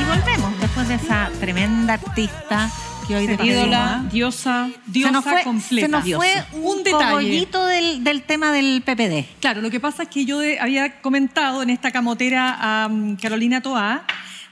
Y 0.00 0.04
volvemos 0.04 0.60
después 0.60 0.88
de 0.90 0.94
esa 0.94 1.28
tremenda 1.40 1.94
artista 1.94 2.70
que 3.08 3.16
hoy 3.16 3.24
ídola, 3.24 4.04
diosa, 4.12 4.70
diosa 4.86 5.08
se 5.08 5.12
nos 5.12 5.24
fue, 5.24 5.42
completa. 5.42 5.86
Se 5.86 5.88
nos 5.88 6.04
fue 6.14 6.44
un, 6.52 6.84
detallito 6.84 7.66
del, 7.66 8.04
del, 8.04 8.22
tema 8.22 8.52
del 8.52 8.80
PPD. 8.86 9.40
Claro, 9.40 9.60
lo 9.60 9.72
que 9.72 9.80
pasa 9.80 10.04
es 10.04 10.08
que 10.08 10.24
yo 10.24 10.38
había 10.60 11.00
comentado 11.00 11.64
en 11.64 11.70
esta 11.70 11.90
camotera 11.90 12.56
a 12.60 12.86
um, 12.86 13.16
Carolina 13.16 13.60
Toá 13.60 14.06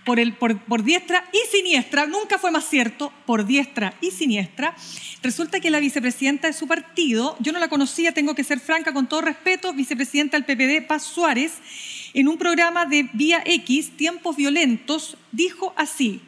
por, 0.05 0.85
diestra 0.85 1.29
y 1.33 1.51
siniestra, 1.51 2.07
nunca 2.07 2.39
fue 2.39 2.51
más 2.51 2.69
cierto, 2.69 3.13
por 3.27 3.47
diestra 3.47 3.95
y 4.01 4.11
siniestra, 4.11 4.77
resulta 5.23 5.61
que 5.61 5.71
la 5.71 5.81
vicepresidenta 5.81 6.47
de 6.47 6.53
su 6.53 6.67
partido, 6.67 7.37
yo 7.41 7.53
no 7.53 7.59
la 7.59 7.69
conocía, 7.69 8.13
tengo 8.13 8.35
que 8.35 8.45
ser 8.45 8.61
franca 8.61 8.93
con 8.93 9.09
todo 9.09 9.23
respeto, 9.23 9.73
vicepresidenta 9.73 10.39
del 10.39 10.45
PPD, 10.45 10.87
Paz 10.87 11.05
Suárez, 11.05 11.55
en 12.13 12.29
un 12.29 12.39
programa 12.39 12.87
de 12.87 13.09
Vía 13.13 13.43
X, 13.45 13.97
Tiempos 13.97 14.37
Violentos, 14.37 15.17
dijo 15.33 15.73
así, 15.77 16.21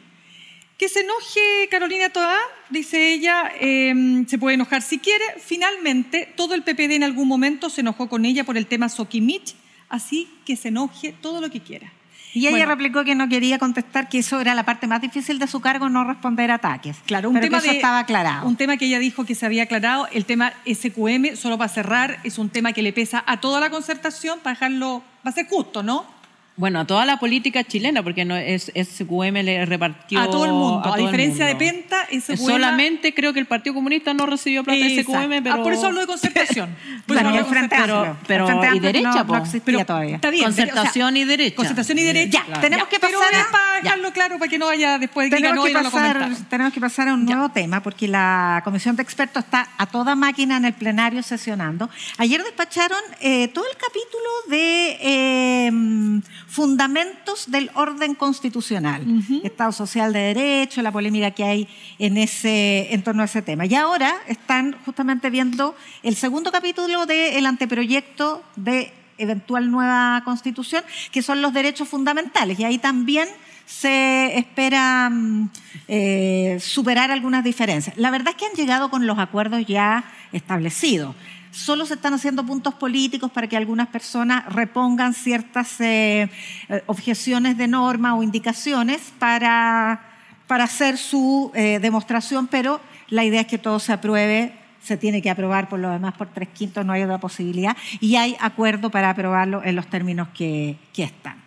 que 0.77 0.89
se 0.89 1.01
enoje 1.01 1.67
Carolina 1.71 2.09
Toa, 2.09 2.37
dice 2.69 3.13
ella, 3.13 3.51
em, 3.59 4.27
se 4.27 4.37
puede 4.37 4.55
enojar 4.55 4.83
si 4.83 4.99
quiere. 4.99 5.23
Finalmente, 5.43 6.31
todo 6.35 6.53
el 6.53 6.61
PPD 6.61 6.95
en 6.95 7.03
algún 7.03 7.27
momento 7.27 7.71
se 7.71 7.81
enojó 7.81 8.07
con 8.07 8.25
ella 8.25 8.43
por 8.43 8.57
el 8.57 8.67
tema 8.67 8.87
Sokimich, 8.87 9.55
así 9.89 10.27
que 10.45 10.55
se 10.55 10.67
enoje 10.67 11.15
todo 11.19 11.41
lo 11.41 11.49
que 11.49 11.61
quiera. 11.61 11.91
Y 12.37 12.47
ella 12.47 12.65
replicó 12.65 13.03
que 13.03 13.15
no 13.15 13.27
quería 13.27 13.57
contestar 13.57 14.09
que 14.09 14.19
eso 14.19 14.39
era 14.39 14.53
la 14.53 14.63
parte 14.63 14.87
más 14.87 15.01
difícil 15.01 15.39
de 15.39 15.47
su 15.47 15.59
cargo, 15.59 15.89
no 15.89 16.03
responder 16.03 16.51
ataques. 16.51 16.97
Claro, 17.05 17.29
un 17.29 17.39
tema 17.39 17.59
que 17.59 17.67
eso 17.67 17.75
estaba 17.75 17.99
aclarado. 17.99 18.47
Un 18.47 18.55
tema 18.55 18.77
que 18.77 18.85
ella 18.85 18.99
dijo 18.99 19.25
que 19.25 19.35
se 19.35 19.45
había 19.45 19.63
aclarado, 19.63 20.07
el 20.11 20.25
tema 20.25 20.53
SQM, 20.65 21.35
solo 21.35 21.57
para 21.57 21.69
cerrar, 21.69 22.19
es 22.23 22.37
un 22.37 22.49
tema 22.49 22.73
que 22.73 22.81
le 22.81 22.93
pesa 22.93 23.23
a 23.25 23.39
toda 23.39 23.59
la 23.59 23.69
concertación 23.69 24.39
para 24.39 24.53
dejarlo, 24.53 25.03
va 25.25 25.31
a 25.31 25.33
ser 25.33 25.47
justo, 25.47 25.83
¿no? 25.83 26.16
Bueno, 26.57 26.79
a 26.79 26.87
toda 26.87 27.05
la 27.05 27.19
política 27.19 27.63
chilena, 27.63 28.01
porque 28.01 28.25
no 28.25 28.35
es, 28.35 28.71
SQM 28.75 29.43
le 29.43 29.63
repartió. 29.67 30.19
A 30.19 30.25
todo 30.25 30.45
el 30.45 30.53
mundo. 30.53 30.91
A, 30.91 30.97
diferencia 30.97 31.45
de 31.45 31.55
Penta, 31.55 32.07
SQM. 32.11 32.35
Solamente 32.35 33.13
creo 33.13 33.31
que 33.31 33.39
el 33.39 33.45
Partido 33.45 33.75
Comunista 33.75 34.11
no 34.15 34.25
recibió 34.25 34.63
plata 34.63 34.83
de 34.83 35.03
SQM, 35.03 35.43
pero. 35.43 35.53
Ah, 35.53 35.63
por 35.63 35.73
eso 35.73 35.85
hablo 35.85 36.01
de 36.01 36.07
concertación. 36.07 36.75
el 37.07 37.45
Frente 37.45 37.75
Pero, 37.77 38.17
pero 38.25 38.75
y 38.75 38.79
derecha, 38.79 39.23
no, 39.23 39.37
existía 39.37 39.85
todavía. 39.85 40.15
Está 40.15 40.31
bien. 40.31 40.45
Concertación 40.45 41.17
y 41.17 41.25
derecha. 41.25 41.55
Concertación 41.55 41.99
y 41.99 42.03
derecha. 42.03 42.43
Ya, 42.49 42.59
tenemos 42.59 42.87
que 42.87 42.99
pasar. 42.99 43.19
Pero 43.29 43.43
para 43.51 43.81
dejarlo 43.81 44.11
claro, 44.11 44.39
para 44.39 44.49
que 44.49 44.57
no 44.57 44.65
vaya 44.65 44.97
después 44.97 45.29
de 45.29 45.37
que 45.37 45.73
pasar, 45.73 46.29
Tenemos 46.49 46.73
que 46.73 46.81
pasar 46.81 47.07
a 47.09 47.13
un 47.13 47.25
nuevo 47.25 47.49
tema, 47.49 47.83
porque 47.83 48.07
la 48.07 48.61
Comisión 48.63 48.95
de 48.95 49.03
Expertos 49.03 49.43
está 49.43 49.69
a 49.77 49.85
toda 49.85 50.15
máquina 50.15 50.57
en 50.57 50.65
el 50.65 50.73
plenario 50.73 51.21
sesionando. 51.21 51.87
Ayer 52.17 52.43
despacharon 52.43 52.99
eh, 53.21 53.47
todo 53.49 53.65
el 53.69 53.77
capítulo 53.77 54.29
de 54.49 54.97
eh, 55.01 56.21
fundamentos 56.47 57.51
del 57.51 57.69
orden 57.75 58.15
constitucional, 58.15 59.03
Estado 59.43 59.71
social 59.73 60.13
de 60.13 60.19
derecho, 60.33 60.81
la 60.81 60.91
polémica 60.91 61.31
que 61.31 61.43
hay 61.43 61.67
en, 61.99 62.17
ese, 62.17 62.93
en 62.93 63.03
torno 63.03 63.21
a 63.21 63.25
ese 63.25 63.41
tema. 63.41 63.65
Y 63.65 63.75
ahora 63.75 64.15
están 64.27 64.75
justamente 64.85 65.29
viendo 65.29 65.75
el 66.03 66.15
segundo 66.15 66.51
capítulo 66.51 67.05
del 67.05 67.45
anteproyecto 67.45 68.43
de 68.55 68.93
eventual 69.17 69.69
nueva 69.69 70.21
constitución, 70.23 70.83
que 71.11 71.21
son 71.21 71.41
los 71.41 71.53
derechos 71.53 71.89
fundamentales. 71.89 72.59
Y 72.59 72.63
ahí 72.63 72.77
también 72.77 73.27
se 73.65 74.37
espera 74.37 75.09
mm, 75.09 75.49
eh, 75.89 76.57
superar 76.61 77.11
algunas 77.11 77.43
diferencias. 77.43 77.97
La 77.97 78.09
verdad 78.09 78.29
es 78.29 78.35
que 78.35 78.45
han 78.45 78.53
llegado 78.53 78.89
con 78.89 79.05
los 79.05 79.19
acuerdos 79.19 79.65
ya 79.65 80.05
establecidos. 80.31 81.13
Solo 81.51 81.85
se 81.85 81.95
están 81.95 82.13
haciendo 82.13 82.45
puntos 82.45 82.73
políticos 82.73 83.31
para 83.31 83.47
que 83.47 83.57
algunas 83.57 83.87
personas 83.87 84.45
repongan 84.53 85.13
ciertas 85.13 85.79
eh, 85.81 86.29
eh, 86.69 86.83
objeciones 86.85 87.57
de 87.57 87.67
norma 87.67 88.15
o 88.15 88.23
indicaciones 88.23 89.13
para, 89.19 90.01
para 90.47 90.65
hacer 90.65 90.97
su 90.97 91.51
demostración, 91.53 92.47
pero 92.47 92.81
la 93.09 93.23
idea 93.23 93.41
es 93.41 93.47
que 93.47 93.57
todo 93.57 93.79
se 93.79 93.93
apruebe 93.93 94.53
se 94.87 94.95
tiene 94.95 95.21
que 95.21 95.29
aprobar 95.29 95.67
por 95.67 95.79
lo 95.79 95.89
demás 95.89 96.13
por 96.13 96.27
tres 96.27 96.47
quintos, 96.49 96.85
no 96.85 96.93
hay 96.93 97.03
otra 97.03 97.17
posibilidad, 97.17 97.75
y 97.99 98.15
hay 98.15 98.37
acuerdo 98.39 98.89
para 98.89 99.09
aprobarlo 99.09 99.61
en 99.63 99.75
los 99.75 99.87
términos 99.87 100.29
que, 100.33 100.77
que 100.93 101.03
están. 101.03 101.43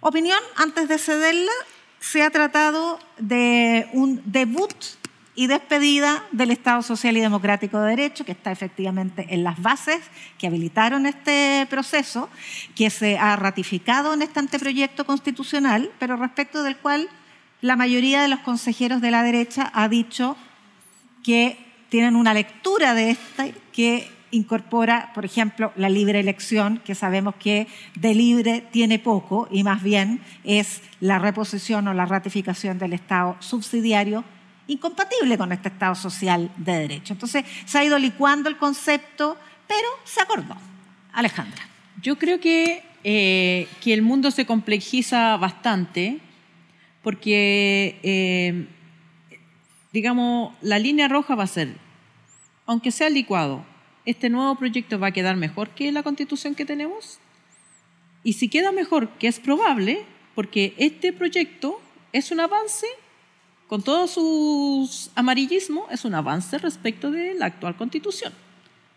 Opinión, 0.00 0.38
antes 0.56 0.88
de 0.88 0.98
cederla, 0.98 1.52
se 2.00 2.22
ha 2.22 2.30
tratado 2.30 2.98
de 3.18 3.88
un 3.92 4.22
debut 4.24 4.72
y 5.36 5.46
despedida 5.46 6.24
del 6.32 6.50
Estado 6.50 6.82
Social 6.82 7.16
y 7.16 7.20
Democrático 7.20 7.78
de 7.78 7.90
Derecho, 7.90 8.24
que 8.24 8.32
está 8.32 8.50
efectivamente 8.50 9.26
en 9.28 9.44
las 9.44 9.60
bases 9.60 10.00
que 10.38 10.46
habilitaron 10.46 11.04
este 11.04 11.66
proceso, 11.68 12.30
que 12.74 12.88
se 12.88 13.18
ha 13.18 13.36
ratificado 13.36 14.14
en 14.14 14.22
este 14.22 14.40
anteproyecto 14.40 15.04
constitucional, 15.04 15.92
pero 15.98 16.16
respecto 16.16 16.62
del 16.62 16.78
cual 16.78 17.08
la 17.60 17.76
mayoría 17.76 18.22
de 18.22 18.28
los 18.28 18.40
consejeros 18.40 19.02
de 19.02 19.10
la 19.10 19.22
derecha 19.22 19.70
ha 19.74 19.88
dicho 19.88 20.36
que 21.22 21.58
tienen 21.90 22.16
una 22.16 22.32
lectura 22.32 22.94
de 22.94 23.10
esta 23.10 23.46
que 23.72 24.10
incorpora, 24.30 25.12
por 25.14 25.24
ejemplo, 25.24 25.72
la 25.76 25.88
libre 25.88 26.18
elección, 26.18 26.80
que 26.84 26.94
sabemos 26.94 27.34
que 27.36 27.68
de 27.94 28.14
libre 28.14 28.64
tiene 28.72 28.98
poco 28.98 29.48
y 29.50 29.64
más 29.64 29.82
bien 29.82 30.20
es 30.44 30.80
la 31.00 31.18
reposición 31.18 31.88
o 31.88 31.94
la 31.94 32.06
ratificación 32.06 32.78
del 32.78 32.94
Estado 32.94 33.36
subsidiario 33.40 34.24
incompatible 34.68 35.38
con 35.38 35.52
este 35.52 35.68
Estado 35.68 35.94
social 35.94 36.50
de 36.56 36.72
derecho. 36.72 37.12
Entonces, 37.12 37.44
se 37.64 37.78
ha 37.78 37.84
ido 37.84 37.98
licuando 37.98 38.48
el 38.48 38.56
concepto, 38.56 39.36
pero 39.66 39.88
se 40.04 40.20
acordó. 40.20 40.56
Alejandra. 41.12 41.68
Yo 42.02 42.18
creo 42.18 42.40
que, 42.40 42.82
eh, 43.04 43.68
que 43.80 43.94
el 43.94 44.02
mundo 44.02 44.30
se 44.30 44.46
complejiza 44.46 45.36
bastante 45.36 46.20
porque, 47.02 47.98
eh, 48.02 48.66
digamos, 49.92 50.54
la 50.60 50.78
línea 50.78 51.08
roja 51.08 51.34
va 51.34 51.44
a 51.44 51.46
ser, 51.46 51.76
aunque 52.66 52.90
sea 52.90 53.08
licuado, 53.08 53.64
este 54.04 54.30
nuevo 54.30 54.54
proyecto 54.56 54.98
va 54.98 55.08
a 55.08 55.12
quedar 55.12 55.36
mejor 55.36 55.70
que 55.70 55.92
la 55.92 56.02
constitución 56.02 56.54
que 56.54 56.64
tenemos? 56.64 57.18
Y 58.22 58.34
si 58.34 58.48
queda 58.48 58.72
mejor, 58.72 59.10
que 59.18 59.28
es 59.28 59.38
probable, 59.38 60.04
porque 60.34 60.74
este 60.78 61.12
proyecto 61.12 61.80
es 62.12 62.30
un 62.30 62.40
avance, 62.40 62.86
con 63.68 63.82
todos 63.82 64.12
sus 64.12 65.10
amarillismos, 65.14 65.90
es 65.90 66.04
un 66.04 66.14
avance 66.14 66.58
respecto 66.58 67.10
de 67.10 67.34
la 67.34 67.46
actual 67.46 67.76
constitución, 67.76 68.32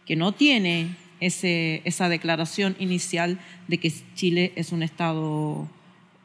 que 0.06 0.16
no 0.16 0.32
tiene 0.32 0.96
ese, 1.20 1.82
esa 1.86 2.10
declaración 2.10 2.76
inicial 2.80 3.40
de 3.68 3.78
que 3.80 3.94
Chile 4.16 4.54
es 4.56 4.72
un 4.72 4.84
Estado 4.84 5.68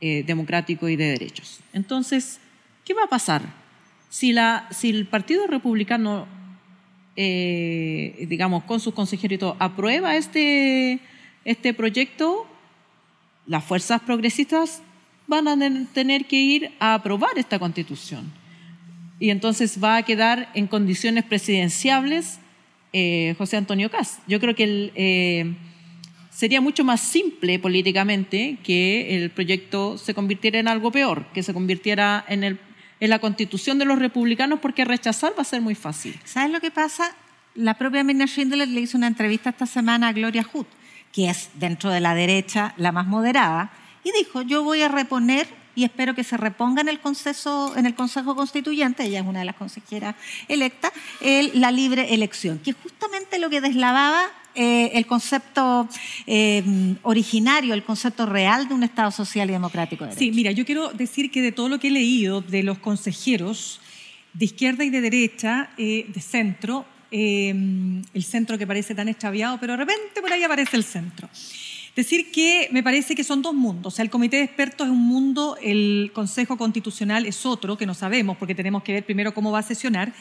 eh, 0.01 0.25
democrático 0.27 0.89
y 0.89 0.97
de 0.97 1.07
derechos. 1.07 1.61
Entonces, 1.73 2.41
¿qué 2.85 2.95
va 2.95 3.05
a 3.05 3.09
pasar? 3.09 3.43
Si, 4.11 4.33
la, 4.33 4.69
si 4.71 4.91
el 4.91 5.07
Partido 5.07 5.47
Republicano 5.47 6.27
eh, 7.17 8.27
digamos, 8.29 8.65
con 8.65 8.81
sus 8.81 8.93
consejeros 8.93 9.37
y 9.37 9.39
todo, 9.39 9.57
aprueba 9.61 10.17
este, 10.17 10.99
este 11.45 11.73
proyecto, 11.73 12.47
las 13.47 13.63
fuerzas 13.65 14.01
progresistas 14.01 14.83
van 15.27 15.49
a 15.49 15.57
tener 15.93 16.27
que 16.27 16.37
ir 16.37 16.73
a 16.79 16.95
aprobar 16.95 17.37
esta 17.37 17.59
constitución. 17.59 18.33
Y 19.19 19.31
entonces 19.31 19.83
va 19.83 19.97
a 19.97 20.03
quedar 20.03 20.51
en 20.55 20.67
condiciones 20.67 21.25
presidenciables 21.25 22.39
eh, 22.93 23.35
José 23.39 23.57
Antonio 23.57 23.91
Caz. 23.91 24.21
Yo 24.27 24.39
creo 24.39 24.55
que 24.55 24.93
eh, 24.95 25.55
sería 26.31 26.61
mucho 26.61 26.85
más 26.85 27.01
simple 27.01 27.59
políticamente 27.59 28.59
que 28.63 29.17
el 29.17 29.31
proyecto 29.31 29.99
se 29.99 30.15
convirtiera 30.15 30.59
en 30.59 30.69
algo 30.69 30.93
peor, 30.93 31.27
que 31.33 31.43
se 31.43 31.55
convirtiera 31.55 32.25
en 32.29 32.59
la 33.01 33.19
constitución 33.19 33.79
de 33.79 33.85
los 33.85 33.99
republicanos 33.99 34.61
porque 34.61 34.85
rechazar 34.85 35.33
va 35.37 35.43
a 35.43 35.45
ser 35.45 35.61
muy 35.61 35.75
fácil. 35.75 36.19
¿Sabes 36.25 36.53
lo 36.53 36.61
que 36.61 36.71
pasa? 36.71 37.17
La 37.55 37.75
propia 37.75 38.03
Mirna 38.03 38.27
Schindler 38.27 38.69
le 38.69 38.81
hizo 38.81 38.99
una 38.99 39.07
entrevista 39.07 39.51
esta 39.51 39.67
semana 39.67 40.09
a 40.09 40.13
Gloria 40.13 40.43
Hood, 40.43 40.67
que 41.13 41.31
es 41.31 41.51
dentro 41.55 41.91
de 41.91 42.01
la 42.01 42.15
derecha 42.15 42.75
la 42.77 42.91
más 42.91 43.07
moderada, 43.07 43.73
y 44.05 44.13
dijo, 44.13 44.43
yo 44.43 44.63
voy 44.63 44.83
a 44.83 44.89
reponer 44.89 45.49
y 45.75 45.83
espero 45.83 46.15
que 46.15 46.23
se 46.23 46.37
reponga 46.37 46.83
en 46.83 46.89
el, 46.89 47.01
Consejo, 47.01 47.75
en 47.77 47.87
el 47.87 47.97
Consejo 47.97 48.37
Constituyente, 48.37 49.05
ella 49.05 49.21
es 49.21 49.27
una 49.27 49.41
de 49.41 49.45
las 49.45 49.57
consejeras 49.57 50.15
electas, 50.47 50.93
la 51.21 51.73
libre 51.73 52.15
elección, 52.15 52.61
que 52.61 52.73
justamente 52.73 53.41
lo 53.41 53.51
que 53.51 53.61
deslavaba 53.61 54.31
eh, 54.57 54.93
el 54.95 55.07
concepto 55.07 55.89
eh, 56.29 56.63
originario, 57.03 57.75
el 57.75 57.83
concepto 57.83 58.25
real 58.25 58.69
de 58.69 58.75
un 58.75 58.85
Estado 58.85 59.11
social 59.11 59.51
y 59.51 59.53
democrático. 59.53 60.07
Sí, 60.17 60.31
mira, 60.31 60.53
yo 60.53 60.65
quiero 60.65 60.93
decir 60.93 61.33
que 61.33 61.43
de 61.43 61.51
todo 61.51 61.69
lo 61.69 61.81
que 61.81 61.89
he 61.89 61.91
leído 61.91 62.41
de 62.41 62.63
los 62.63 62.79
consejeros 62.79 63.81
de 64.33 64.45
izquierda 64.45 64.85
y 64.85 64.91
de 64.91 65.01
derecha, 65.01 65.71
eh, 65.77 66.07
de 66.09 66.21
centro, 66.21 66.87
el 67.11 68.25
centro 68.25 68.59
que 68.59 68.67
parece 68.67 68.93
tan 68.93 69.09
extraviado, 69.09 69.59
pero 69.61 69.75
de 69.75 69.77
repente 69.77 70.21
por 70.21 70.33
ahí 70.33 70.43
aparece 70.43 70.77
el 70.77 70.83
centro. 70.83 71.29
Decir 71.97 72.33
que 72.33 72.69
me 72.73 72.83
parece 72.83 73.15
que 73.15 73.23
son 73.23 73.41
dos 73.41 73.55
mundos. 73.55 73.93
O 73.93 73.97
sea, 73.97 74.03
el 74.03 74.11
comité 74.11 74.39
de 74.39 74.43
expertos 74.43 74.89
es 74.89 74.93
un 74.93 75.07
mundo, 75.07 75.57
el 75.63 76.11
Consejo 76.13 76.57
Constitucional 76.57 77.25
es 77.25 77.47
otro, 77.47 77.79
que 77.79 77.87
no 77.87 77.95
sabemos 77.95 78.37
porque 78.37 78.55
tenemos 78.55 78.83
que 78.83 78.93
ver 78.93 79.07
primero 79.07 79.33
cómo 79.33 79.53
va 79.53 79.61
a 79.61 79.63
sesionar. 79.63 80.13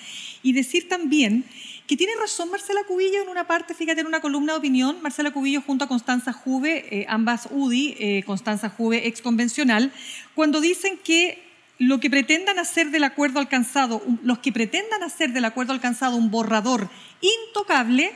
Y 0.44 0.54
decir 0.54 0.88
también 0.88 1.46
que 1.88 1.98
tiene 1.98 2.14
razón 2.20 2.52
Marcela 2.52 2.82
Cubillo 2.88 3.24
en 3.24 3.30
una 3.30 3.48
parte, 3.48 3.74
fíjate, 3.74 4.02
en 4.02 4.08
una 4.08 4.22
columna 4.22 4.54
de 4.54 4.60
opinión, 4.60 5.02
Marcela 5.02 5.32
Cubillo 5.32 5.62
junto 5.62 5.86
a 5.86 5.88
Constanza 5.88 6.32
Juve, 6.32 6.86
eh, 6.92 7.06
ambas 7.10 7.48
UDI, 7.50 7.96
eh, 8.00 8.24
Constanza 8.24 8.70
Juve 8.70 9.08
ex 9.08 9.22
convencional, 9.22 9.92
cuando 10.36 10.62
dicen 10.62 11.00
que 11.04 11.42
lo 11.80 12.00
que 12.00 12.10
pretendan 12.10 12.60
hacer 12.60 12.92
del 12.92 13.04
acuerdo 13.04 13.40
alcanzado, 13.40 14.02
los 14.22 14.40
que 14.40 14.52
pretendan 14.52 15.02
hacer 15.04 15.34
del 15.34 15.46
acuerdo 15.46 15.74
alcanzado 15.74 16.16
un 16.16 16.30
borrador 16.30 16.90
intocable, 17.20 18.14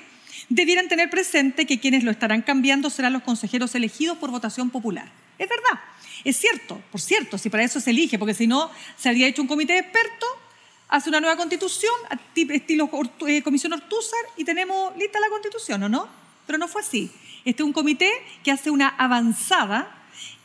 debieran 0.50 0.88
tener 0.88 1.10
presente 1.10 1.66
que 1.66 1.80
quienes 1.80 2.04
lo 2.04 2.12
estarán 2.12 2.42
cambiando 2.42 2.90
serán 2.90 3.14
los 3.14 3.24
consejeros 3.24 3.76
elegidos 3.76 4.18
por 4.18 4.32
votación 4.32 4.70
popular. 4.70 5.12
Es 5.38 5.50
verdad, 5.50 5.82
es 6.24 6.38
cierto, 6.38 6.82
por 6.92 7.02
cierto, 7.02 7.38
si 7.38 7.50
para 7.50 7.64
eso 7.64 7.80
se 7.80 7.92
elige, 7.92 8.18
porque 8.18 8.34
si 8.34 8.48
no, 8.48 8.72
se 8.98 9.10
habría 9.10 9.28
hecho 9.28 9.42
un 9.42 9.48
comité 9.48 9.74
de 9.74 9.80
expertos, 9.80 10.30
hace 10.90 11.10
una 11.10 11.20
nueva 11.20 11.36
constitución, 11.36 11.94
estilo 12.36 12.90
eh, 13.28 13.42
Comisión 13.44 13.74
Ortúzar, 13.74 14.20
y 14.38 14.44
tenemos 14.44 14.96
lista 14.98 15.20
la 15.20 15.30
constitución, 15.30 15.84
¿o 15.84 15.90
no? 15.90 16.08
Pero 16.46 16.58
no 16.58 16.68
fue 16.68 16.82
así. 16.82 17.12
Este 17.46 17.62
es 17.62 17.68
un 17.68 17.74
comité 17.74 18.12
que 18.44 18.52
hace 18.52 18.72
una 18.72 18.90
avanzada 18.90 19.94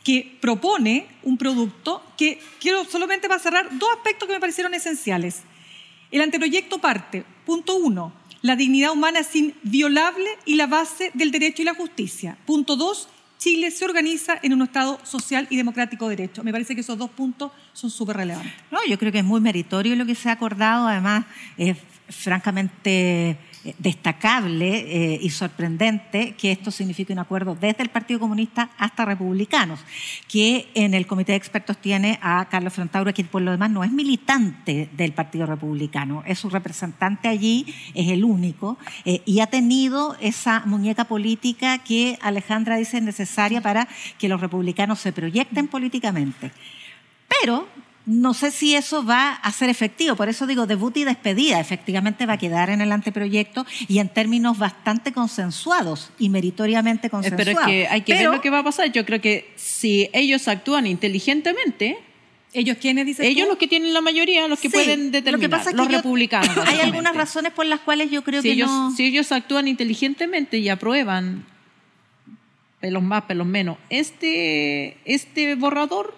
que 0.03 0.37
propone 0.41 1.07
un 1.23 1.37
producto 1.37 2.03
que 2.17 2.41
quiero 2.59 2.83
solamente 2.85 3.27
para 3.27 3.39
cerrar 3.39 3.77
dos 3.77 3.89
aspectos 3.95 4.27
que 4.27 4.33
me 4.33 4.39
parecieron 4.39 4.73
esenciales. 4.73 5.41
El 6.11 6.21
anteproyecto 6.21 6.79
parte, 6.79 7.25
punto 7.45 7.75
uno, 7.75 8.13
la 8.43 8.57
dignidad 8.57 8.91
humana 8.91 9.19
es 9.19 9.35
inviolable 9.35 10.29
y 10.45 10.55
la 10.55 10.67
base 10.67 11.11
del 11.13 11.31
derecho 11.31 11.61
y 11.61 11.65
la 11.65 11.73
justicia. 11.73 12.37
Punto 12.45 12.75
dos, 12.75 13.07
Chile 13.39 13.71
se 13.71 13.85
organiza 13.85 14.37
en 14.43 14.53
un 14.53 14.61
Estado 14.61 14.99
social 15.03 15.47
y 15.49 15.55
democrático 15.55 16.09
de 16.09 16.17
derecho. 16.17 16.43
Me 16.43 16.51
parece 16.51 16.75
que 16.75 16.81
esos 16.81 16.97
dos 16.97 17.09
puntos 17.09 17.51
son 17.71 17.89
súper 17.89 18.17
relevantes. 18.17 18.53
No, 18.69 18.79
yo 18.87 18.99
creo 18.99 19.13
que 19.13 19.19
es 19.19 19.25
muy 19.25 19.39
meritorio 19.39 19.95
lo 19.95 20.05
que 20.05 20.13
se 20.13 20.27
ha 20.27 20.33
acordado, 20.33 20.87
además 20.89 21.25
es 21.57 21.77
francamente 22.09 23.37
destacable 23.77 25.13
eh, 25.13 25.19
y 25.21 25.29
sorprendente 25.29 26.35
que 26.35 26.51
esto 26.51 26.71
signifique 26.71 27.13
un 27.13 27.19
acuerdo 27.19 27.55
desde 27.55 27.83
el 27.83 27.89
Partido 27.89 28.19
Comunista 28.19 28.69
hasta 28.77 29.05
republicanos, 29.05 29.79
que 30.27 30.69
en 30.73 30.93
el 30.93 31.07
comité 31.07 31.31
de 31.31 31.37
expertos 31.37 31.77
tiene 31.77 32.19
a 32.21 32.47
Carlos 32.49 32.73
Frontauro, 32.73 33.13
que 33.13 33.23
por 33.23 33.41
lo 33.41 33.51
demás 33.51 33.69
no 33.69 33.83
es 33.83 33.91
militante 33.91 34.89
del 34.93 35.13
Partido 35.13 35.45
Republicano, 35.45 36.23
es 36.25 36.39
su 36.39 36.49
representante 36.49 37.27
allí, 37.27 37.65
es 37.93 38.09
el 38.09 38.23
único, 38.23 38.77
eh, 39.05 39.21
y 39.25 39.39
ha 39.39 39.47
tenido 39.47 40.17
esa 40.19 40.63
muñeca 40.65 41.05
política 41.05 41.77
que 41.79 42.17
Alejandra 42.21 42.77
dice 42.77 42.97
es 42.97 43.03
necesaria 43.03 43.61
para 43.61 43.87
que 44.17 44.27
los 44.27 44.41
republicanos 44.41 44.99
se 44.99 45.13
proyecten 45.13 45.67
políticamente. 45.67 46.51
Pero 47.41 47.67
no 48.05 48.33
sé 48.33 48.51
si 48.51 48.75
eso 48.75 49.05
va 49.05 49.31
a 49.31 49.51
ser 49.53 49.69
efectivo. 49.69 50.15
Por 50.17 50.27
eso 50.27 50.45
digo, 50.45 50.67
debut 50.67 50.97
y 50.97 51.05
despedida. 51.05 51.59
Efectivamente 51.61 52.25
va 52.25 52.33
a 52.33 52.37
quedar 52.37 52.69
en 52.69 52.81
el 52.81 52.91
anteproyecto 52.91 53.65
y 53.87 53.99
en 53.99 54.09
términos 54.09 54.57
bastante 54.57 55.13
consensuados 55.13 56.11
y 56.19 56.27
meritoriamente 56.29 57.09
consensuados. 57.09 57.45
Pero 57.45 57.59
es 57.61 57.65
que 57.65 57.87
hay 57.87 58.01
que 58.01 58.13
ver 58.15 58.25
lo 58.29 58.41
que 58.41 58.49
va 58.49 58.59
a 58.59 58.63
pasar. 58.63 58.91
Yo 58.91 59.05
creo 59.05 59.21
que 59.21 59.51
si 59.55 60.09
ellos 60.13 60.47
actúan 60.47 60.85
inteligentemente, 60.87 61.97
¿Ellos 62.55 62.77
quiénes 62.79 63.07
dicen 63.07 63.25
Ellos 63.25 63.45
tú? 63.45 63.49
los 63.53 63.57
que 63.57 63.67
tienen 63.67 63.93
la 63.95 64.01
mayoría, 64.01 64.47
los 64.47 64.59
que 64.59 64.69
Sí, 64.69 64.73
pueden 64.75 65.05
lo 65.05 65.11
que 65.11 65.17
determinar, 65.21 65.49
pasa 65.49 65.69
es 65.71 65.75
que 65.75 65.81
los 65.81 65.87
yo- 65.89 65.97
republicanos. 65.97 66.55
Hay 66.67 66.81
algunas 66.81 67.15
razones 67.15 67.51
por 67.51 67.65
las 67.65 67.79
cuales 67.79 68.11
yo 68.11 68.23
creo 68.23 68.43
si 68.43 68.49
que 68.49 68.53
ellos, 68.53 68.69
no... 68.69 68.95
si 68.95 69.05
ellos 69.05 69.31
actúan 69.31 69.67
inteligentemente 69.67 70.59
y 70.59 70.69
aprueban, 70.69 71.45
pelos 72.79 73.01
más, 73.01 73.23
pelos 73.23 73.47
menos, 73.47 73.77
este, 73.89 74.97
este 75.05 75.55
borrador, 75.55 76.15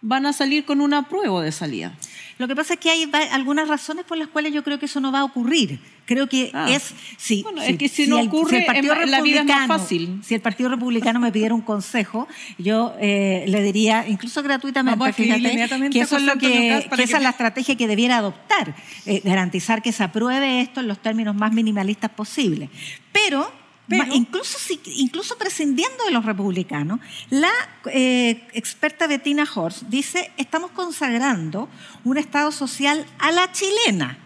van 0.00 0.26
a 0.26 0.32
salir 0.32 0.64
con 0.64 0.80
un 0.80 0.94
apruebo 0.94 1.40
de 1.40 1.50
salida. 1.52 1.92
Lo 2.38 2.46
que 2.46 2.54
pasa 2.54 2.74
es 2.74 2.80
que 2.80 2.88
hay 2.88 3.10
algunas 3.32 3.66
razones 3.66 4.04
por 4.04 4.16
las 4.16 4.28
cuales 4.28 4.52
yo 4.52 4.62
creo 4.62 4.78
que 4.78 4.86
eso 4.86 5.00
no 5.00 5.10
va 5.10 5.20
a 5.20 5.24
ocurrir. 5.24 5.80
Creo 6.06 6.28
que 6.28 6.52
Ah. 6.54 6.68
es 6.70 6.94
sí, 7.16 7.42
Bueno, 7.42 7.60
sí, 7.62 7.72
es 7.72 7.78
que 7.78 7.88
si 7.88 8.06
no 8.06 8.20
el- 8.20 8.28
ocurre, 8.28 8.58
el 8.60 8.64
Partido 8.64 8.94
en- 8.94 9.10
la 9.10 9.20
vida 9.20 9.40
es 9.40 9.44
más 9.46 9.66
fácil. 9.66 10.20
Si 10.24 10.36
el 10.36 10.40
Partido 10.40 10.68
Republicano 10.70 11.18
me 11.18 11.32
pidiera 11.32 11.52
un 11.52 11.62
consejo, 11.62 12.28
yo 12.56 12.94
eh, 13.00 13.44
le 13.48 13.60
diría, 13.62 14.06
incluso 14.06 14.40
gratuitamente, 14.44 14.92
Vamos 15.00 15.08
a 15.08 15.10
escribirle 15.10 15.50
fíjate, 15.50 15.90
que 15.90 16.00
eso 16.00 16.16
es 16.16 16.22
lo 16.22 16.34
que, 16.34 16.48
que 16.88 16.96
que 16.96 17.02
esa 17.02 17.16
es 17.16 17.22
la 17.24 17.30
estrategia 17.30 17.76
que 17.76 17.88
debiera 17.88 18.18
adoptar, 18.18 18.76
eh, 19.04 19.20
garantizar 19.24 19.82
que 19.82 19.90
se 19.90 20.04
apruebe 20.04 20.60
esto 20.60 20.78
en 20.80 20.86
los 20.86 21.00
términos 21.02 21.34
más 21.34 21.52
minimalistas 21.52 22.10
posibles. 22.12 22.70
Pero 23.12 23.50
Pero- 23.88 24.14
incluso, 24.14 25.38
prescindiendo 25.38 26.04
de 26.04 26.10
los 26.10 26.24
republicanos, 26.24 27.00
la 27.30 27.50
eh, 27.90 28.46
experta 28.52 29.06
Bettina 29.06 29.46
Horst 29.52 29.84
dice, 29.84 30.30
estamos 30.36 30.70
consagrando 30.72 31.68
un 32.04 32.18
Estado 32.18 32.52
social 32.52 33.06
a 33.18 33.32
la 33.32 33.50
chilena. 33.52 34.18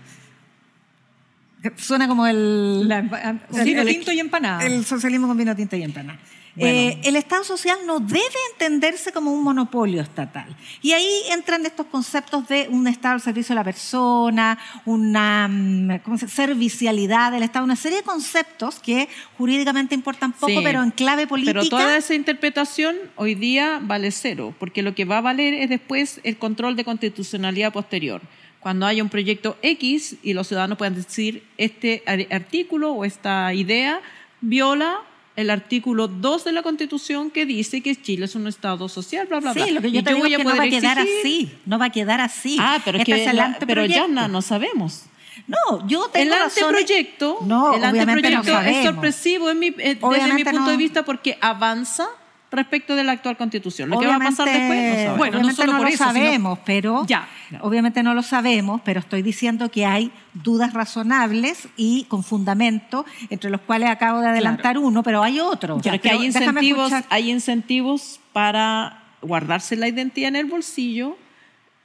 Suena 1.77 2.09
como 2.09 2.27
el... 2.27 2.88
La 2.88 2.98
el- 2.98 3.79
el- 3.79 3.87
tinto 3.88 4.11
y 4.12 4.18
empanada. 4.18 4.66
El 4.66 4.85
socialismo 4.85 5.29
con 5.29 5.37
vino 5.37 5.55
tinto 5.55 5.77
y 5.77 5.83
empanada. 5.85 6.18
Bueno. 6.55 6.71
Eh, 6.79 7.01
el 7.05 7.17
Estado 7.17 7.45
social 7.45 7.79
no 7.87 7.99
debe 8.01 8.21
entenderse 8.53 9.11
como 9.11 9.33
un 9.33 9.43
monopolio 9.43 10.03
estatal. 10.03 10.55
Y 10.83 10.93
ahí 10.93 11.09
entran 11.31 11.65
estos 11.65 11.87
conceptos 11.87 12.47
de 12.49 12.69
un 12.71 12.87
Estado 12.88 13.15
al 13.15 13.21
servicio 13.23 13.55
de 13.55 13.61
la 13.61 13.65
persona, 13.65 14.59
una 14.85 15.49
mm, 15.49 16.01
¿cómo 16.05 16.19
se- 16.19 16.29
servicialidad 16.29 17.33
del 17.33 17.43
Estado, 17.43 17.65
una 17.65 17.77
serie 17.77 17.99
de 17.99 18.05
conceptos 18.05 18.79
que 18.81 19.09
jurídicamente 19.38 19.95
importan 19.95 20.33
poco, 20.33 20.49
Sí, 20.53 20.61
pero 20.62 20.83
en 20.83 20.91
clave 20.91 21.27
política. 21.27 21.59
Pero 21.61 21.69
toda 21.71 21.97
esa 21.97 22.15
interpretación 22.15 22.97
hoy 23.17 23.35
día 23.35 23.81
vale 23.83 24.11
cero, 24.11 24.55
porque 24.59 24.83
lo 24.83 24.95
que 24.95 25.05
va 25.05 25.19
a 25.19 25.21
valer 25.23 25.55
es 25.55 25.71
después 25.71 26.21
el 26.23 26.37
control 26.37 26.77
de 26.77 26.85
constitucionalidad 26.85 27.73
posterior. 27.73 28.21
Cuando 28.61 28.87
haya 28.87 29.03
un 29.03 29.09
proyecto 29.09 29.57
X 29.62 30.17
y 30.23 30.35
los 30.35 30.47
ciudadanos 30.49 30.79
puedan 30.79 30.95
decir 30.95 31.45
este 31.59 32.03
ar- 32.07 32.27
artículo 32.31 32.93
o 32.93 33.05
esta 33.05 33.53
idea 33.55 34.01
viola 34.41 35.01
el 35.37 35.49
artículo 35.51 36.09
2 36.09 36.45
de 36.45 36.53
la 36.53 36.62
Constitución 36.62 37.31
que 37.31 37.47
dice 37.47 37.81
que 37.81 37.95
Chile 38.01 38.27
es 38.27 38.35
un 38.35 38.47
Estado 38.47 38.88
social, 38.88 39.27
bla, 39.27 39.40
bla, 39.40 39.53
bla. 39.55 39.64
Sí, 39.64 39.71
lo 39.71 39.81
que 39.81 39.90
yo 39.90 40.01
Y 40.01 40.03
te 40.03 40.11
digo 40.11 40.21
voy 40.25 40.35
es 40.35 40.35
a 40.35 40.42
que 40.42 40.45
no 40.45 40.57
va 40.57 40.62
a 40.64 40.68
quedar 40.68 40.99
exigir- 40.99 41.18
así, 41.21 41.53
no 41.66 41.79
va 41.79 41.85
a 41.87 41.90
quedar 41.90 42.21
así. 42.21 42.57
Ah, 42.61 42.81
pero 42.85 42.99
es 42.99 43.03
Este 43.03 43.12
que 43.14 43.23
es 43.23 43.29
el 43.31 43.37
la- 43.37 43.42
pero 43.61 43.83
anteproyecto. 43.83 44.07
ya 44.07 44.09
no, 44.09 44.29
no 44.29 44.42
sabemos. 44.42 45.05
No, 45.47 45.87
yo 45.88 46.09
tengo 46.09 46.35
El 46.35 46.38
razones- 46.38 46.62
anteproyecto, 46.62 47.38
No, 47.47 47.75
el 47.75 47.81
obviamente 47.83 48.31
no 48.31 48.38
anteproyecto 48.40 48.61
es 48.79 48.85
sorpresivo 48.85 49.51
en 49.51 49.59
mi- 49.59 49.66
eh, 49.79 49.99
desde 50.01 50.35
mi 50.35 50.45
punto 50.45 50.61
no. 50.61 50.68
de 50.71 50.77
vista 50.77 51.05
porque 51.05 51.38
avanza 51.40 52.07
respecto 52.53 52.95
de 52.97 53.05
la 53.05 53.12
actual 53.12 53.37
constitución. 53.37 53.88
Lo 53.91 53.99
que 53.99 54.07
va 54.07 54.17
a 54.17 54.19
pasar 54.19 54.47
Obviamente- 54.49 54.75
después 54.75 54.79
no 54.88 54.95
sabemos. 54.95 55.19
Bueno, 55.19 55.33
no 55.33 55.38
obviamente 55.38 55.57
solo 55.62 55.73
no 55.73 55.79
por 55.79 55.87
lo 55.87 55.95
eso, 55.95 56.05
sino- 56.05 56.12
sabemos, 56.25 56.59
pero 56.65 57.07
Ya. 57.07 57.29
obviamente 57.61 58.03
no 58.03 58.15
lo 58.15 58.23
sabemos, 58.23 58.81
pero 58.85 59.01
estoy 59.01 59.23
diciendo 59.23 59.71
que 59.71 59.87
hay 59.87 60.11
dudas 60.35 60.73
razonables 60.75 61.69
y 61.77 62.05
con 62.05 62.23
fundamento, 62.25 63.05
entre 63.31 63.51
los 63.51 63.61
cuales 63.62 63.88
acabo 63.91 64.21
de 64.21 64.29
adelantar 64.29 64.79
uno, 64.79 65.03
pero 65.03 65.23
hay 65.23 65.41
otro. 65.41 65.79
Pero 65.83 65.93
hay 65.93 65.99
Pero 65.99 66.19
déjame 66.19 66.27
incentivos, 66.61 66.93
hay 67.09 67.31
incentivos 67.31 68.21
para 68.33 69.03
guardarse 69.23 69.77
la 69.77 69.88
identidad 69.88 70.29
en 70.29 70.37
el 70.37 70.47
bolsillo 70.47 71.17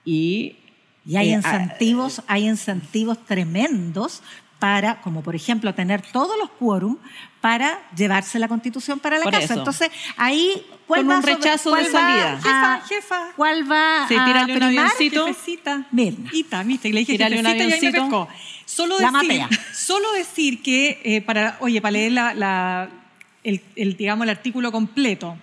y 0.06 0.56
Y 1.06 1.15
hay 1.15 1.30
eh, 1.30 1.34
incentivos, 1.36 2.21
hay 2.27 2.47
incentivos 2.49 3.23
tremendos 3.25 4.21
para, 4.60 5.01
como 5.01 5.21
por 5.21 5.36
ejemplo, 5.36 5.73
tener 5.73 6.01
todos 6.01 6.36
los 6.39 6.49
quórum 6.49 6.97
para 7.47 7.79
llevarse 7.95 8.39
la 8.39 8.49
constitución 8.49 8.99
para 8.99 9.17
la 9.17 9.23
Por 9.23 9.31
casa. 9.31 9.45
eso. 9.45 9.53
Entonces, 9.53 9.89
ahí, 10.17 10.65
¿cuál 10.86 11.01
Con 11.01 11.12
va 11.12 11.15
un 11.17 11.21
sobre- 11.21 11.36
rechazo 11.36 11.69
cuál 11.69 11.86
de 11.86 11.91
salida. 11.91 12.36
Jefa, 12.38 12.81
jefa. 12.89 13.27
¿Cuál 13.38 13.71
va 13.71 14.05
Sí, 14.10 14.15
a 14.15 14.17
un 14.17 14.45
primar? 14.45 14.63
avioncito. 14.63 15.27
Jefecita. 15.27 15.88
Mirna. 15.91 16.29
Ita, 16.33 16.63
viste, 16.63 16.89
le 16.91 16.99
dije 16.99 17.13
Tírale 17.13 17.39
un 17.39 17.45
jefecita 17.45 17.63
y 17.63 17.71
ahí 17.73 17.81
me 17.81 17.88
avioncito. 17.88 18.03
pescó. 18.03 18.27
Solo 18.65 18.99
La 18.99 19.12
decir, 19.12 19.39
matea. 19.39 19.49
solo 19.73 20.12
decir 20.12 20.62
que, 20.62 20.99
eh, 21.05 21.21
para, 21.21 21.55
oye, 21.62 21.79
para 21.81 21.91
leer 21.91 22.12
la, 22.12 22.33
la- 22.33 22.89
el, 23.45 23.62
el, 23.77 23.95
digamos, 23.95 24.25
el 24.25 24.29
artículo 24.31 24.71
completo, 24.73 25.38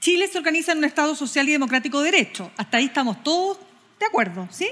Chile 0.00 0.26
se 0.26 0.36
organiza 0.38 0.72
en 0.72 0.78
un 0.78 0.84
Estado 0.84 1.14
social 1.14 1.48
y 1.48 1.52
democrático 1.52 2.00
de 2.02 2.10
derecho. 2.10 2.50
Hasta 2.56 2.78
ahí 2.78 2.86
estamos 2.86 3.22
todos 3.22 3.58
de 4.00 4.06
acuerdo, 4.06 4.48
¿sí? 4.50 4.66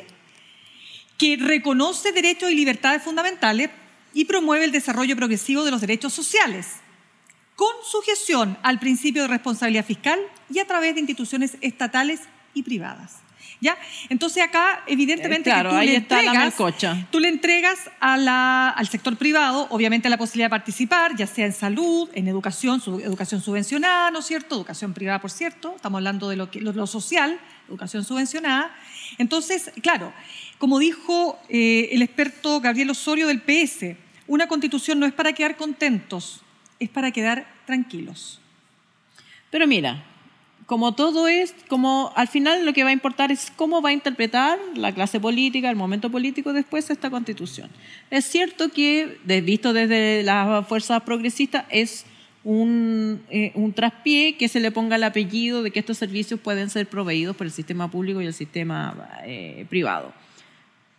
Que 1.16 1.37
reconoce 1.37 2.11
derechos 2.12 2.51
y 2.51 2.55
libertades 2.57 3.03
fundamentales 3.03 3.71
y 4.14 4.25
promueve 4.25 4.64
el 4.64 4.73
desarrollo 4.73 5.16
progresivo 5.16 5.64
de 5.64 5.71
los 5.71 5.81
derechos 5.81 6.12
sociales, 6.12 6.66
con 7.57 7.73
sujeción 7.90 8.57
al 8.62 8.79
principio 8.79 9.23
de 9.23 9.29
responsabilidad 9.29 9.85
fiscal 9.85 10.18
y 10.53 10.59
a 10.61 10.66
través 10.66 10.94
de 10.94 11.01
instituciones 11.01 11.57
estatales 11.61 12.21
y 12.55 12.62
privadas. 12.62 13.16
¿Ya? 13.61 13.77
Entonces 14.09 14.44
acá, 14.44 14.85
evidentemente, 14.87 15.51
Eh, 15.51 15.53
claro, 15.53 15.71
que 15.71 15.75
tú 15.75 15.81
ahí 15.81 15.87
le 15.88 15.97
está 15.97 16.14
la 16.16 16.21
entregas, 16.31 16.44
melcocha. 16.44 17.07
tú 17.11 17.18
le 17.18 17.29
entregas 17.29 17.90
a 17.99 18.16
la- 18.16 18.68
al 18.71 18.87
sector 18.87 19.16
privado, 19.16 19.66
obviamente, 19.71 20.09
la 20.09 20.16
posibilidad 20.16 20.47
de 20.47 20.51
participar, 20.51 21.16
ya 21.16 21.27
sea 21.27 21.47
en 21.47 21.53
salud, 21.53 22.09
en 22.14 22.29
educación, 22.29 22.81
su- 22.81 23.01
educación 23.01 23.40
subvencionada, 23.42 24.12
¿no 24.12 24.21
es 24.21 24.27
cierto? 24.27 24.55
Educación 24.55 24.94
privada, 24.94 25.21
por 25.21 25.33
cierto, 25.33 25.73
estamos 25.75 25.99
hablando 25.99 26.29
de 26.29 26.37
lo, 26.37 26.53
que- 26.53 26.61
lo- 26.61 26.73
lo 26.73 26.87
social, 26.87 27.40
educación 27.68 28.05
subvencionada. 28.05 28.71
Entonces, 29.18 29.73
claro, 29.83 30.12
como 30.59 30.79
dijo 30.79 31.38
eh, 31.49 31.90
el 31.92 32.03
experto 32.03 32.61
Gabriel 32.61 32.90
Osorio 32.90 33.29
del 33.29 33.40
PS, 33.40 33.97
una 34.27 34.49
constitución 34.49 34.99
no 34.99 35.07
es 35.07 35.12
para 35.12 35.33
quedar 35.33 35.57
contentos, 35.57 36.42
es 36.81 36.88
para 36.88 37.12
quedar 37.12 37.47
tranquilos. 37.64 38.40
Pero 39.51 39.66
mira, 39.66 40.05
como 40.66 40.94
todo 40.94 41.29
es, 41.29 41.55
como 41.68 42.12
al 42.14 42.29
final 42.29 42.66
lo 42.66 42.75
que 42.75 42.85
va 42.85 42.90
a 42.90 42.92
importar 42.92 43.33
es 43.33 43.51
cómo 43.57 43.81
va 43.81 43.88
a 43.88 43.92
interpretar 43.94 44.59
la 44.75 44.92
clase 44.92 45.18
política, 45.18 45.71
el 45.71 45.77
momento 45.77 46.11
político 46.11 46.53
después 46.53 46.90
esta 46.90 47.09
constitución. 47.09 47.71
Es 48.11 48.27
cierto 48.27 48.68
que, 48.68 49.18
visto 49.42 49.73
desde 49.73 50.23
las 50.25 50.66
fuerzas 50.66 51.03
progresistas, 51.05 51.64
es 51.71 52.05
un, 52.44 53.23
eh, 53.31 53.53
un 53.55 53.73
traspié 53.73 54.37
que 54.37 54.49
se 54.49 54.61
le 54.61 54.71
ponga 54.71 54.97
el 54.97 55.05
apellido 55.05 55.62
de 55.62 55.71
que 55.71 55.79
estos 55.79 55.97
servicios 55.97 56.38
pueden 56.38 56.68
ser 56.68 56.87
proveídos 56.87 57.35
por 57.35 57.47
el 57.47 57.53
sistema 57.53 57.90
público 57.90 58.21
y 58.21 58.27
el 58.27 58.35
sistema 58.35 59.21
eh, 59.25 59.64
privado. 59.71 60.12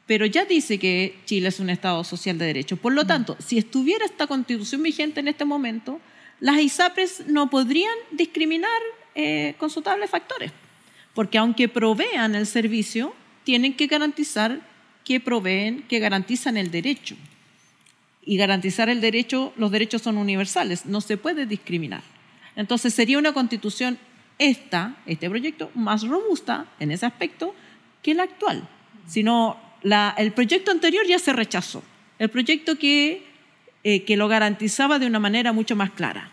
Pero 0.09 0.25
ya 0.25 0.43
dice 0.43 0.79
que 0.79 1.19
Chile 1.25 1.49
es 1.49 1.59
un 1.59 1.69
Estado 1.69 2.03
social 2.03 2.35
de 2.39 2.45
derecho. 2.45 2.77
Por 2.77 2.93
lo 2.93 3.05
tanto, 3.05 3.37
si 3.37 3.59
estuviera 3.59 4.03
esta 4.05 4.25
constitución 4.25 4.81
vigente 4.81 5.19
en 5.19 5.27
este 5.27 5.45
momento, 5.45 6.01
las 6.39 6.59
ISAPRES 6.59 7.27
no 7.27 7.51
podrían 7.51 7.93
discriminar 8.09 8.81
eh, 9.13 9.53
consultables 9.59 10.09
factores. 10.09 10.51
Porque 11.13 11.37
aunque 11.37 11.69
provean 11.69 12.33
el 12.33 12.47
servicio, 12.47 13.13
tienen 13.43 13.75
que 13.75 13.85
garantizar 13.85 14.61
que 15.05 15.19
proveen, 15.19 15.83
que 15.83 15.99
garantizan 15.99 16.57
el 16.57 16.71
derecho. 16.71 17.15
Y 18.25 18.35
garantizar 18.35 18.89
el 18.89 19.01
derecho, 19.01 19.53
los 19.57 19.69
derechos 19.69 20.01
son 20.01 20.17
universales, 20.17 20.87
no 20.87 21.01
se 21.01 21.17
puede 21.17 21.45
discriminar. 21.45 22.01
Entonces 22.55 22.95
sería 22.95 23.19
una 23.19 23.33
constitución 23.33 23.99
esta, 24.39 24.97
este 25.05 25.29
proyecto, 25.29 25.69
más 25.75 26.01
robusta 26.01 26.65
en 26.79 26.89
ese 26.89 27.05
aspecto 27.05 27.53
que 28.01 28.15
la 28.15 28.23
actual. 28.23 28.67
Sino 29.05 29.68
la, 29.81 30.13
el 30.17 30.31
proyecto 30.31 30.71
anterior 30.71 31.05
ya 31.07 31.19
se 31.19 31.33
rechazó. 31.33 31.83
El 32.17 32.29
proyecto 32.29 32.77
que, 32.77 33.23
eh, 33.83 34.03
que 34.03 34.17
lo 34.17 34.27
garantizaba 34.27 34.99
de 34.99 35.07
una 35.07 35.19
manera 35.19 35.53
mucho 35.53 35.75
más 35.75 35.91
clara. 35.91 36.31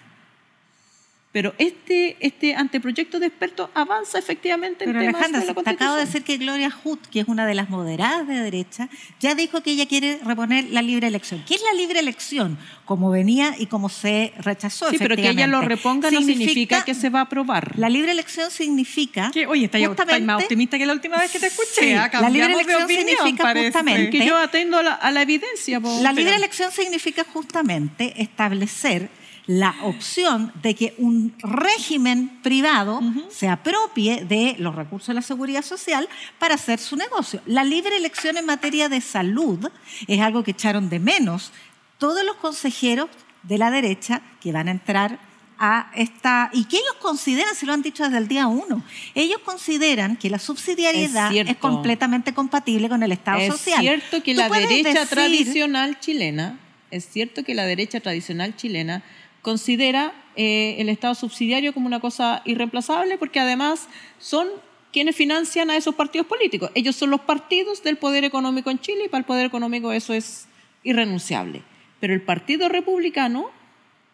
Pero 1.36 1.54
este, 1.58 2.16
este 2.20 2.54
anteproyecto 2.54 3.20
de 3.20 3.26
expertos 3.26 3.68
avanza 3.74 4.18
efectivamente 4.18 4.84
en 4.84 4.90
Pero 4.92 5.00
temas 5.00 5.14
Alejandra, 5.16 5.40
de 5.40 5.46
la 5.48 5.52
te 5.52 5.60
acabo 5.60 5.74
de 5.96 6.00
Constitución. 6.00 6.06
decir 6.06 6.22
que 6.24 6.36
Gloria 6.42 6.70
Hood, 6.70 6.98
que 7.12 7.20
es 7.20 7.28
una 7.28 7.44
de 7.44 7.52
las 7.54 7.68
moderadas 7.68 8.26
de 8.26 8.36
derecha, 8.36 8.88
ya 9.20 9.34
dijo 9.34 9.60
que 9.62 9.72
ella 9.72 9.84
quiere 9.86 10.18
reponer 10.24 10.64
la 10.70 10.80
libre 10.80 11.08
elección. 11.08 11.44
¿Qué 11.46 11.56
es 11.56 11.62
la 11.62 11.74
libre 11.74 12.00
elección? 12.00 12.56
Como 12.86 13.10
venía 13.10 13.54
y 13.58 13.66
como 13.66 13.90
se 13.90 14.32
rechazó. 14.38 14.88
Sí, 14.88 14.96
pero 14.98 15.14
que 15.14 15.28
ella 15.28 15.46
lo 15.46 15.60
reponga 15.60 16.10
no 16.10 16.22
significa 16.22 16.86
que 16.86 16.94
se 16.94 17.10
va 17.10 17.18
a 17.18 17.22
aprobar. 17.24 17.78
La 17.78 17.90
libre 17.90 18.12
elección 18.12 18.50
significa. 18.50 19.30
Que, 19.30 19.46
oye, 19.46 19.66
está, 19.66 19.78
ya- 19.78 19.88
está 19.88 20.18
más 20.20 20.42
optimista 20.42 20.78
que 20.78 20.86
la 20.86 20.94
última 20.94 21.18
vez 21.18 21.30
que 21.32 21.38
te 21.38 21.48
escuché. 21.48 21.80
Sí, 21.82 21.92
¿ah? 21.92 22.08
la 22.18 22.30
libre 22.30 22.54
elección 22.54 22.82
opinión, 22.84 23.06
significa 23.08 23.42
parece. 23.42 23.66
justamente- 23.72 24.10
que 24.10 24.24
yo 24.24 24.38
atendo 24.38 24.78
a 24.78 24.82
la, 24.82 24.94
a 24.94 25.10
la 25.10 25.20
evidencia. 25.20 25.80
La 26.00 26.12
libre 26.12 26.32
Pero- 26.32 26.36
elección 26.38 26.72
significa 26.72 27.26
justamente 27.30 28.22
establecer 28.22 29.10
la 29.46 29.76
opción 29.82 30.52
de 30.62 30.74
que 30.74 30.94
un 30.98 31.34
régimen 31.38 32.40
privado 32.42 33.00
se 33.30 33.48
apropie 33.48 34.24
de 34.24 34.56
los 34.58 34.74
recursos 34.74 35.08
de 35.08 35.14
la 35.14 35.22
seguridad 35.22 35.62
social 35.62 36.08
para 36.38 36.54
hacer 36.54 36.78
su 36.78 36.96
negocio. 36.96 37.40
La 37.46 37.62
libre 37.62 37.96
elección 37.96 38.36
en 38.36 38.46
materia 38.46 38.88
de 38.88 39.00
salud 39.00 39.68
es 40.08 40.20
algo 40.20 40.42
que 40.42 40.50
echaron 40.50 40.88
de 40.88 40.98
menos 40.98 41.52
todos 41.98 42.24
los 42.24 42.36
consejeros 42.36 43.08
de 43.44 43.58
la 43.58 43.70
derecha 43.70 44.22
que 44.40 44.52
van 44.52 44.68
a 44.68 44.72
entrar 44.72 45.18
a 45.58 45.90
esta, 45.94 46.50
y 46.52 46.64
que 46.64 46.76
ellos 46.76 46.96
consideran, 47.00 47.54
si 47.54 47.64
lo 47.64 47.72
han 47.72 47.80
dicho 47.80 48.04
desde 48.04 48.18
el 48.18 48.28
día 48.28 48.46
uno, 48.46 48.82
ellos 49.14 49.38
consideran 49.44 50.16
que 50.16 50.28
la 50.28 50.38
subsidiariedad 50.38 51.32
es, 51.34 51.56
completamente 51.56 52.34
compatible 52.34 52.88
con 52.88 53.02
el 53.02 53.12
Estado 53.12 53.40
social. 53.50 53.86
Es 53.86 54.02
cierto 54.02 54.22
que 54.22 54.34
la 54.34 54.50
derecha 54.50 55.06
tradicional 55.06 55.98
chilena, 55.98 56.58
es 56.90 57.08
cierto 57.08 57.42
que 57.42 57.54
la 57.54 57.64
derecha 57.64 58.00
tradicional 58.00 58.54
chilena 58.54 59.02
considera 59.46 60.12
eh, 60.34 60.74
el 60.80 60.88
Estado 60.88 61.14
subsidiario 61.14 61.72
como 61.72 61.86
una 61.86 62.00
cosa 62.00 62.42
irreemplazable 62.46 63.16
porque 63.16 63.38
además 63.38 63.86
son 64.18 64.48
quienes 64.92 65.14
financian 65.14 65.70
a 65.70 65.76
esos 65.76 65.94
partidos 65.94 66.26
políticos. 66.26 66.72
Ellos 66.74 66.96
son 66.96 67.10
los 67.10 67.20
partidos 67.20 67.84
del 67.84 67.96
poder 67.96 68.24
económico 68.24 68.72
en 68.72 68.80
Chile 68.80 69.04
y 69.04 69.08
para 69.08 69.20
el 69.20 69.24
poder 69.24 69.46
económico 69.46 69.92
eso 69.92 70.14
es 70.14 70.48
irrenunciable. 70.82 71.62
Pero 72.00 72.12
el 72.12 72.22
Partido 72.22 72.68
Republicano, 72.68 73.52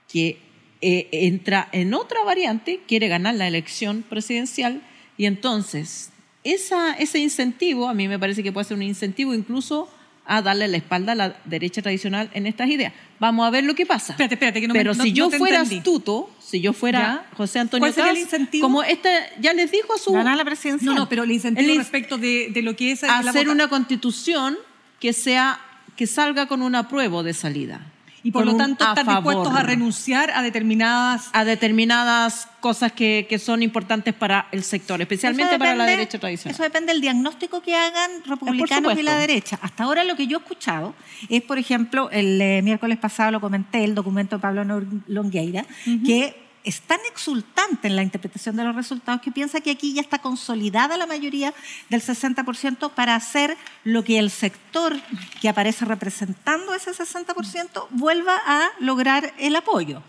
que 0.07 0.39
eh, 0.83 1.09
entra 1.11 1.67
en 1.73 1.95
otra 1.95 2.23
variante, 2.25 2.83
quiere 2.87 3.09
ganar 3.09 3.35
la 3.37 3.49
elección 3.49 4.03
presidencial 4.03 4.83
y 5.17 5.25
entonces 5.25 6.11
ese 6.45 7.19
incentivo, 7.21 7.89
a 7.89 7.95
mí 7.95 8.07
me 8.07 8.19
parece 8.19 8.43
que 8.43 8.53
puede 8.53 8.67
ser 8.67 8.77
un 8.77 8.83
incentivo 8.83 9.33
incluso 9.33 9.89
a 10.25 10.41
darle 10.41 10.69
la 10.69 10.77
espalda 10.77 11.13
a 11.13 11.15
la 11.15 11.37
derecha 11.45 11.83
tradicional 11.83 12.31
en 12.33 12.47
estas 12.47 12.69
ideas. 12.69 12.93
Vamos 13.19 13.47
a 13.47 13.51
ver 13.51 13.65
lo 13.65 13.75
que 13.75 13.87
pasa. 13.87 14.13
Espérate, 14.13 14.35
espérate, 14.35 14.61
que 14.61 14.69
no 14.69 14.75
Pero 14.75 14.95
me, 14.95 15.03
si 15.03 15.13
yo 15.13 15.31
fuera 15.31 15.61
astuto, 15.61 16.31
si 16.41 16.61
yo 16.61 16.73
fuera 16.73 17.27
José 17.37 17.59
Antonio 17.59 17.83
¿Cuál 17.83 17.93
sería 17.93 18.13
el 18.13 18.19
incentivo? 18.19 18.67
como 18.67 18.83
este 18.83 19.09
ya 19.41 19.53
les 19.53 19.71
dijo 19.73 19.99
su 19.99 20.13
ganar 20.13 20.37
la 20.37 20.45
presidencia. 20.45 20.87
No, 20.87 20.95
no, 20.95 21.09
pero 21.09 21.25
el 21.25 21.31
incentivo 21.33 21.75
respecto 21.77 22.19
de, 22.19 22.51
de, 22.53 22.63
lo 22.63 22.77
que 22.77 22.93
es 22.93 23.03
hacer 23.05 23.49
una 23.49 23.69
constitución 23.69 24.57
que 25.01 25.13
sea 25.13 25.61
que 25.97 26.07
salga 26.07 26.47
con 26.47 26.63
un 26.63 26.75
apruebo 26.75 27.23
de 27.23 27.35
salida. 27.35 27.81
Y 28.23 28.31
por 28.31 28.47
lo 28.47 28.57
tanto 28.57 28.85
están 28.87 29.07
dispuestos 29.07 29.55
a 29.55 29.63
renunciar 29.63 30.31
a 30.31 30.43
determinadas... 30.43 31.29
A 31.33 31.45
determinadas 31.45 32.49
cosas 32.61 32.93
que, 32.93 33.27
que 33.29 33.39
son 33.39 33.63
importantes 33.63 34.15
para 34.15 34.47
el 34.53 34.63
sector, 34.63 35.01
especialmente 35.01 35.59
para 35.59 35.75
la 35.75 35.85
derecha 35.85 36.19
tradicional. 36.19 36.55
Eso 36.55 36.63
depende 36.63 36.93
del 36.93 37.01
diagnóstico 37.01 37.61
que 37.61 37.75
hagan 37.75 38.23
republicanos 38.25 38.97
y 38.97 39.03
la 39.03 39.17
derecha. 39.17 39.59
Hasta 39.61 39.85
ahora 39.85 40.05
lo 40.05 40.15
que 40.15 40.27
yo 40.29 40.39
he 40.39 40.41
escuchado 40.41 40.95
es, 41.29 41.43
por 41.43 41.59
ejemplo, 41.59 42.09
el 42.11 42.41
eh, 42.41 42.63
miércoles 42.63 42.99
pasado 42.99 43.33
lo 43.33 43.41
comenté, 43.41 43.83
el 43.83 43.95
documento 43.95 44.37
de 44.37 44.43
Pablo 44.43 44.65
Longueira, 45.09 45.67
que 46.07 46.42
es 46.65 46.81
tan 46.83 47.01
exultante 47.11 47.89
en 47.89 47.97
la 47.97 48.03
interpretación 48.03 48.57
de 48.57 48.65
los 48.65 48.75
resultados 48.75 49.21
que 49.21 49.33
piensa 49.33 49.61
que 49.61 49.71
aquí 49.71 49.93
ya 49.93 50.01
está 50.01 50.19
consolidada 50.19 50.97
la 50.97 51.07
mayoría 51.07 51.53
del 51.89 52.03
60% 52.03 52.91
para 52.91 53.15
hacer 53.15 53.57
lo 53.85 54.05
que 54.05 54.19
el 54.19 54.31
sector 54.31 54.97
que 55.41 55.49
aparece 55.49 55.85
representando 55.85 56.75
ese 56.75 56.93
60% 56.93 57.87
vuelva 57.91 58.41
a 58.47 58.71
lograr 58.81 59.33
el 59.39 59.57
apoyo. 59.57 60.03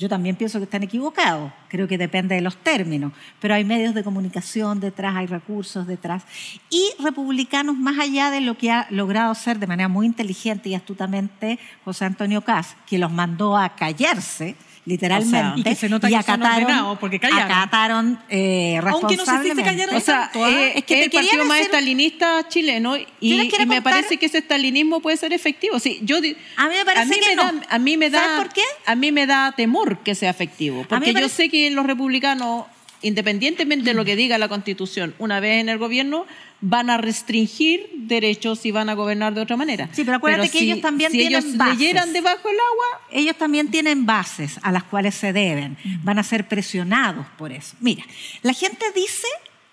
Yo 0.00 0.08
también 0.08 0.34
pienso 0.34 0.58
que 0.58 0.64
están 0.64 0.82
equivocados, 0.82 1.52
creo 1.68 1.86
que 1.86 1.98
depende 1.98 2.34
de 2.34 2.40
los 2.40 2.56
términos, 2.56 3.12
pero 3.38 3.52
hay 3.52 3.64
medios 3.64 3.94
de 3.94 4.02
comunicación 4.02 4.80
detrás, 4.80 5.14
hay 5.14 5.26
recursos 5.26 5.86
detrás. 5.86 6.22
Y 6.70 6.88
republicanos, 7.00 7.76
más 7.76 7.98
allá 7.98 8.30
de 8.30 8.40
lo 8.40 8.56
que 8.56 8.70
ha 8.70 8.86
logrado 8.88 9.30
hacer 9.30 9.58
de 9.58 9.66
manera 9.66 9.90
muy 9.90 10.06
inteligente 10.06 10.70
y 10.70 10.74
astutamente 10.74 11.58
José 11.84 12.06
Antonio 12.06 12.40
Caz, 12.40 12.76
que 12.86 12.96
los 12.96 13.12
mandó 13.12 13.58
a 13.58 13.76
callarse, 13.76 14.56
literalmente. 14.84 15.60
y 15.60 15.62
que 15.62 15.74
se 15.74 15.88
nota 15.88 16.08
que 16.08 16.16
acataron, 16.16 16.98
porque 16.98 17.18
callaron. 17.18 17.52
acataron 17.52 18.18
eh, 18.28 18.80
Aunque 18.84 19.16
no 19.16 19.24
sé 19.24 19.42
si 19.42 19.50
se 19.50 19.62
callaron 19.62 19.96
o 19.96 20.00
sea, 20.00 20.30
tanto, 20.32 20.46
¿eh? 20.46 20.72
es 20.76 20.84
que 20.84 21.04
el 21.04 21.10
partido 21.10 21.44
más 21.44 21.60
estalinista 21.60 22.48
chileno 22.48 22.96
y, 22.96 23.06
y 23.20 23.66
me 23.66 23.82
parece 23.82 24.16
que 24.16 24.26
ese 24.26 24.38
estalinismo 24.38 25.00
puede 25.00 25.16
ser 25.16 25.32
efectivo. 25.32 25.78
Sí, 25.78 26.00
yo, 26.02 26.16
a 26.16 26.20
mí 26.20 26.74
me 26.74 26.84
parece 26.84 27.02
a 27.02 27.04
mí 27.06 27.16
que 27.20 27.28
me 27.28 27.36
no. 27.36 27.42
da, 27.42 27.62
a 27.68 27.78
mí 27.78 27.96
me 27.96 28.10
da, 28.10 28.18
¿Sabes 28.18 28.38
por 28.38 28.52
qué? 28.52 28.62
A 28.86 28.94
mí 28.94 29.12
me 29.12 29.26
da 29.26 29.52
temor 29.56 29.98
que 29.98 30.14
sea 30.14 30.30
efectivo, 30.30 30.84
porque 30.88 31.12
yo 31.12 31.28
sé 31.28 31.48
que 31.48 31.70
los 31.70 31.86
republicanos 31.86 32.64
independientemente 33.02 33.90
de 33.90 33.94
lo 33.94 34.04
que 34.04 34.16
diga 34.16 34.38
la 34.38 34.48
Constitución, 34.48 35.14
una 35.18 35.40
vez 35.40 35.60
en 35.60 35.68
el 35.68 35.78
gobierno, 35.78 36.26
van 36.60 36.90
a 36.90 36.98
restringir 36.98 37.88
derechos 37.94 38.66
y 38.66 38.70
van 38.70 38.88
a 38.88 38.94
gobernar 38.94 39.34
de 39.34 39.40
otra 39.40 39.56
manera. 39.56 39.88
Sí, 39.92 40.04
pero 40.04 40.16
acuérdate 40.16 40.50
que 40.50 40.60
ellos 40.60 40.80
también 40.80 41.10
tienen 41.10 41.40
ellos 41.40 41.56
bases. 41.56 41.78
leyeran 41.78 42.12
debajo 42.12 42.48
del 42.48 42.56
agua... 42.56 43.06
Ellos 43.12 43.36
también 43.36 43.70
tienen 43.70 44.06
bases 44.06 44.58
a 44.62 44.70
las 44.72 44.84
cuales 44.84 45.14
se 45.14 45.32
deben. 45.32 45.76
Van 46.02 46.18
a 46.18 46.22
ser 46.22 46.48
presionados 46.48 47.26
por 47.38 47.52
eso. 47.52 47.76
Mira, 47.80 48.04
la 48.42 48.52
gente 48.52 48.84
dice 48.94 49.28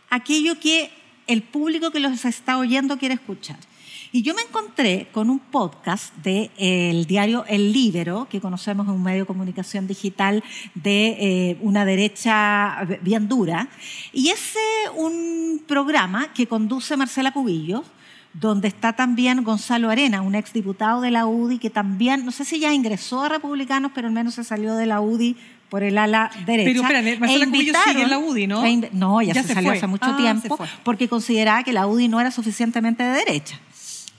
aquello 0.09 0.59
que 0.59 0.91
el 1.27 1.43
público 1.43 1.91
que 1.91 1.99
los 1.99 2.25
está 2.25 2.57
oyendo 2.57 2.97
quiere 2.97 3.15
escuchar. 3.15 3.57
Y 4.11 4.21
yo 4.21 4.33
me 4.33 4.41
encontré 4.41 5.07
con 5.11 5.29
un 5.29 5.39
podcast 5.39 6.15
del 6.17 6.49
el 6.57 7.05
diario 7.05 7.45
El 7.47 7.73
Libero, 7.73 8.27
que 8.29 8.39
conocemos 8.39 8.87
en 8.87 8.93
un 8.93 9.03
medio 9.03 9.23
de 9.23 9.27
comunicación 9.27 9.87
digital 9.87 10.43
de 10.75 11.17
eh, 11.19 11.57
una 11.61 11.83
derecha 11.83 12.87
bien 13.01 13.27
dura, 13.27 13.67
y 14.13 14.29
es 14.29 14.53
un 14.95 15.61
programa 15.67 16.33
que 16.33 16.47
conduce 16.47 16.95
Marcela 16.95 17.33
Cubillos, 17.33 17.83
donde 18.33 18.67
está 18.67 18.93
también 18.93 19.43
Gonzalo 19.43 19.89
Arena, 19.89 20.21
un 20.21 20.35
exdiputado 20.35 21.01
de 21.01 21.11
la 21.11 21.25
UDI, 21.25 21.57
que 21.57 21.69
también, 21.69 22.23
no 22.23 22.31
sé 22.31 22.45
si 22.45 22.59
ya 22.59 22.73
ingresó 22.73 23.23
a 23.23 23.29
Republicanos, 23.29 23.91
pero 23.93 24.07
al 24.07 24.13
menos 24.13 24.35
se 24.35 24.43
salió 24.43 24.75
de 24.75 24.85
la 24.85 25.01
UDI 25.01 25.35
por 25.69 25.83
el 25.83 25.97
ala 25.97 26.31
derecha. 26.45 26.69
Pero 26.69 26.81
espérate, 26.81 27.19
Marcela 27.19 27.45
e 27.45 27.49
Cubillos 27.49 27.77
sigue 27.85 28.03
en 28.03 28.09
la 28.09 28.19
UDI, 28.19 28.47
¿no? 28.47 28.65
E 28.65 28.89
no, 28.93 29.21
ya, 29.21 29.33
se, 29.33 29.53
salió 29.53 29.71
hace 29.71 29.87
mucho 29.87 30.05
ah, 30.05 30.17
tiempo, 30.17 30.57
porque 30.83 31.09
consideraba 31.09 31.63
que 31.63 31.73
la 31.73 31.87
UDI 31.87 32.07
no 32.07 32.21
era 32.21 32.31
suficientemente 32.31 33.03
de 33.03 33.11
derecha. 33.11 33.59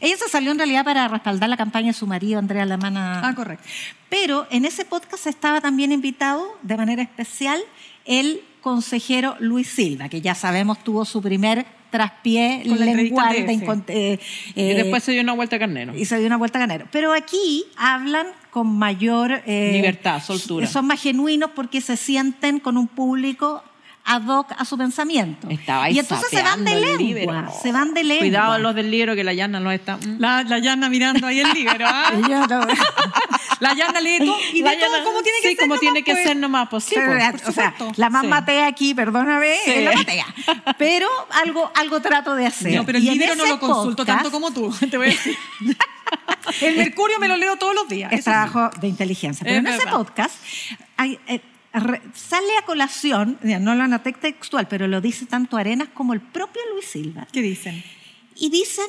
Ella 0.00 0.16
se 0.16 0.28
salió 0.28 0.52
en 0.52 0.58
realidad 0.58 0.84
para 0.84 1.08
respaldar 1.08 1.48
la 1.48 1.56
campaña 1.56 1.88
de 1.88 1.92
su 1.92 2.06
marido, 2.06 2.38
Andrea 2.38 2.64
Lamana. 2.64 3.20
Ah, 3.26 3.34
correcto. 3.34 3.64
Pero 4.08 4.46
en 4.50 4.64
ese 4.64 4.84
podcast 4.84 5.26
estaba 5.26 5.60
también 5.60 5.92
invitado 5.92 6.56
de 6.62 6.76
manera 6.76 7.02
especial 7.02 7.60
el 8.04 8.42
consejero 8.60 9.36
Luis 9.40 9.68
Silva, 9.68 10.08
que 10.08 10.20
ya 10.20 10.34
sabemos 10.34 10.82
tuvo 10.84 11.04
su 11.04 11.20
primer 11.20 11.66
traspié 11.90 12.62
lengual. 12.64 13.32
De, 13.32 13.84
eh, 13.88 14.18
y 14.54 14.74
después 14.74 15.02
se 15.02 15.12
dio 15.12 15.22
una 15.22 15.32
vuelta 15.32 15.56
a 15.56 15.58
carnero. 15.58 15.96
Y 15.96 16.04
se 16.04 16.18
dio 16.18 16.26
una 16.26 16.36
vuelta 16.36 16.58
a 16.58 16.62
carnero. 16.62 16.86
Pero 16.92 17.12
aquí 17.12 17.64
hablan 17.76 18.26
con 18.50 18.78
mayor... 18.78 19.42
Eh, 19.46 19.70
Libertad, 19.72 20.22
soltura. 20.22 20.66
Son 20.66 20.86
más 20.86 21.02
genuinos 21.02 21.50
porque 21.54 21.80
se 21.80 21.96
sienten 21.96 22.60
con 22.60 22.76
un 22.76 22.88
público 22.88 23.62
ad 24.08 24.22
hoc 24.26 24.52
a 24.56 24.64
su 24.64 24.78
pensamiento. 24.78 25.48
y 25.50 25.98
entonces 25.98 26.28
se 26.30 26.42
van 26.42 26.64
de 26.64 26.80
lengua, 26.80 27.52
se 27.62 27.70
van 27.72 27.92
de 27.92 28.02
lengua. 28.02 28.26
Cuidado 28.26 28.58
los 28.58 28.74
del 28.74 28.90
libro 28.90 29.14
que 29.14 29.22
la 29.22 29.34
Yana 29.34 29.60
no 29.60 29.70
está. 29.70 29.98
Mm. 29.98 30.16
La, 30.18 30.42
la 30.42 30.88
mirando 30.88 31.26
ahí 31.26 31.40
el 31.40 31.52
libro. 31.52 31.84
¿ah? 31.86 32.10
la 33.60 33.74
Yana 33.74 34.00
lee 34.00 34.18
todo 34.20 34.38
y 34.54 34.62
la 34.62 34.72
todo 34.78 35.04
como 35.04 35.22
tiene 35.22 35.38
que 35.42 35.48
sí, 35.50 35.56
ser. 35.56 35.68
como 35.68 35.78
tiene 35.78 36.02
que 36.02 36.12
pues. 36.12 36.24
ser 36.24 36.36
nomás 36.36 36.68
posible. 36.68 37.32
o 37.46 37.52
sea, 37.52 37.74
la 37.96 38.08
más 38.08 38.24
matea 38.24 38.66
aquí, 38.66 38.94
perdóname, 38.94 39.56
es 39.66 39.84
la 39.84 39.92
matea. 39.92 40.26
Pero 40.78 41.06
algo, 41.30 41.70
algo 41.74 42.00
trato 42.00 42.34
de 42.34 42.46
hacer. 42.46 42.76
No, 42.76 42.86
pero 42.86 42.96
el 42.96 43.04
libro 43.04 43.34
no 43.34 43.44
lo 43.44 43.60
consulto 43.60 44.06
tanto 44.06 44.30
como 44.30 44.50
tú, 44.52 44.74
te 44.90 44.96
voy 44.96 45.08
a 45.08 45.10
decir. 45.10 45.36
el 46.62 46.76
Mercurio 46.76 47.18
me 47.18 47.28
lo 47.28 47.36
leo 47.36 47.56
todos 47.56 47.74
los 47.74 47.88
días. 47.88 48.10
Es 48.10 48.24
trabajo 48.24 48.70
de 48.80 48.88
inteligencia. 48.88 49.44
Pero 49.44 49.58
en 49.58 49.66
ese 49.66 49.86
podcast 49.86 50.34
hay, 50.96 51.18
eh, 51.26 51.40
sale 52.14 52.56
a 52.58 52.64
colación, 52.64 53.38
no 53.42 53.74
lo 53.74 53.82
anoté 53.82 54.12
textual, 54.12 54.68
pero 54.68 54.86
lo 54.86 55.00
dice 55.00 55.26
tanto 55.26 55.56
Arenas 55.56 55.88
como 55.94 56.12
el 56.12 56.20
propio 56.20 56.62
Luis 56.72 56.86
Silva. 56.86 57.26
¿Qué 57.32 57.42
dicen? 57.42 57.82
Y 58.36 58.50
dicen, 58.50 58.86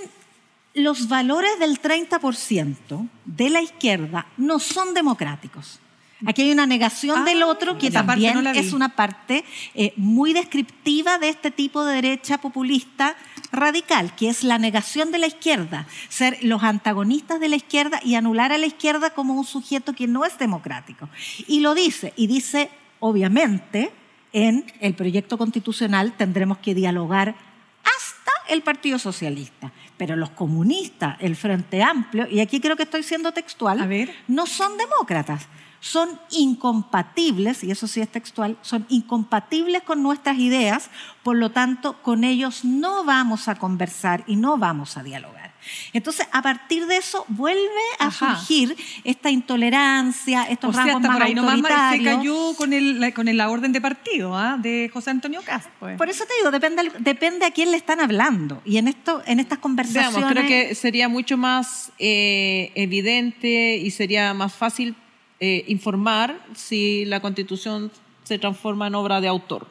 los 0.74 1.08
valores 1.08 1.60
del 1.60 1.82
30% 1.82 3.10
de 3.26 3.50
la 3.50 3.62
izquierda 3.62 4.28
no 4.38 4.60
son 4.60 4.94
democráticos. 4.94 5.80
Aquí 6.26 6.42
hay 6.42 6.52
una 6.52 6.66
negación 6.66 7.24
del 7.24 7.44
ah, 7.44 7.48
otro 7.48 7.78
que 7.78 7.92
también 7.92 8.46
es 8.48 8.74
una 8.74 8.90
parte 8.90 9.46
eh, 9.74 9.94
muy 9.96 10.34
descriptiva 10.34 11.18
de 11.18 11.30
este 11.30 11.50
tipo 11.50 11.86
de 11.86 11.96
derecha 11.96 12.40
populista 12.40 13.16
radical, 13.54 14.14
que 14.16 14.28
es 14.28 14.44
la 14.44 14.58
negación 14.58 15.12
de 15.12 15.20
la 15.20 15.28
izquierda, 15.28 15.88
ser 16.10 16.38
los 16.42 16.62
antagonistas 16.62 17.40
de 17.40 17.48
la 17.48 17.56
izquierda 17.56 18.02
y 18.04 18.16
anular 18.16 18.52
a 18.52 18.58
la 18.58 18.66
izquierda 18.66 19.12
como 19.12 19.34
un 19.34 19.46
sujeto 19.46 19.94
que 19.94 20.08
no 20.08 20.26
es 20.26 20.38
democrático. 20.38 21.10
Y 21.48 21.62
lo 21.62 21.74
dice, 21.74 22.14
y 22.18 22.28
dice, 22.28 22.70
obviamente, 23.00 23.92
en 24.34 24.66
el 24.80 24.94
proyecto 24.94 25.38
constitucional 25.38 26.14
tendremos 26.18 26.60
que 26.60 26.76
dialogar 26.76 27.36
hasta 27.84 28.32
el 28.54 28.62
Partido 28.62 29.00
Socialista. 29.00 29.72
Pero 29.98 30.16
los 30.16 30.30
comunistas, 30.32 31.18
el 31.20 31.36
Frente 31.36 31.84
Amplio, 31.84 32.28
y 32.30 32.40
aquí 32.40 32.60
creo 32.60 32.76
que 32.76 32.84
estoy 32.84 33.04
siendo 33.04 33.32
textual, 33.32 33.80
no 34.28 34.46
son 34.46 34.78
demócratas 34.78 35.48
son 35.82 36.20
incompatibles, 36.32 37.64
y 37.64 37.72
eso 37.72 37.88
sí 37.88 38.02
es 38.02 38.10
textual, 38.10 38.58
son 38.62 38.86
incompatibles 38.90 39.84
con 39.84 40.04
nuestras 40.04 40.38
ideas, 40.38 40.90
por 41.24 41.38
lo 41.38 41.52
tanto, 41.52 42.02
con 42.02 42.24
ellos 42.24 42.66
no 42.66 43.04
vamos 43.04 43.48
a 43.48 43.56
conversar 43.56 44.24
y 44.28 44.36
no 44.36 44.58
vamos 44.58 44.98
a 44.98 45.04
dialogar. 45.04 45.49
Entonces, 45.94 46.28
a 46.32 46.42
partir 46.42 46.86
de 46.86 46.98
eso 46.98 47.26
vuelve 47.28 47.60
a 48.00 48.12
surgir 48.12 48.76
esta 49.04 49.30
intolerancia, 49.30 50.44
estos 50.44 50.76
o 50.76 50.78
rasgos 50.78 51.02
más 51.02 51.18
por 51.18 51.24
ahí 51.24 51.38
autoritarios. 51.38 52.04
se 52.04 52.18
cayó 52.18 52.54
con, 52.56 52.74
el, 52.74 53.14
con 53.14 53.38
la 53.38 53.50
orden 53.50 53.72
de 53.72 53.82
partido 53.82 54.36
¿ah? 54.36 54.58
de 54.58 54.90
José 54.92 55.12
Antonio 55.12 55.42
Castro. 55.44 55.72
Pues. 55.80 55.98
Por 55.98 56.10
eso 56.10 56.26
te 56.26 56.34
digo, 56.38 56.52
depende, 56.52 56.92
depende 57.00 57.46
a 57.46 57.52
quién 57.52 57.72
le 57.72 57.78
están 57.78 58.00
hablando. 58.00 58.62
Y 58.66 58.78
en, 58.78 58.88
esto, 58.88 59.22
en 59.26 59.40
estas 59.40 59.60
conversaciones... 59.60 60.32
creo 60.32 60.48
que 60.48 60.76
sería 60.76 61.10
mucho 61.10 61.38
más 61.38 61.92
eh, 62.00 62.72
evidente 62.76 63.78
y 63.78 63.92
sería 63.92 64.34
más 64.34 64.54
fácil 64.54 64.96
eh, 65.40 65.64
informar 65.68 66.40
si 66.56 67.06
la 67.06 67.22
Constitución 67.22 67.92
se 68.24 68.38
transforma 68.38 68.88
en 68.88 68.96
obra 68.96 69.22
de 69.22 69.28
autor. 69.28 69.68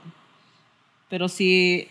Pero 1.08 1.28
si 1.28 1.88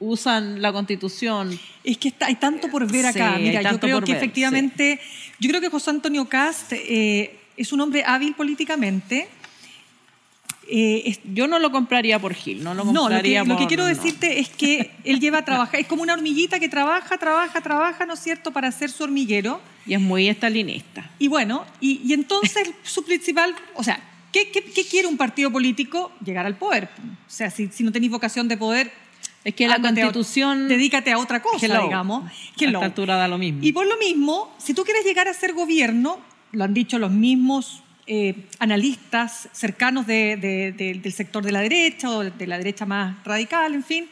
usan 0.00 0.62
la 0.62 0.72
constitución. 0.72 1.58
Es 1.84 1.98
que 1.98 2.08
está, 2.08 2.26
hay 2.26 2.36
tanto 2.36 2.68
por 2.68 2.90
ver 2.90 3.06
acá. 3.06 3.36
Mira, 3.38 3.62
yo 3.62 3.80
creo 3.80 4.00
que 4.02 4.12
efectivamente, 4.12 5.00
yo 5.38 5.48
creo 5.48 5.60
que 5.60 5.70
José 5.70 5.90
Antonio 5.90 6.28
Cast 6.28 6.72
eh, 6.72 7.38
es 7.56 7.72
un 7.72 7.80
hombre 7.80 8.04
hábil 8.04 8.34
políticamente. 8.34 9.28
Eh, 10.70 11.16
yo 11.32 11.46
no 11.46 11.58
lo 11.58 11.72
compraría 11.72 12.18
por 12.18 12.34
Gil, 12.34 12.62
no 12.62 12.74
lo 12.74 12.84
compraría 12.84 13.42
no, 13.42 13.54
lo 13.54 13.58
que, 13.58 13.66
quiero 13.66 13.86
decirte 13.86 14.38
es 14.38 14.50
que 14.50 14.90
él 15.04 15.18
lleva 15.18 15.38
a 15.38 15.44
trabajar, 15.44 15.80
es 15.80 15.86
como 15.86 16.02
una 16.02 16.12
hormiguita 16.12 16.60
que 16.60 16.68
trabaja, 16.68 17.16
trabaja, 17.16 17.62
trabaja, 17.62 18.04
¿no 18.04 18.12
es 18.12 18.20
cierto?, 18.20 18.50
para 18.50 18.68
hacer 18.68 18.90
su 18.90 19.04
hormiguero. 19.04 19.62
Y 19.86 19.94
es 19.94 20.00
muy 20.00 20.28
estalinista. 20.28 21.10
Y 21.18 21.28
bueno, 21.28 21.64
y, 21.80 22.02
y 22.04 22.12
entonces 22.12 22.70
su 22.82 23.02
principal, 23.02 23.54
o 23.74 23.82
sea, 23.82 23.98
¿qué, 24.30 24.50
¿qué, 24.50 24.84
quiere 24.84 25.08
un 25.08 25.16
partido 25.16 25.50
político? 25.50 26.12
Llegar 26.22 26.44
al 26.44 26.58
poder. 26.58 26.90
O 27.26 27.30
sea, 27.30 27.50
si, 27.50 27.68
si 27.68 27.82
no 27.82 27.90
tenéis 27.90 28.12
vocación 28.12 28.46
de 28.46 28.58
poder, 28.58 28.92
es 29.48 29.54
que 29.54 29.66
la 29.66 29.80
constitución... 29.80 30.68
dedícate 30.68 31.10
a 31.10 31.18
otra 31.18 31.40
cosa, 31.40 31.80
digamos. 31.80 32.30
Hello. 32.58 32.82
A 32.82 32.84
altura 32.84 33.16
da 33.16 33.28
lo 33.28 33.38
mismo. 33.38 33.60
Y 33.62 33.72
por 33.72 33.86
lo 33.86 33.96
mismo, 33.96 34.54
si 34.58 34.74
tú 34.74 34.84
quieres 34.84 35.04
llegar 35.04 35.26
a 35.26 35.32
ser 35.32 35.54
gobierno, 35.54 36.18
lo 36.52 36.64
han 36.64 36.74
dicho 36.74 36.98
los 36.98 37.10
mismos 37.10 37.82
eh, 38.06 38.46
analistas 38.58 39.48
cercanos 39.52 40.06
del 40.06 41.12
sector 41.14 41.42
de 41.42 41.52
la 41.52 41.62
derecha 41.62 42.10
o 42.10 42.24
de 42.24 42.46
la 42.46 42.58
derecha 42.58 42.84
más 42.84 43.24
radical, 43.24 43.74
en 43.74 43.84
fin, 43.84 44.08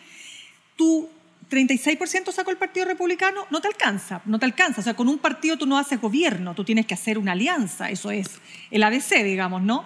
tú 0.75 1.09
36% 1.51 2.33
sacó 2.33 2.51
el 2.51 2.57
Partido 2.57 2.87
Republicano, 2.87 3.47
no 3.51 3.61
te 3.61 3.69
alcanza, 3.69 4.23
no 4.25 4.39
te 4.39 4.47
alcanza. 4.47 4.81
O 4.81 4.85
sea, 4.85 4.95
con 4.95 5.07
un 5.09 5.19
partido 5.19 5.59
tú 5.59 5.67
no 5.67 5.77
haces 5.77 6.01
gobierno, 6.01 6.55
tú 6.55 6.65
tienes 6.65 6.87
que 6.87 6.95
hacer 6.95 7.19
una 7.19 7.33
alianza, 7.33 7.91
eso 7.91 8.11
es 8.11 8.41
el 8.71 8.83
ABC, 8.83 9.23
digamos, 9.23 9.63
¿no? 9.63 9.85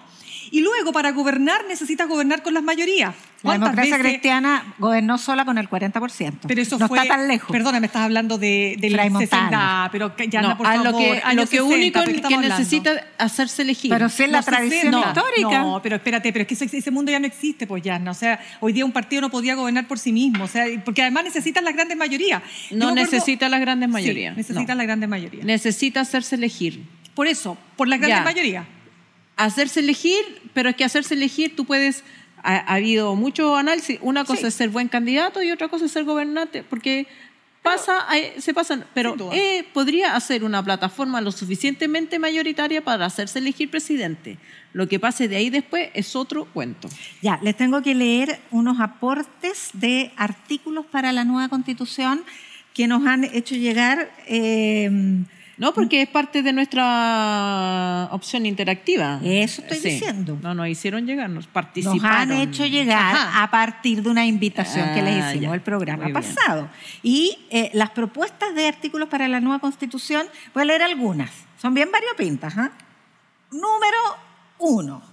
Y 0.49 0.61
luego, 0.61 0.91
para 0.91 1.11
gobernar, 1.11 1.65
necesitas 1.67 2.07
gobernar 2.07 2.41
con 2.41 2.53
las 2.53 2.63
mayorías. 2.63 3.13
La 3.43 3.53
democracia 3.53 3.99
cristiana 3.99 4.75
gobernó 4.77 5.17
sola 5.17 5.45
con 5.45 5.57
el 5.57 5.69
40%. 5.69 6.39
Pero 6.47 6.61
eso 6.61 6.77
no 6.77 6.85
está 6.85 7.05
tan 7.05 7.27
lejos. 7.27 7.51
Perdona, 7.51 7.79
me 7.79 7.87
estás 7.87 8.03
hablando 8.03 8.37
de, 8.37 8.75
de 8.79 8.89
la 8.91 9.09
60, 9.09 9.89
pero 9.91 10.15
ya 10.29 10.41
no, 10.41 10.57
por 10.57 10.67
a 10.67 10.77
lo 10.77 10.95
que, 10.95 11.21
lo 11.33 11.47
que 11.47 11.61
único 11.61 12.01
que 12.03 12.37
necesita 12.37 13.07
hacerse 13.17 13.63
elegir. 13.63 13.91
Pero 13.91 14.09
si 14.09 14.23
es 14.23 14.29
la 14.29 14.43
tradición 14.43 14.93
histórica. 14.93 15.63
No, 15.63 15.81
pero 15.81 15.95
espérate, 15.95 16.31
pero 16.31 16.45
es 16.47 16.59
que 16.59 16.77
ese, 16.77 16.91
mundo 16.91 17.11
ya 17.11 17.19
no 17.19 17.25
existe, 17.25 17.65
pues 17.65 17.81
ya, 17.83 17.97
¿no? 17.97 18.11
O 18.11 18.15
sea, 18.15 18.39
hoy 18.59 18.73
día 18.73 18.85
un 18.85 18.91
partido 18.91 19.21
no 19.21 19.29
podía 19.29 19.55
gobernar 19.55 19.87
por 19.87 19.97
sí 19.97 20.11
mismo, 20.11 20.43
o 20.43 20.47
sea, 20.47 20.65
porque 20.85 21.01
además 21.01 21.23
necesitan 21.25 21.63
las 21.63 21.73
grandes 21.73 21.97
mayorías. 21.97 22.41
No 22.71 22.91
necesita 22.93 23.49
las 23.49 23.59
grandes 23.59 23.89
mayorías. 23.89 24.35
Sí, 24.35 24.37
necesita 24.37 24.75
las 24.75 24.85
grandes 24.85 25.09
mayorías. 25.09 25.45
Necesita 25.45 26.01
hacerse 26.01 26.35
elegir. 26.35 26.83
Por 27.15 27.27
eso, 27.27 27.57
por 27.75 27.87
las 27.87 27.99
grandes 27.99 28.23
mayorías 28.23 28.65
hacerse 29.45 29.79
elegir, 29.79 30.41
pero 30.53 30.69
es 30.69 30.75
que 30.75 30.83
hacerse 30.83 31.13
elegir 31.13 31.55
tú 31.55 31.65
puedes, 31.65 32.03
ha, 32.43 32.73
habido 32.73 33.15
mucho 33.15 33.55
análisis, 33.55 33.99
una 34.01 34.25
cosa 34.25 34.47
es 34.47 34.53
ser 34.53 34.69
buen 34.69 34.87
candidato 34.87 35.41
y 35.41 35.51
otra 35.51 35.67
cosa 35.67 35.85
es 35.85 35.91
ser 35.91 36.03
gobernante, 36.03 36.63
porque 36.63 37.07
pasa, 37.61 38.05
se 38.39 38.53
pasan, 38.53 38.85
pero 38.93 39.15
eh, 39.31 39.65
podría 39.73 40.15
hacer 40.15 40.43
una 40.43 40.63
plataforma 40.63 41.21
lo 41.21 41.31
suficientemente 41.31 42.17
mayoritaria 42.19 42.83
para 42.83 43.05
hacerse 43.05 43.39
elegir 43.39 43.69
presidente. 43.69 44.37
Lo 44.73 44.87
que 44.87 44.99
pase 44.99 45.27
de 45.27 45.35
ahí 45.35 45.49
después 45.49 45.89
es 45.93 46.15
otro 46.15 46.45
cuento. 46.45 46.89
Ya, 47.21 47.39
les 47.43 47.55
tengo 47.55 47.81
que 47.81 47.93
leer 47.93 48.39
unos 48.51 48.79
aportes 48.79 49.69
de 49.73 50.11
artículos 50.15 50.85
para 50.85 51.11
la 51.11 51.23
nueva 51.23 51.49
constitución 51.49 52.23
que 52.73 52.87
nos 52.87 53.05
han 53.05 53.25
hecho 53.25 53.55
llegar. 53.55 54.11
Eh, 54.27 55.23
no, 55.61 55.75
porque 55.75 56.01
es 56.01 56.09
parte 56.09 56.41
de 56.41 56.53
nuestra 56.53 58.09
opción 58.09 58.47
interactiva. 58.47 59.19
Eso 59.23 59.61
estoy 59.61 59.91
diciendo. 59.91 60.39
No, 60.41 60.55
nos 60.55 60.67
hicieron 60.67 61.05
llegar, 61.05 61.29
nos 61.29 61.45
participaron. 61.45 62.01
Nos 62.01 62.11
han 62.11 62.31
hecho 62.31 62.65
llegar 62.65 63.15
a 63.15 63.51
partir 63.51 64.01
de 64.01 64.09
una 64.09 64.25
invitación 64.25 64.91
que 64.95 65.03
les 65.03 65.23
ah, 65.23 65.35
hicimos 65.35 65.53
el 65.53 65.61
programa 65.61 66.09
pasado. 66.11 66.67
Y 67.03 67.37
eh, 67.51 67.69
las 67.75 67.91
propuestas 67.91 68.55
de 68.55 68.67
artículos 68.67 69.07
para 69.07 69.27
la 69.27 69.39
nueva 69.39 69.59
constitución, 69.59 70.25
voy 70.55 70.63
a 70.63 70.65
leer 70.65 70.81
algunas. 70.81 71.29
Son 71.61 71.75
bien 71.75 71.91
variopintas. 71.91 72.57
¿ah? 72.57 72.71
Número 73.51 74.17
uno. 74.57 75.03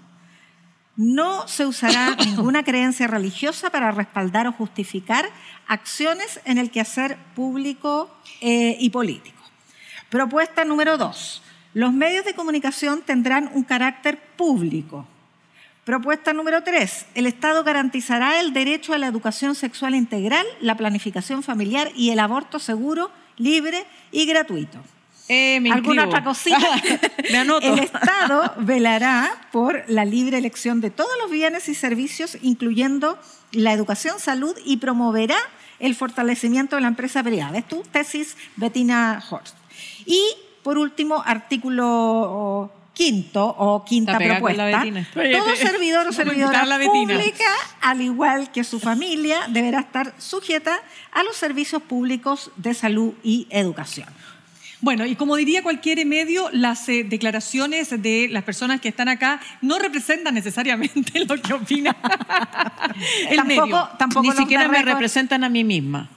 No 0.97 1.47
se 1.47 1.67
usará 1.67 2.17
ninguna 2.25 2.63
creencia 2.63 3.07
religiosa 3.07 3.69
para 3.69 3.91
respaldar 3.91 4.47
o 4.47 4.53
justificar 4.53 5.29
acciones 5.67 6.41
en 6.47 6.57
el 6.57 6.71
quehacer 6.71 7.19
público 7.35 8.11
eh, 8.41 8.79
y 8.81 8.89
político. 8.89 9.38
Propuesta 10.11 10.65
número 10.65 10.97
dos. 10.97 11.43
Los 11.75 11.93
medios 11.93 12.25
de 12.25 12.35
comunicación 12.35 13.03
tendrán 13.03 13.51
un 13.53 13.63
carácter 13.63 14.19
público. 14.37 15.07
Propuesta 15.85 16.33
número 16.33 16.63
tres. 16.63 17.07
El 17.15 17.27
Estado 17.27 17.63
garantizará 17.63 18.41
el 18.41 18.53
derecho 18.53 18.95
a 18.95 18.99
la 18.99 19.07
educación 19.07 19.55
sexual 19.55 19.95
integral, 19.95 20.47
la 20.61 20.77
planificación 20.77 21.43
familiar 21.43 21.91
y 21.95 22.11
el 22.11 22.21
aborto 22.21 22.59
seguro, 22.59 23.11
libre 23.37 23.85
y 24.11 24.27
gratuito. 24.27 24.79
Eh, 25.29 25.63
¿Alguna 25.71 26.07
otra 26.07 26.25
cosita? 26.25 26.59
me 27.31 27.39
anoto. 27.39 27.73
El 27.73 27.79
Estado 27.81 28.55
velará 28.59 29.31
por 29.53 29.85
la 29.89 30.07
libre 30.07 30.39
elección 30.39 30.81
de 30.81 30.91
todos 30.91 31.13
los 31.21 31.31
bienes 31.31 31.69
y 31.69 31.75
servicios, 31.75 32.39
incluyendo 32.41 33.19
la 33.53 33.75
educación, 33.75 34.19
salud, 34.21 34.57
y 34.65 34.79
promoverá 34.79 35.37
el 35.81 35.95
fortalecimiento 35.95 36.77
de 36.77 36.83
la 36.83 36.89
empresa 36.89 37.23
privada. 37.23 37.59
Es 37.59 37.69
tu 37.69 37.83
tesis, 37.83 38.37
Bettina 38.57 39.23
Horst. 39.31 39.55
Y 40.09 40.23
por 40.63 40.79
último, 40.79 41.23
artículo 41.25 42.73
quinto 42.95 43.45
o 43.47 43.85
quinta 43.85 44.19
propuesta. 44.19 44.83
Todo 45.15 45.55
servidor 45.55 46.09
o 46.09 46.13
servidora 46.21 46.67
pública, 46.85 47.45
al 47.81 48.01
igual 48.01 48.51
que 48.51 48.65
su 48.65 48.81
familia, 48.81 49.47
deberá 49.49 49.81
estar 49.81 50.15
sujeta 50.19 50.81
a 51.13 51.23
los 51.23 51.37
servicios 51.37 51.83
públicos 51.83 52.51
de 52.57 52.75
salud 52.75 53.13
y 53.23 53.47
educación. 53.51 54.09
Bueno, 54.81 55.05
y 55.07 55.15
como 55.15 55.37
diría 55.37 55.63
cualquier 55.63 56.05
medio, 56.07 56.49
las 56.53 56.89
eh, 56.89 57.05
declaraciones 57.05 57.91
de 58.01 58.29
las 58.31 58.45
personas 58.45 58.81
que 58.81 58.89
están 58.89 59.09
acá 59.09 59.41
no 59.61 59.79
representan 59.79 60.35
necesariamente 60.35 61.25
lo 61.29 61.41
que 61.41 61.53
opina 61.53 61.97
el 63.29 63.37
tampoco, 63.37 63.67
medio. 63.67 63.89
Tampoco 63.99 64.23
Ni 64.23 64.33
siquiera 64.33 64.69
me 64.69 64.83
representan 64.83 65.45
a 65.45 65.49
mí 65.49 65.65
misma. 65.65 66.09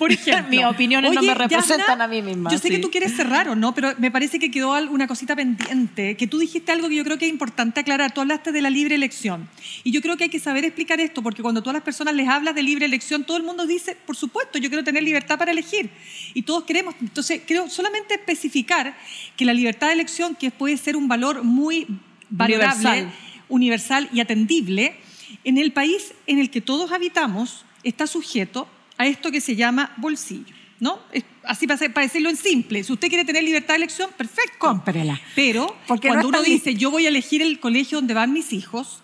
Por 0.00 0.12
ejemplo. 0.14 0.48
Mis 0.48 0.64
opiniones 0.64 1.12
no 1.12 1.20
me 1.20 1.34
representan 1.34 2.00
a 2.00 2.08
mí 2.08 2.22
misma. 2.22 2.50
Yo 2.50 2.58
sé 2.58 2.70
que 2.70 2.78
tú 2.78 2.90
quieres 2.90 3.14
cerrar 3.14 3.50
o 3.50 3.54
no, 3.54 3.74
pero 3.74 3.92
me 3.98 4.10
parece 4.10 4.38
que 4.38 4.50
quedó 4.50 4.72
una 4.88 5.06
cosita 5.06 5.36
pendiente, 5.36 6.16
que 6.16 6.26
tú 6.26 6.38
dijiste 6.38 6.72
algo 6.72 6.88
que 6.88 6.94
yo 6.94 7.04
creo 7.04 7.18
que 7.18 7.26
es 7.26 7.30
importante 7.30 7.80
aclarar. 7.80 8.14
Tú 8.14 8.22
hablaste 8.22 8.50
de 8.50 8.62
la 8.62 8.70
libre 8.70 8.94
elección. 8.94 9.46
Y 9.84 9.90
yo 9.90 10.00
creo 10.00 10.16
que 10.16 10.24
hay 10.24 10.30
que 10.30 10.40
saber 10.40 10.64
explicar 10.64 11.00
esto, 11.00 11.22
porque 11.22 11.42
cuando 11.42 11.60
todas 11.60 11.74
las 11.74 11.82
personas 11.82 12.14
les 12.14 12.26
hablas 12.28 12.54
de 12.54 12.62
libre 12.62 12.86
elección, 12.86 13.24
todo 13.24 13.36
el 13.36 13.42
mundo 13.42 13.66
dice, 13.66 13.94
por 14.06 14.16
supuesto, 14.16 14.58
yo 14.58 14.70
quiero 14.70 14.82
tener 14.82 15.02
libertad 15.02 15.38
para 15.38 15.50
elegir. 15.52 15.90
Y 16.32 16.42
todos 16.42 16.64
queremos. 16.64 16.94
Entonces, 17.02 17.42
creo 17.46 17.68
solamente 17.68 18.14
especificar 18.14 18.96
que 19.36 19.44
la 19.44 19.52
libertad 19.52 19.88
de 19.88 19.92
elección, 19.92 20.34
que 20.34 20.50
puede 20.50 20.78
ser 20.78 20.96
un 20.96 21.08
valor 21.08 21.44
muy 21.44 21.86
valorable, 22.30 23.08
universal 23.50 24.08
y 24.14 24.20
atendible, 24.20 24.96
en 25.44 25.58
el 25.58 25.72
país 25.72 26.14
en 26.26 26.38
el 26.38 26.48
que 26.48 26.62
todos 26.62 26.90
habitamos, 26.90 27.66
está 27.82 28.06
sujeto 28.06 28.66
a 29.00 29.06
esto 29.06 29.30
que 29.30 29.40
se 29.40 29.56
llama 29.56 29.94
bolsillo. 29.96 30.54
¿No? 30.78 30.98
Así 31.44 31.66
para, 31.66 32.02
decirlo 32.02 32.30
en 32.30 32.36
simple. 32.36 32.84
Si 32.84 32.92
usted 32.92 33.08
quiere 33.08 33.24
tener 33.24 33.42
libertad 33.42 33.74
de 33.74 33.78
elección, 33.78 34.10
perfecto. 34.16 34.58
Cómprela. 34.58 35.18
Pero 35.34 35.74
cuando 36.02 36.28
uno 36.28 36.42
dice, 36.42 36.74
yo 36.74 36.90
voy 36.90 37.06
a 37.06 37.08
elegir 37.08 37.42
el 37.42 37.60
colegio 37.60 37.98
donde 37.98 38.14
van 38.14 38.32
mis 38.32 38.52
hijos, 38.52 39.02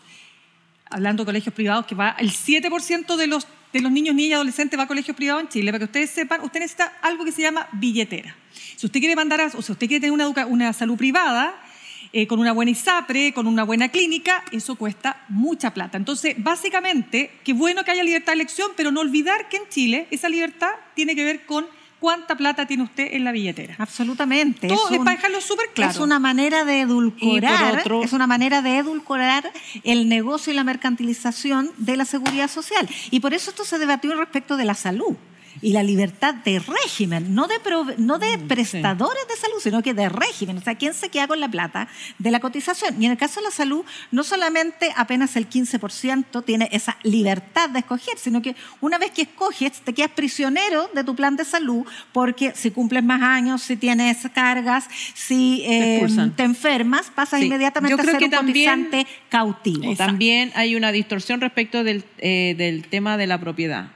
hablando 0.90 1.22
de 1.22 1.26
colegios 1.26 1.55
privados, 1.55 1.86
que 1.86 1.94
va 1.94 2.16
el 2.18 2.30
7% 2.30 3.16
de 3.16 3.26
los, 3.26 3.47
de 3.72 3.80
los 3.80 3.92
niños, 3.92 4.14
niñas 4.14 4.30
y 4.30 4.32
adolescentes 4.34 4.78
va 4.78 4.84
a 4.84 4.86
colegios 4.86 5.16
privados 5.16 5.42
en 5.42 5.49
Chile, 5.49 5.70
para 5.70 5.78
que 5.80 5.84
ustedes 5.84 6.11
sepan, 6.11 6.42
usted 6.42 6.61
necesita 6.61 6.92
algo 7.03 7.24
que 7.24 7.32
se 7.32 7.42
llama 7.42 7.66
billetera. 7.72 8.34
Si 8.76 8.86
usted 8.86 9.01
quiere 9.01 9.16
mandar, 9.16 9.51
o 9.55 9.62
si 9.62 9.72
usted 9.72 9.86
quiere 9.86 10.01
tener 10.01 10.12
una, 10.12 10.47
una 10.47 10.72
salud 10.72 10.97
privada, 10.97 11.55
eh, 12.12 12.26
con 12.26 12.38
una 12.38 12.52
buena 12.52 12.70
ISAPRE, 12.70 13.32
con 13.32 13.46
una 13.46 13.64
buena 13.64 13.88
clínica, 13.88 14.44
eso 14.52 14.76
cuesta 14.76 15.24
mucha 15.28 15.72
plata. 15.72 15.96
Entonces, 15.96 16.34
básicamente, 16.38 17.30
qué 17.44 17.52
bueno 17.52 17.84
que 17.84 17.90
haya 17.90 18.04
libertad 18.04 18.32
de 18.32 18.40
elección, 18.40 18.70
pero 18.76 18.90
no 18.90 19.00
olvidar 19.00 19.48
que 19.48 19.59
en 19.59 19.68
Chile 19.68 20.07
esa 20.11 20.28
libertad 20.28 20.70
tiene 20.94 21.14
que 21.14 21.24
ver 21.24 21.46
con 21.46 21.66
cuánta 22.00 22.36
plata 22.36 22.66
tiene 22.66 22.82
usted 22.82 23.09
en 23.12 23.24
la 23.24 23.32
billetera. 23.32 23.74
Absolutamente. 23.78 24.68
Todo 24.68 24.90
es, 24.90 24.98
para 24.98 25.12
dejarlo 25.12 25.40
súper 25.40 25.70
claro. 25.74 25.90
Es 25.90 25.98
una 25.98 26.18
manera 26.18 26.64
de 26.64 26.82
edulcorar, 26.82 27.82
es 28.02 28.12
una 28.12 28.26
manera 28.26 28.62
de 28.62 28.78
edulcorar 28.78 29.50
el 29.84 30.09
negocio 30.09 30.52
y 30.52 30.57
la 30.57 30.64
mercantilización 30.64 31.70
de 31.78 31.96
la 31.96 32.04
seguridad 32.04 32.48
social. 32.48 32.88
Y 33.11 33.20
por 33.20 33.34
eso 33.34 33.50
esto 33.50 33.64
se 33.64 33.78
debatió 33.78 34.14
respecto 34.16 34.57
de 34.57 34.64
la 34.64 34.74
salud. 34.74 35.16
Y 35.61 35.72
la 35.72 35.82
libertad 35.82 36.34
de 36.34 36.59
régimen, 36.59 37.34
no 37.34 37.46
de, 37.46 37.57
no 37.98 38.18
de 38.18 38.36
mm, 38.36 38.48
prestadores 38.48 39.28
de 39.28 39.36
salud, 39.36 39.57
sino 39.61 39.82
que 39.82 39.94
de 39.94 40.09
régimen. 40.09 40.59
O 40.59 40.61
sea, 40.61 40.74
¿quién 40.74 40.94
se 40.94 41.09
queda 41.09 41.26
con 41.26 41.40
la 41.40 41.48
plata 41.48 41.88
de 42.18 42.30
la 42.30 42.40
cotización? 42.40 43.00
Y 43.00 43.07
en 43.07 43.12
el 43.12 43.18
caso 43.18 43.40
de 43.40 43.44
la 43.44 43.50
salud, 43.50 43.84
no 44.11 44.24
solamente 44.24 44.92
apenas 44.96 45.36
el 45.36 45.48
15% 45.48 46.44
tiene 46.44 46.68
esa 46.72 46.96
libertad 47.02 47.70
de 47.70 47.80
escoger, 47.80 48.18
sino 48.18 48.42
que 48.42 48.54
una 48.80 48.98
vez 48.98 49.11
que 49.11 49.22
escoges, 49.22 49.72
te 49.80 49.92
quedas 49.92 50.11
prisionero 50.11 50.90
de 50.94 51.04
tu 51.04 51.14
plan 51.14 51.36
de 51.36 51.44
salud, 51.44 51.86
porque 52.12 52.52
si 52.54 52.70
cumples 52.70 53.04
más 53.04 53.22
años, 53.22 53.62
si 53.62 53.76
tienes 53.76 54.18
cargas, 54.34 54.88
si 55.14 55.62
te, 55.66 55.98
em, 55.98 56.32
enfermas, 56.38 57.11
pasas 57.14 57.42
inmediatamente 57.42 58.00
a 58.00 58.04
ser 58.04 58.22
un 58.22 58.30
cotizante 58.30 59.07
cautivo. 59.28 59.94
También 59.96 60.52
hay 60.54 60.76
una 60.76 60.92
distorsión 60.92 61.40
respecto 61.40 61.84
del, 61.84 62.04
eh, 62.18 62.54
del 62.57 62.86
tema 62.88 63.16
de 63.16 63.26
la 63.26 63.38
propiedad 63.38 63.95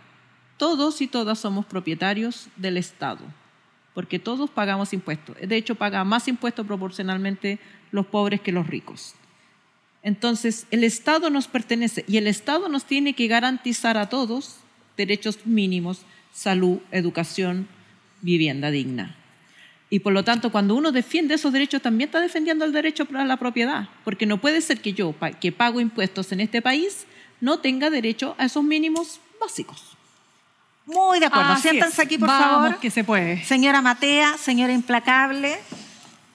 todos 0.61 1.01
y 1.01 1.07
todas 1.07 1.39
somos 1.39 1.65
propietarios 1.65 2.49
del 2.57 2.77
Estado, 2.77 3.21
porque 3.95 4.19
todos 4.19 4.51
pagamos 4.51 4.93
impuestos. 4.93 5.35
De 5.41 5.57
hecho, 5.57 5.75
pagan 5.75 6.07
más 6.07 6.29
impuestos 6.29 6.67
proporcionalmente 6.67 7.59
los 7.93 8.05
pobres 8.05 8.43
que 8.43 8.53
los 8.53 8.67
ricos. 8.67 9.15
Entonces, 10.03 10.67
el 10.71 10.85
Estado 10.85 11.31
nos 11.31 11.49
pertenece 11.49 12.05
y 12.07 12.19
el 12.19 12.27
Estado 12.27 12.69
nos 12.69 12.85
tiene 12.85 13.15
que 13.15 13.27
garantizar 13.27 13.97
a 13.97 14.11
todos 14.11 14.57
derechos 14.99 15.47
mínimos, 15.47 16.03
salud, 16.31 16.81
educación, 16.91 17.67
vivienda 18.21 18.71
digna. 18.71 19.17
Y 19.89 20.01
por 20.01 20.13
lo 20.13 20.25
tanto, 20.25 20.53
cuando 20.53 20.75
uno 20.75 20.93
defiende 20.93 21.37
esos 21.37 21.55
derechos, 21.55 21.81
también 21.81 22.09
está 22.09 22.21
defendiendo 22.21 22.67
el 22.67 22.73
derecho 22.75 23.09
a 23.15 23.25
la 23.25 23.39
propiedad, 23.39 23.89
porque 24.05 24.27
no 24.27 24.43
puede 24.43 24.61
ser 24.61 24.83
que 24.83 24.93
yo, 24.93 25.15
que 25.41 25.53
pago 25.53 25.81
impuestos 25.81 26.33
en 26.33 26.41
este 26.41 26.61
país, 26.61 27.07
no 27.41 27.61
tenga 27.61 27.89
derecho 27.89 28.35
a 28.37 28.45
esos 28.45 28.63
mínimos 28.63 29.21
básicos. 29.41 29.97
Muy 30.93 31.21
de 31.21 31.27
acuerdo. 31.27 31.57
Siéntanse 31.57 32.03
aquí, 32.03 32.19
por 32.19 32.29
favor. 32.29 32.79
que 32.79 32.91
se 32.91 33.05
puede. 33.05 33.45
Señora 33.45 33.81
Matea, 33.83 34.37
señora 34.39 34.73
Implacable, 34.73 35.59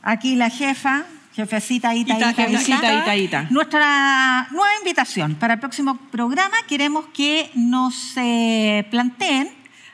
aquí 0.01 0.35
la 0.35 0.49
jefa, 0.49 1.05
jefecita 1.35 1.93
Ita, 1.93 2.17
Ita, 2.17 3.15
Ita, 3.15 3.47
Nuestra 3.49 4.47
nueva 4.51 4.77
invitación 4.79 5.35
para 5.35 5.55
el 5.55 5.59
próximo 5.59 5.97
programa 6.11 6.55
queremos 6.67 7.05
que 7.13 7.49
nos 7.55 8.13
eh, 8.15 8.87
planteen, 8.89 9.49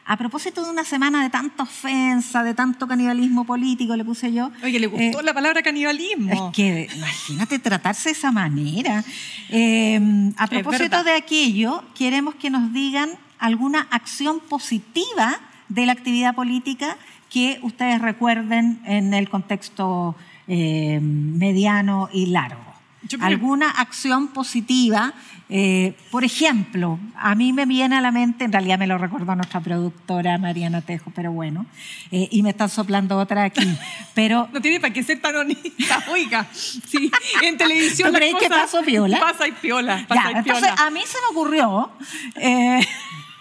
a 0.05 0.17
propósito 0.17 0.63
de 0.63 0.69
una 0.69 0.83
semana 0.83 1.23
de 1.23 1.29
tanta 1.29 1.63
ofensa, 1.63 2.43
de 2.43 2.53
tanto 2.53 2.87
canibalismo 2.87 3.45
político, 3.45 3.95
le 3.95 4.03
puse 4.03 4.33
yo. 4.33 4.51
Oye, 4.63 4.79
le 4.79 4.87
gustó 4.87 5.21
eh, 5.21 5.23
la 5.23 5.33
palabra 5.33 5.61
canibalismo. 5.63 6.49
Es 6.49 6.55
que 6.55 6.89
imagínate 6.93 7.59
tratarse 7.59 8.09
de 8.09 8.13
esa 8.13 8.31
manera. 8.31 9.03
Eh, 9.49 9.99
a 10.37 10.47
propósito 10.47 11.03
de 11.03 11.13
aquello, 11.13 11.83
queremos 11.95 12.35
que 12.35 12.49
nos 12.49 12.73
digan 12.73 13.09
alguna 13.41 13.87
acción 13.89 14.39
positiva 14.39 15.39
de 15.67 15.85
la 15.85 15.91
actividad 15.91 16.35
política 16.35 16.95
que 17.29 17.59
ustedes 17.63 17.99
recuerden 18.01 18.81
en 18.85 19.13
el 19.13 19.29
contexto 19.29 20.15
eh, 20.47 20.99
mediano 21.01 22.09
y 22.13 22.27
largo. 22.27 22.71
Alguna 23.19 23.69
acción 23.69 24.27
positiva, 24.27 25.13
eh, 25.49 25.95
por 26.11 26.23
ejemplo, 26.23 26.99
a 27.15 27.33
mí 27.33 27.51
me 27.51 27.65
viene 27.65 27.97
a 27.97 28.01
la 28.01 28.11
mente, 28.11 28.45
en 28.45 28.51
realidad 28.51 28.77
me 28.77 28.85
lo 28.85 28.97
recordó 28.99 29.35
nuestra 29.35 29.59
productora 29.59 30.37
Mariana 30.37 30.81
Tejo, 30.81 31.11
pero 31.15 31.31
bueno, 31.31 31.65
eh, 32.11 32.27
y 32.31 32.43
me 32.43 32.51
están 32.51 32.69
soplando 32.69 33.17
otra 33.17 33.45
aquí. 33.45 33.67
Pero, 34.13 34.49
no 34.53 34.61
tiene 34.61 34.79
para 34.79 34.93
qué 34.93 35.01
ser 35.01 35.19
tan 35.19 35.35
honesta, 35.35 36.03
oiga. 36.09 36.47
Sí, 36.53 37.11
en 37.41 37.57
televisión. 37.57 38.11
¿Tú 38.11 38.15
crees 38.17 38.35
que 38.35 38.49
pasó 38.49 38.81
piola? 38.83 39.19
Pasa 39.19 39.47
y 39.47 39.51
piola. 39.53 40.05
Pasa 40.07 40.31
ya, 40.31 40.39
entonces, 40.39 40.69
a 40.77 40.89
mí 40.91 41.01
se 41.05 41.17
me 41.21 41.31
ocurrió. 41.31 41.91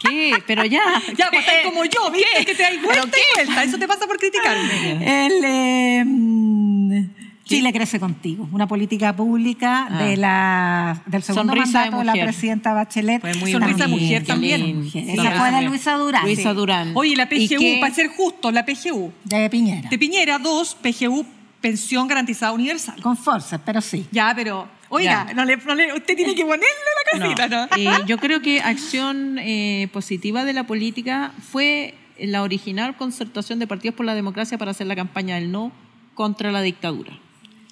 ¿Qué? 0.01 0.35
Pero 0.47 0.65
ya. 0.65 0.81
Ya, 1.17 1.29
pues 1.31 1.45
como 1.65 1.85
yo, 1.85 2.11
¿viste? 2.11 2.45
Que 2.45 2.55
te 2.55 2.63
das 2.63 2.83
vuelta 2.83 3.17
y 3.17 3.37
vuelta. 3.37 3.65
Eso 3.65 3.79
te 3.79 3.87
pasa 3.87 4.07
por 4.07 4.19
criticarme. 4.19 5.27
El, 5.27 5.45
em, 5.45 7.09
Chile 7.45 7.73
crece 7.73 7.99
contigo, 7.99 8.49
una 8.53 8.69
política 8.69 9.15
pública 9.15 9.89
ah. 9.91 10.03
de 10.05 10.17
la, 10.17 11.03
del 11.07 11.23
segundo 11.23 11.55
mandato 11.57 11.99
de, 11.99 12.05
la 12.05 12.13
presidenta 12.13 12.73
Bachelet. 12.73 13.21
Fue 13.21 13.35
muy 13.35 13.53
Sonrisa 13.53 13.85
de 13.85 13.89
mujer 13.89 14.25
también. 14.25 14.89
Esa 14.95 15.33
fue 15.33 15.51
de 15.51 15.63
Luisa 15.63 15.95
Durán. 15.95 16.23
Luisa 16.23 16.55
Durán. 16.55 16.93
Oye, 16.95 17.17
la 17.17 17.29
PGU, 17.29 17.81
para 17.81 17.93
ser 17.93 18.09
justo, 18.09 18.53
la 18.53 18.65
PGU. 18.65 19.13
De 19.25 19.51
Piñera. 19.51 19.89
De 19.89 19.99
Piñera, 19.99 20.39
dos, 20.39 20.77
PGU, 20.77 21.27
pensión 21.61 22.07
garantizada 22.07 22.53
universal. 22.53 23.03
Con 23.03 23.17
fuerza, 23.17 23.61
pero 23.65 23.81
sí. 23.81 24.07
Ya, 24.13 24.33
pero 24.35 24.69
Oiga, 24.91 25.33
no 25.35 25.45
le, 25.45 25.55
usted 25.55 26.17
tiene 26.17 26.35
que 26.35 26.45
ponerle 26.45 26.67
la 26.67 27.21
casita, 27.21 27.49
¿no? 27.49 27.69
Eh, 27.77 28.05
yo 28.07 28.19
creo 28.19 28.43
que 28.43 28.61
acción 28.61 29.39
eh, 29.39 29.89
positiva 29.93 30.45
de 30.45 30.53
la 30.53 30.65
política 30.67 31.33
fue 31.53 31.95
la 32.19 32.43
original 32.43 32.97
concertación 32.97 33.61
de 33.61 33.69
partidos 33.69 33.95
por 33.95 34.05
la 34.05 34.17
democracia 34.17 34.59
para 34.59 34.73
hacer 34.73 34.89
la 34.89 34.97
campaña 34.97 35.37
del 35.37 35.53
no 35.53 35.73
contra 36.15 36.51
la 36.51 36.61
dictadura. 36.61 37.13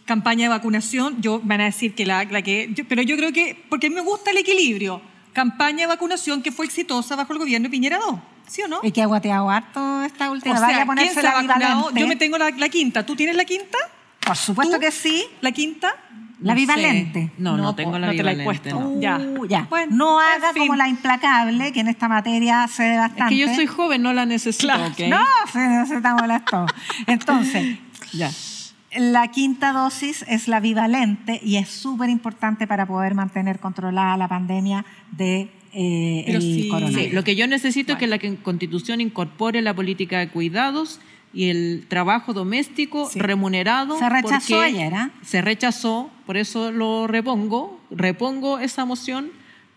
Campaña 0.04 0.44
de 0.44 0.48
vacunación, 0.50 1.20
yo 1.20 1.40
van 1.42 1.60
a 1.60 1.64
decir 1.64 1.94
que 1.96 2.06
la, 2.06 2.24
que, 2.26 2.72
pero 2.88 3.02
yo 3.02 3.16
creo 3.16 3.32
que, 3.32 3.62
porque 3.68 3.88
a 3.88 3.90
mí 3.90 3.96
me 3.96 4.02
gusta 4.02 4.30
el 4.30 4.38
equilibrio, 4.38 5.02
campaña 5.32 5.80
de 5.80 5.86
vacunación 5.88 6.40
que 6.40 6.52
fue 6.52 6.66
exitosa 6.66 7.16
bajo 7.16 7.32
el 7.32 7.40
gobierno 7.40 7.64
de 7.64 7.70
Piñera 7.70 7.98
II. 7.98 8.16
¿Sí 8.46 8.62
o 8.62 8.68
no? 8.68 8.78
Y 8.82 8.92
que 8.92 9.02
ha 9.02 9.06
guateado 9.06 9.50
harto 9.50 10.02
esta 10.04 10.30
última. 10.30 10.54
O 10.54 10.58
sea, 10.58 10.86
¿quién 10.96 11.12
se 11.12 11.26
ha 11.26 11.34
vacunado? 11.34 11.90
Yo 11.94 12.06
me 12.06 12.16
tengo 12.16 12.38
la, 12.38 12.48
la, 12.50 12.68
quinta. 12.70 13.04
¿Tú 13.04 13.14
tienes 13.14 13.36
la 13.36 13.44
quinta? 13.44 13.76
Por 14.20 14.36
supuesto 14.36 14.80
que 14.80 14.90
sí. 14.90 15.26
¿La 15.42 15.52
quinta? 15.52 15.94
La 16.40 16.54
bivalente. 16.54 17.32
No, 17.38 17.56
no, 17.56 17.74
tengo 17.74 17.98
la 17.98 18.10
bivalente. 18.10 18.60
Te 18.62 18.70
la 18.70 18.76
he 18.76 18.80
no. 18.80 19.00
ya. 19.00 19.18
Uh, 19.18 19.46
ya. 19.46 19.68
no 19.90 20.20
haga 20.20 20.52
como 20.56 20.76
la 20.76 20.88
implacable, 20.88 21.72
que 21.72 21.80
en 21.80 21.88
esta 21.88 22.08
materia 22.08 22.68
se 22.68 22.88
ve 22.88 22.96
bastante. 22.96 23.24
Es 23.24 23.28
que 23.30 23.46
yo 23.48 23.54
soy 23.54 23.66
joven, 23.66 24.02
no 24.02 24.12
la 24.12 24.24
necesito. 24.24 24.72
No, 25.08 25.24
se 25.52 25.58
necesitamos 25.58 26.26
las 26.28 26.42
dos. 26.44 26.70
Entonces, 27.06 27.78
ya. 28.12 28.30
La 28.96 29.28
quinta 29.28 29.72
dosis 29.72 30.24
es 30.28 30.48
la 30.48 30.60
bivalente 30.60 31.40
y 31.44 31.56
es 31.56 31.68
súper 31.68 32.08
importante 32.08 32.66
para 32.66 32.86
poder 32.86 33.14
mantener 33.14 33.58
controlada 33.58 34.16
la 34.16 34.28
pandemia 34.28 34.86
de 35.10 35.50
eh, 35.74 36.24
el 36.26 36.68
coronavirus. 36.70 37.12
lo 37.12 37.22
que 37.22 37.36
yo 37.36 37.46
necesito 37.46 37.92
es 37.92 37.98
que 37.98 38.06
la 38.06 38.18
Constitución 38.18 39.02
incorpore 39.02 39.60
la 39.60 39.74
política 39.74 40.20
de 40.20 40.30
cuidados 40.30 41.00
y 41.32 41.50
el 41.50 41.86
trabajo 41.88 42.32
doméstico 42.32 43.10
remunerado. 43.14 43.98
Se 43.98 44.08
rechazó 44.08 44.60
ayer, 44.60 44.92
¿eh? 44.92 45.10
Se 45.22 45.42
rechazó, 45.42 46.10
por 46.26 46.36
eso 46.36 46.70
lo 46.70 47.06
repongo, 47.06 47.80
repongo 47.90 48.58
esa 48.58 48.84
moción, 48.84 49.30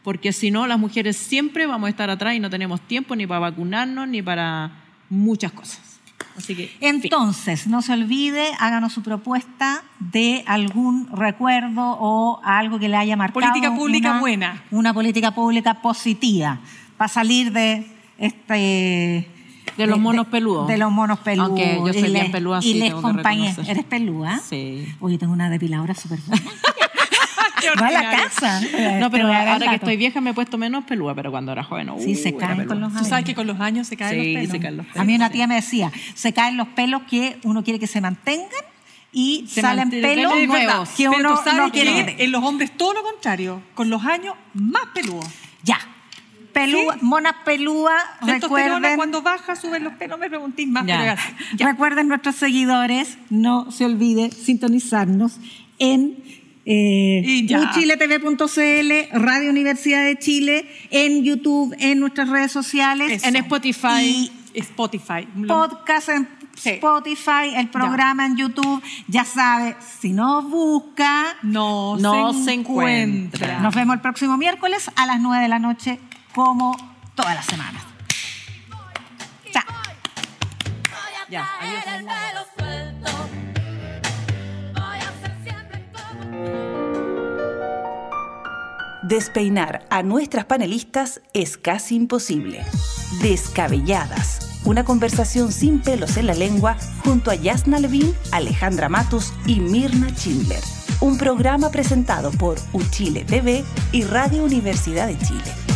porque 0.04 0.34
si 0.34 0.52
no, 0.52 0.68
las 0.68 0.80
mujeres 0.80 1.18
siempre 1.18 1.68
vamos 1.68 1.88
a 1.88 1.90
estar 1.90 2.10
atrás 2.10 2.36
y 2.36 2.40
no 2.40 2.50
tenemos 2.50 2.82
tiempo 2.82 3.16
ni 3.16 3.28
para 3.28 3.40
vacunarnos 3.40 4.08
ni 4.08 4.22
para 4.22 4.72
muchas 5.10 5.52
cosas. 5.52 5.92
Así 6.38 6.56
que, 6.56 6.72
Entonces, 6.80 7.68
no 7.68 7.82
se 7.82 7.94
olvide, 7.94 8.52
háganos 8.60 8.94
su 8.94 9.04
propuesta 9.04 9.84
de 10.00 10.44
algún 10.48 11.08
recuerdo 11.16 11.98
o 12.00 12.40
algo 12.44 12.80
que 12.80 12.88
le 12.88 12.96
haya 12.96 13.18
marcado. 13.18 13.42
Política 13.42 13.76
pública 13.76 14.20
buena. 14.20 14.64
Una 14.72 14.94
política 14.94 15.32
pública 15.32 15.82
positiva 15.82 16.60
para 16.98 17.10
salir 17.10 17.52
de 17.52 17.86
este 18.18 19.28
de 19.78 19.88
los 19.88 20.00
monos 20.00 20.28
peludos. 20.28 20.68
De, 20.68 20.78
los 20.78 20.92
monos 20.92 21.20
peludos. 21.20 21.50
Aunque 21.50 21.82
yo 21.86 21.94
soy 21.94 22.12
bien 22.12 22.32
peluda, 22.32 22.60
Y 22.62 22.76
les 22.76 22.94
compañeros. 22.94 23.68
¿Eres 23.68 23.84
pelúa? 23.86 24.40
Sí. 24.40 24.88
Oye, 25.00 25.18
tengo 25.18 25.34
una 25.34 25.50
depiladora 25.50 25.94
súper 25.96 26.20
buena. 26.28 26.44
Va 27.82 27.88
a 27.88 27.92
la 27.92 28.12
casa. 28.12 28.62
No, 29.00 29.12
pero 29.12 29.28
ahora 29.28 29.60
que 29.60 29.76
estoy 29.76 29.98
vieja 29.98 30.20
me 30.20 30.32
he 30.32 30.34
puesto 30.34 30.58
menos 30.58 30.84
pelúa, 30.86 31.14
pero 31.14 31.32
cuando 31.32 31.52
era 31.52 31.64
joven, 31.64 31.92
Sí, 32.00 32.16
se 32.16 32.36
caen 32.36 32.66
con 32.66 32.80
los 32.80 32.92
años. 32.92 33.04
Tú 33.04 33.10
sabes 33.10 33.26
que 33.26 33.36
con 33.36 33.48
los 33.48 33.60
años 33.60 33.88
se 33.88 33.98
caen 33.98 34.18
los 34.18 34.26
pelos. 34.26 34.52
Se 34.52 34.60
caen 34.60 34.78
los 34.78 34.86
pelos. 34.88 35.02
A 35.02 35.06
mí 35.06 35.16
una 35.16 35.30
tía 35.30 35.48
me 35.48 35.56
decía, 35.56 35.92
se 36.16 36.34
caen 36.34 36.58
los 36.58 36.68
pelos 36.70 37.04
que 37.04 37.38
uno 37.44 37.64
quiere 37.64 37.80
que 37.80 37.88
se 37.88 38.02
mantengan 38.02 38.50
y 39.12 39.46
salen 39.48 39.90
pelos 39.90 40.34
nuevos 40.48 40.90
que 40.90 41.10
uno 41.10 41.40
no 41.56 41.72
quiere. 41.72 42.16
En 42.24 42.32
los 42.32 42.44
hombres 42.44 42.76
todo 42.76 42.94
lo 42.94 43.04
contrario, 43.04 43.62
con 43.74 43.90
los 43.90 44.04
años 44.06 44.36
más 44.54 44.86
peludos. 44.94 45.28
Ya, 45.64 45.78
pelúa, 46.66 46.98
monas 47.02 47.36
pelúa. 47.46 47.98
Recuerden, 48.22 48.96
cuando 48.96 49.22
baja, 49.22 49.56
suben 49.56 49.84
los 49.84 49.94
pelos, 49.94 50.20
me 50.20 50.30
preguntéis 50.30 50.68
más. 50.68 50.86
Recuerden 51.58 52.08
nuestros 52.08 52.36
seguidores, 52.36 53.18
no 53.30 53.72
se 53.72 53.86
olvide 53.86 54.32
sintonizarnos 54.32 55.40
en 55.80 56.18
eh, 56.66 57.48
uchiletv.cl, 57.50 59.20
Radio 59.20 59.50
Universidad 59.50 60.06
de 60.06 60.18
Chile, 60.20 60.68
en 60.92 61.24
YouTube, 61.24 61.76
en 61.80 62.00
nuestras 62.00 62.30
redes 62.30 62.52
sociales. 62.52 63.24
En 63.24 63.36
Spotify. 63.36 64.02
Y 64.04 64.32
Spotify. 64.54 65.28
Podcast 65.48 66.10
en 66.10 66.28
Spotify, 66.56 67.56
el 67.56 67.70
programa 67.70 68.26
en 68.26 68.38
YouTube. 68.38 68.82
Ya 69.08 69.26
sabe, 69.26 69.76
si 70.00 70.14
no 70.14 70.44
busca, 70.44 71.36
no, 71.42 71.98
se, 72.46 72.54
encuentra. 72.54 73.60
Nos 73.60 73.74
vemos 73.74 73.96
el 73.96 74.02
próximo 74.02 74.38
miércoles 74.38 74.92
a 74.96 75.06
las 75.06 75.20
9 75.20 75.44
de 75.44 75.50
la 75.50 75.60
noche 75.60 76.00
como 76.34 76.76
todas 77.16 77.36
las 77.36 77.46
semanas. 77.46 77.84
Chao. 79.52 79.64
Ya, 81.30 81.48
Despeinar 89.04 89.86
a 89.90 90.04
nuestras 90.04 90.46
panelistas 90.46 91.22
es 91.34 91.58
casi 91.58 91.96
imposible. 91.96 92.64
Descabelladas, 93.22 94.62
una 94.64 94.86
conversación 94.86 95.52
sin 95.52 95.82
pelos 95.82 96.16
en 96.18 96.28
la 96.28 96.34
lengua 96.34 96.78
junto 97.04 97.32
a 97.32 97.36
Yasna 97.36 97.80
Levin, 97.80 98.16
Alejandra 98.32 98.88
Matus 98.88 99.34
y 99.46 99.60
Mirna 99.60 100.10
Schindler. 100.12 100.64
Un 101.02 101.18
programa 101.18 101.72
presentado 101.72 102.32
por 102.32 102.58
Uchile 102.72 103.26
TV 103.26 103.66
y 103.92 104.04
Radio 104.04 104.44
Universidad 104.44 105.08
de 105.08 105.18
Chile. 105.18 105.71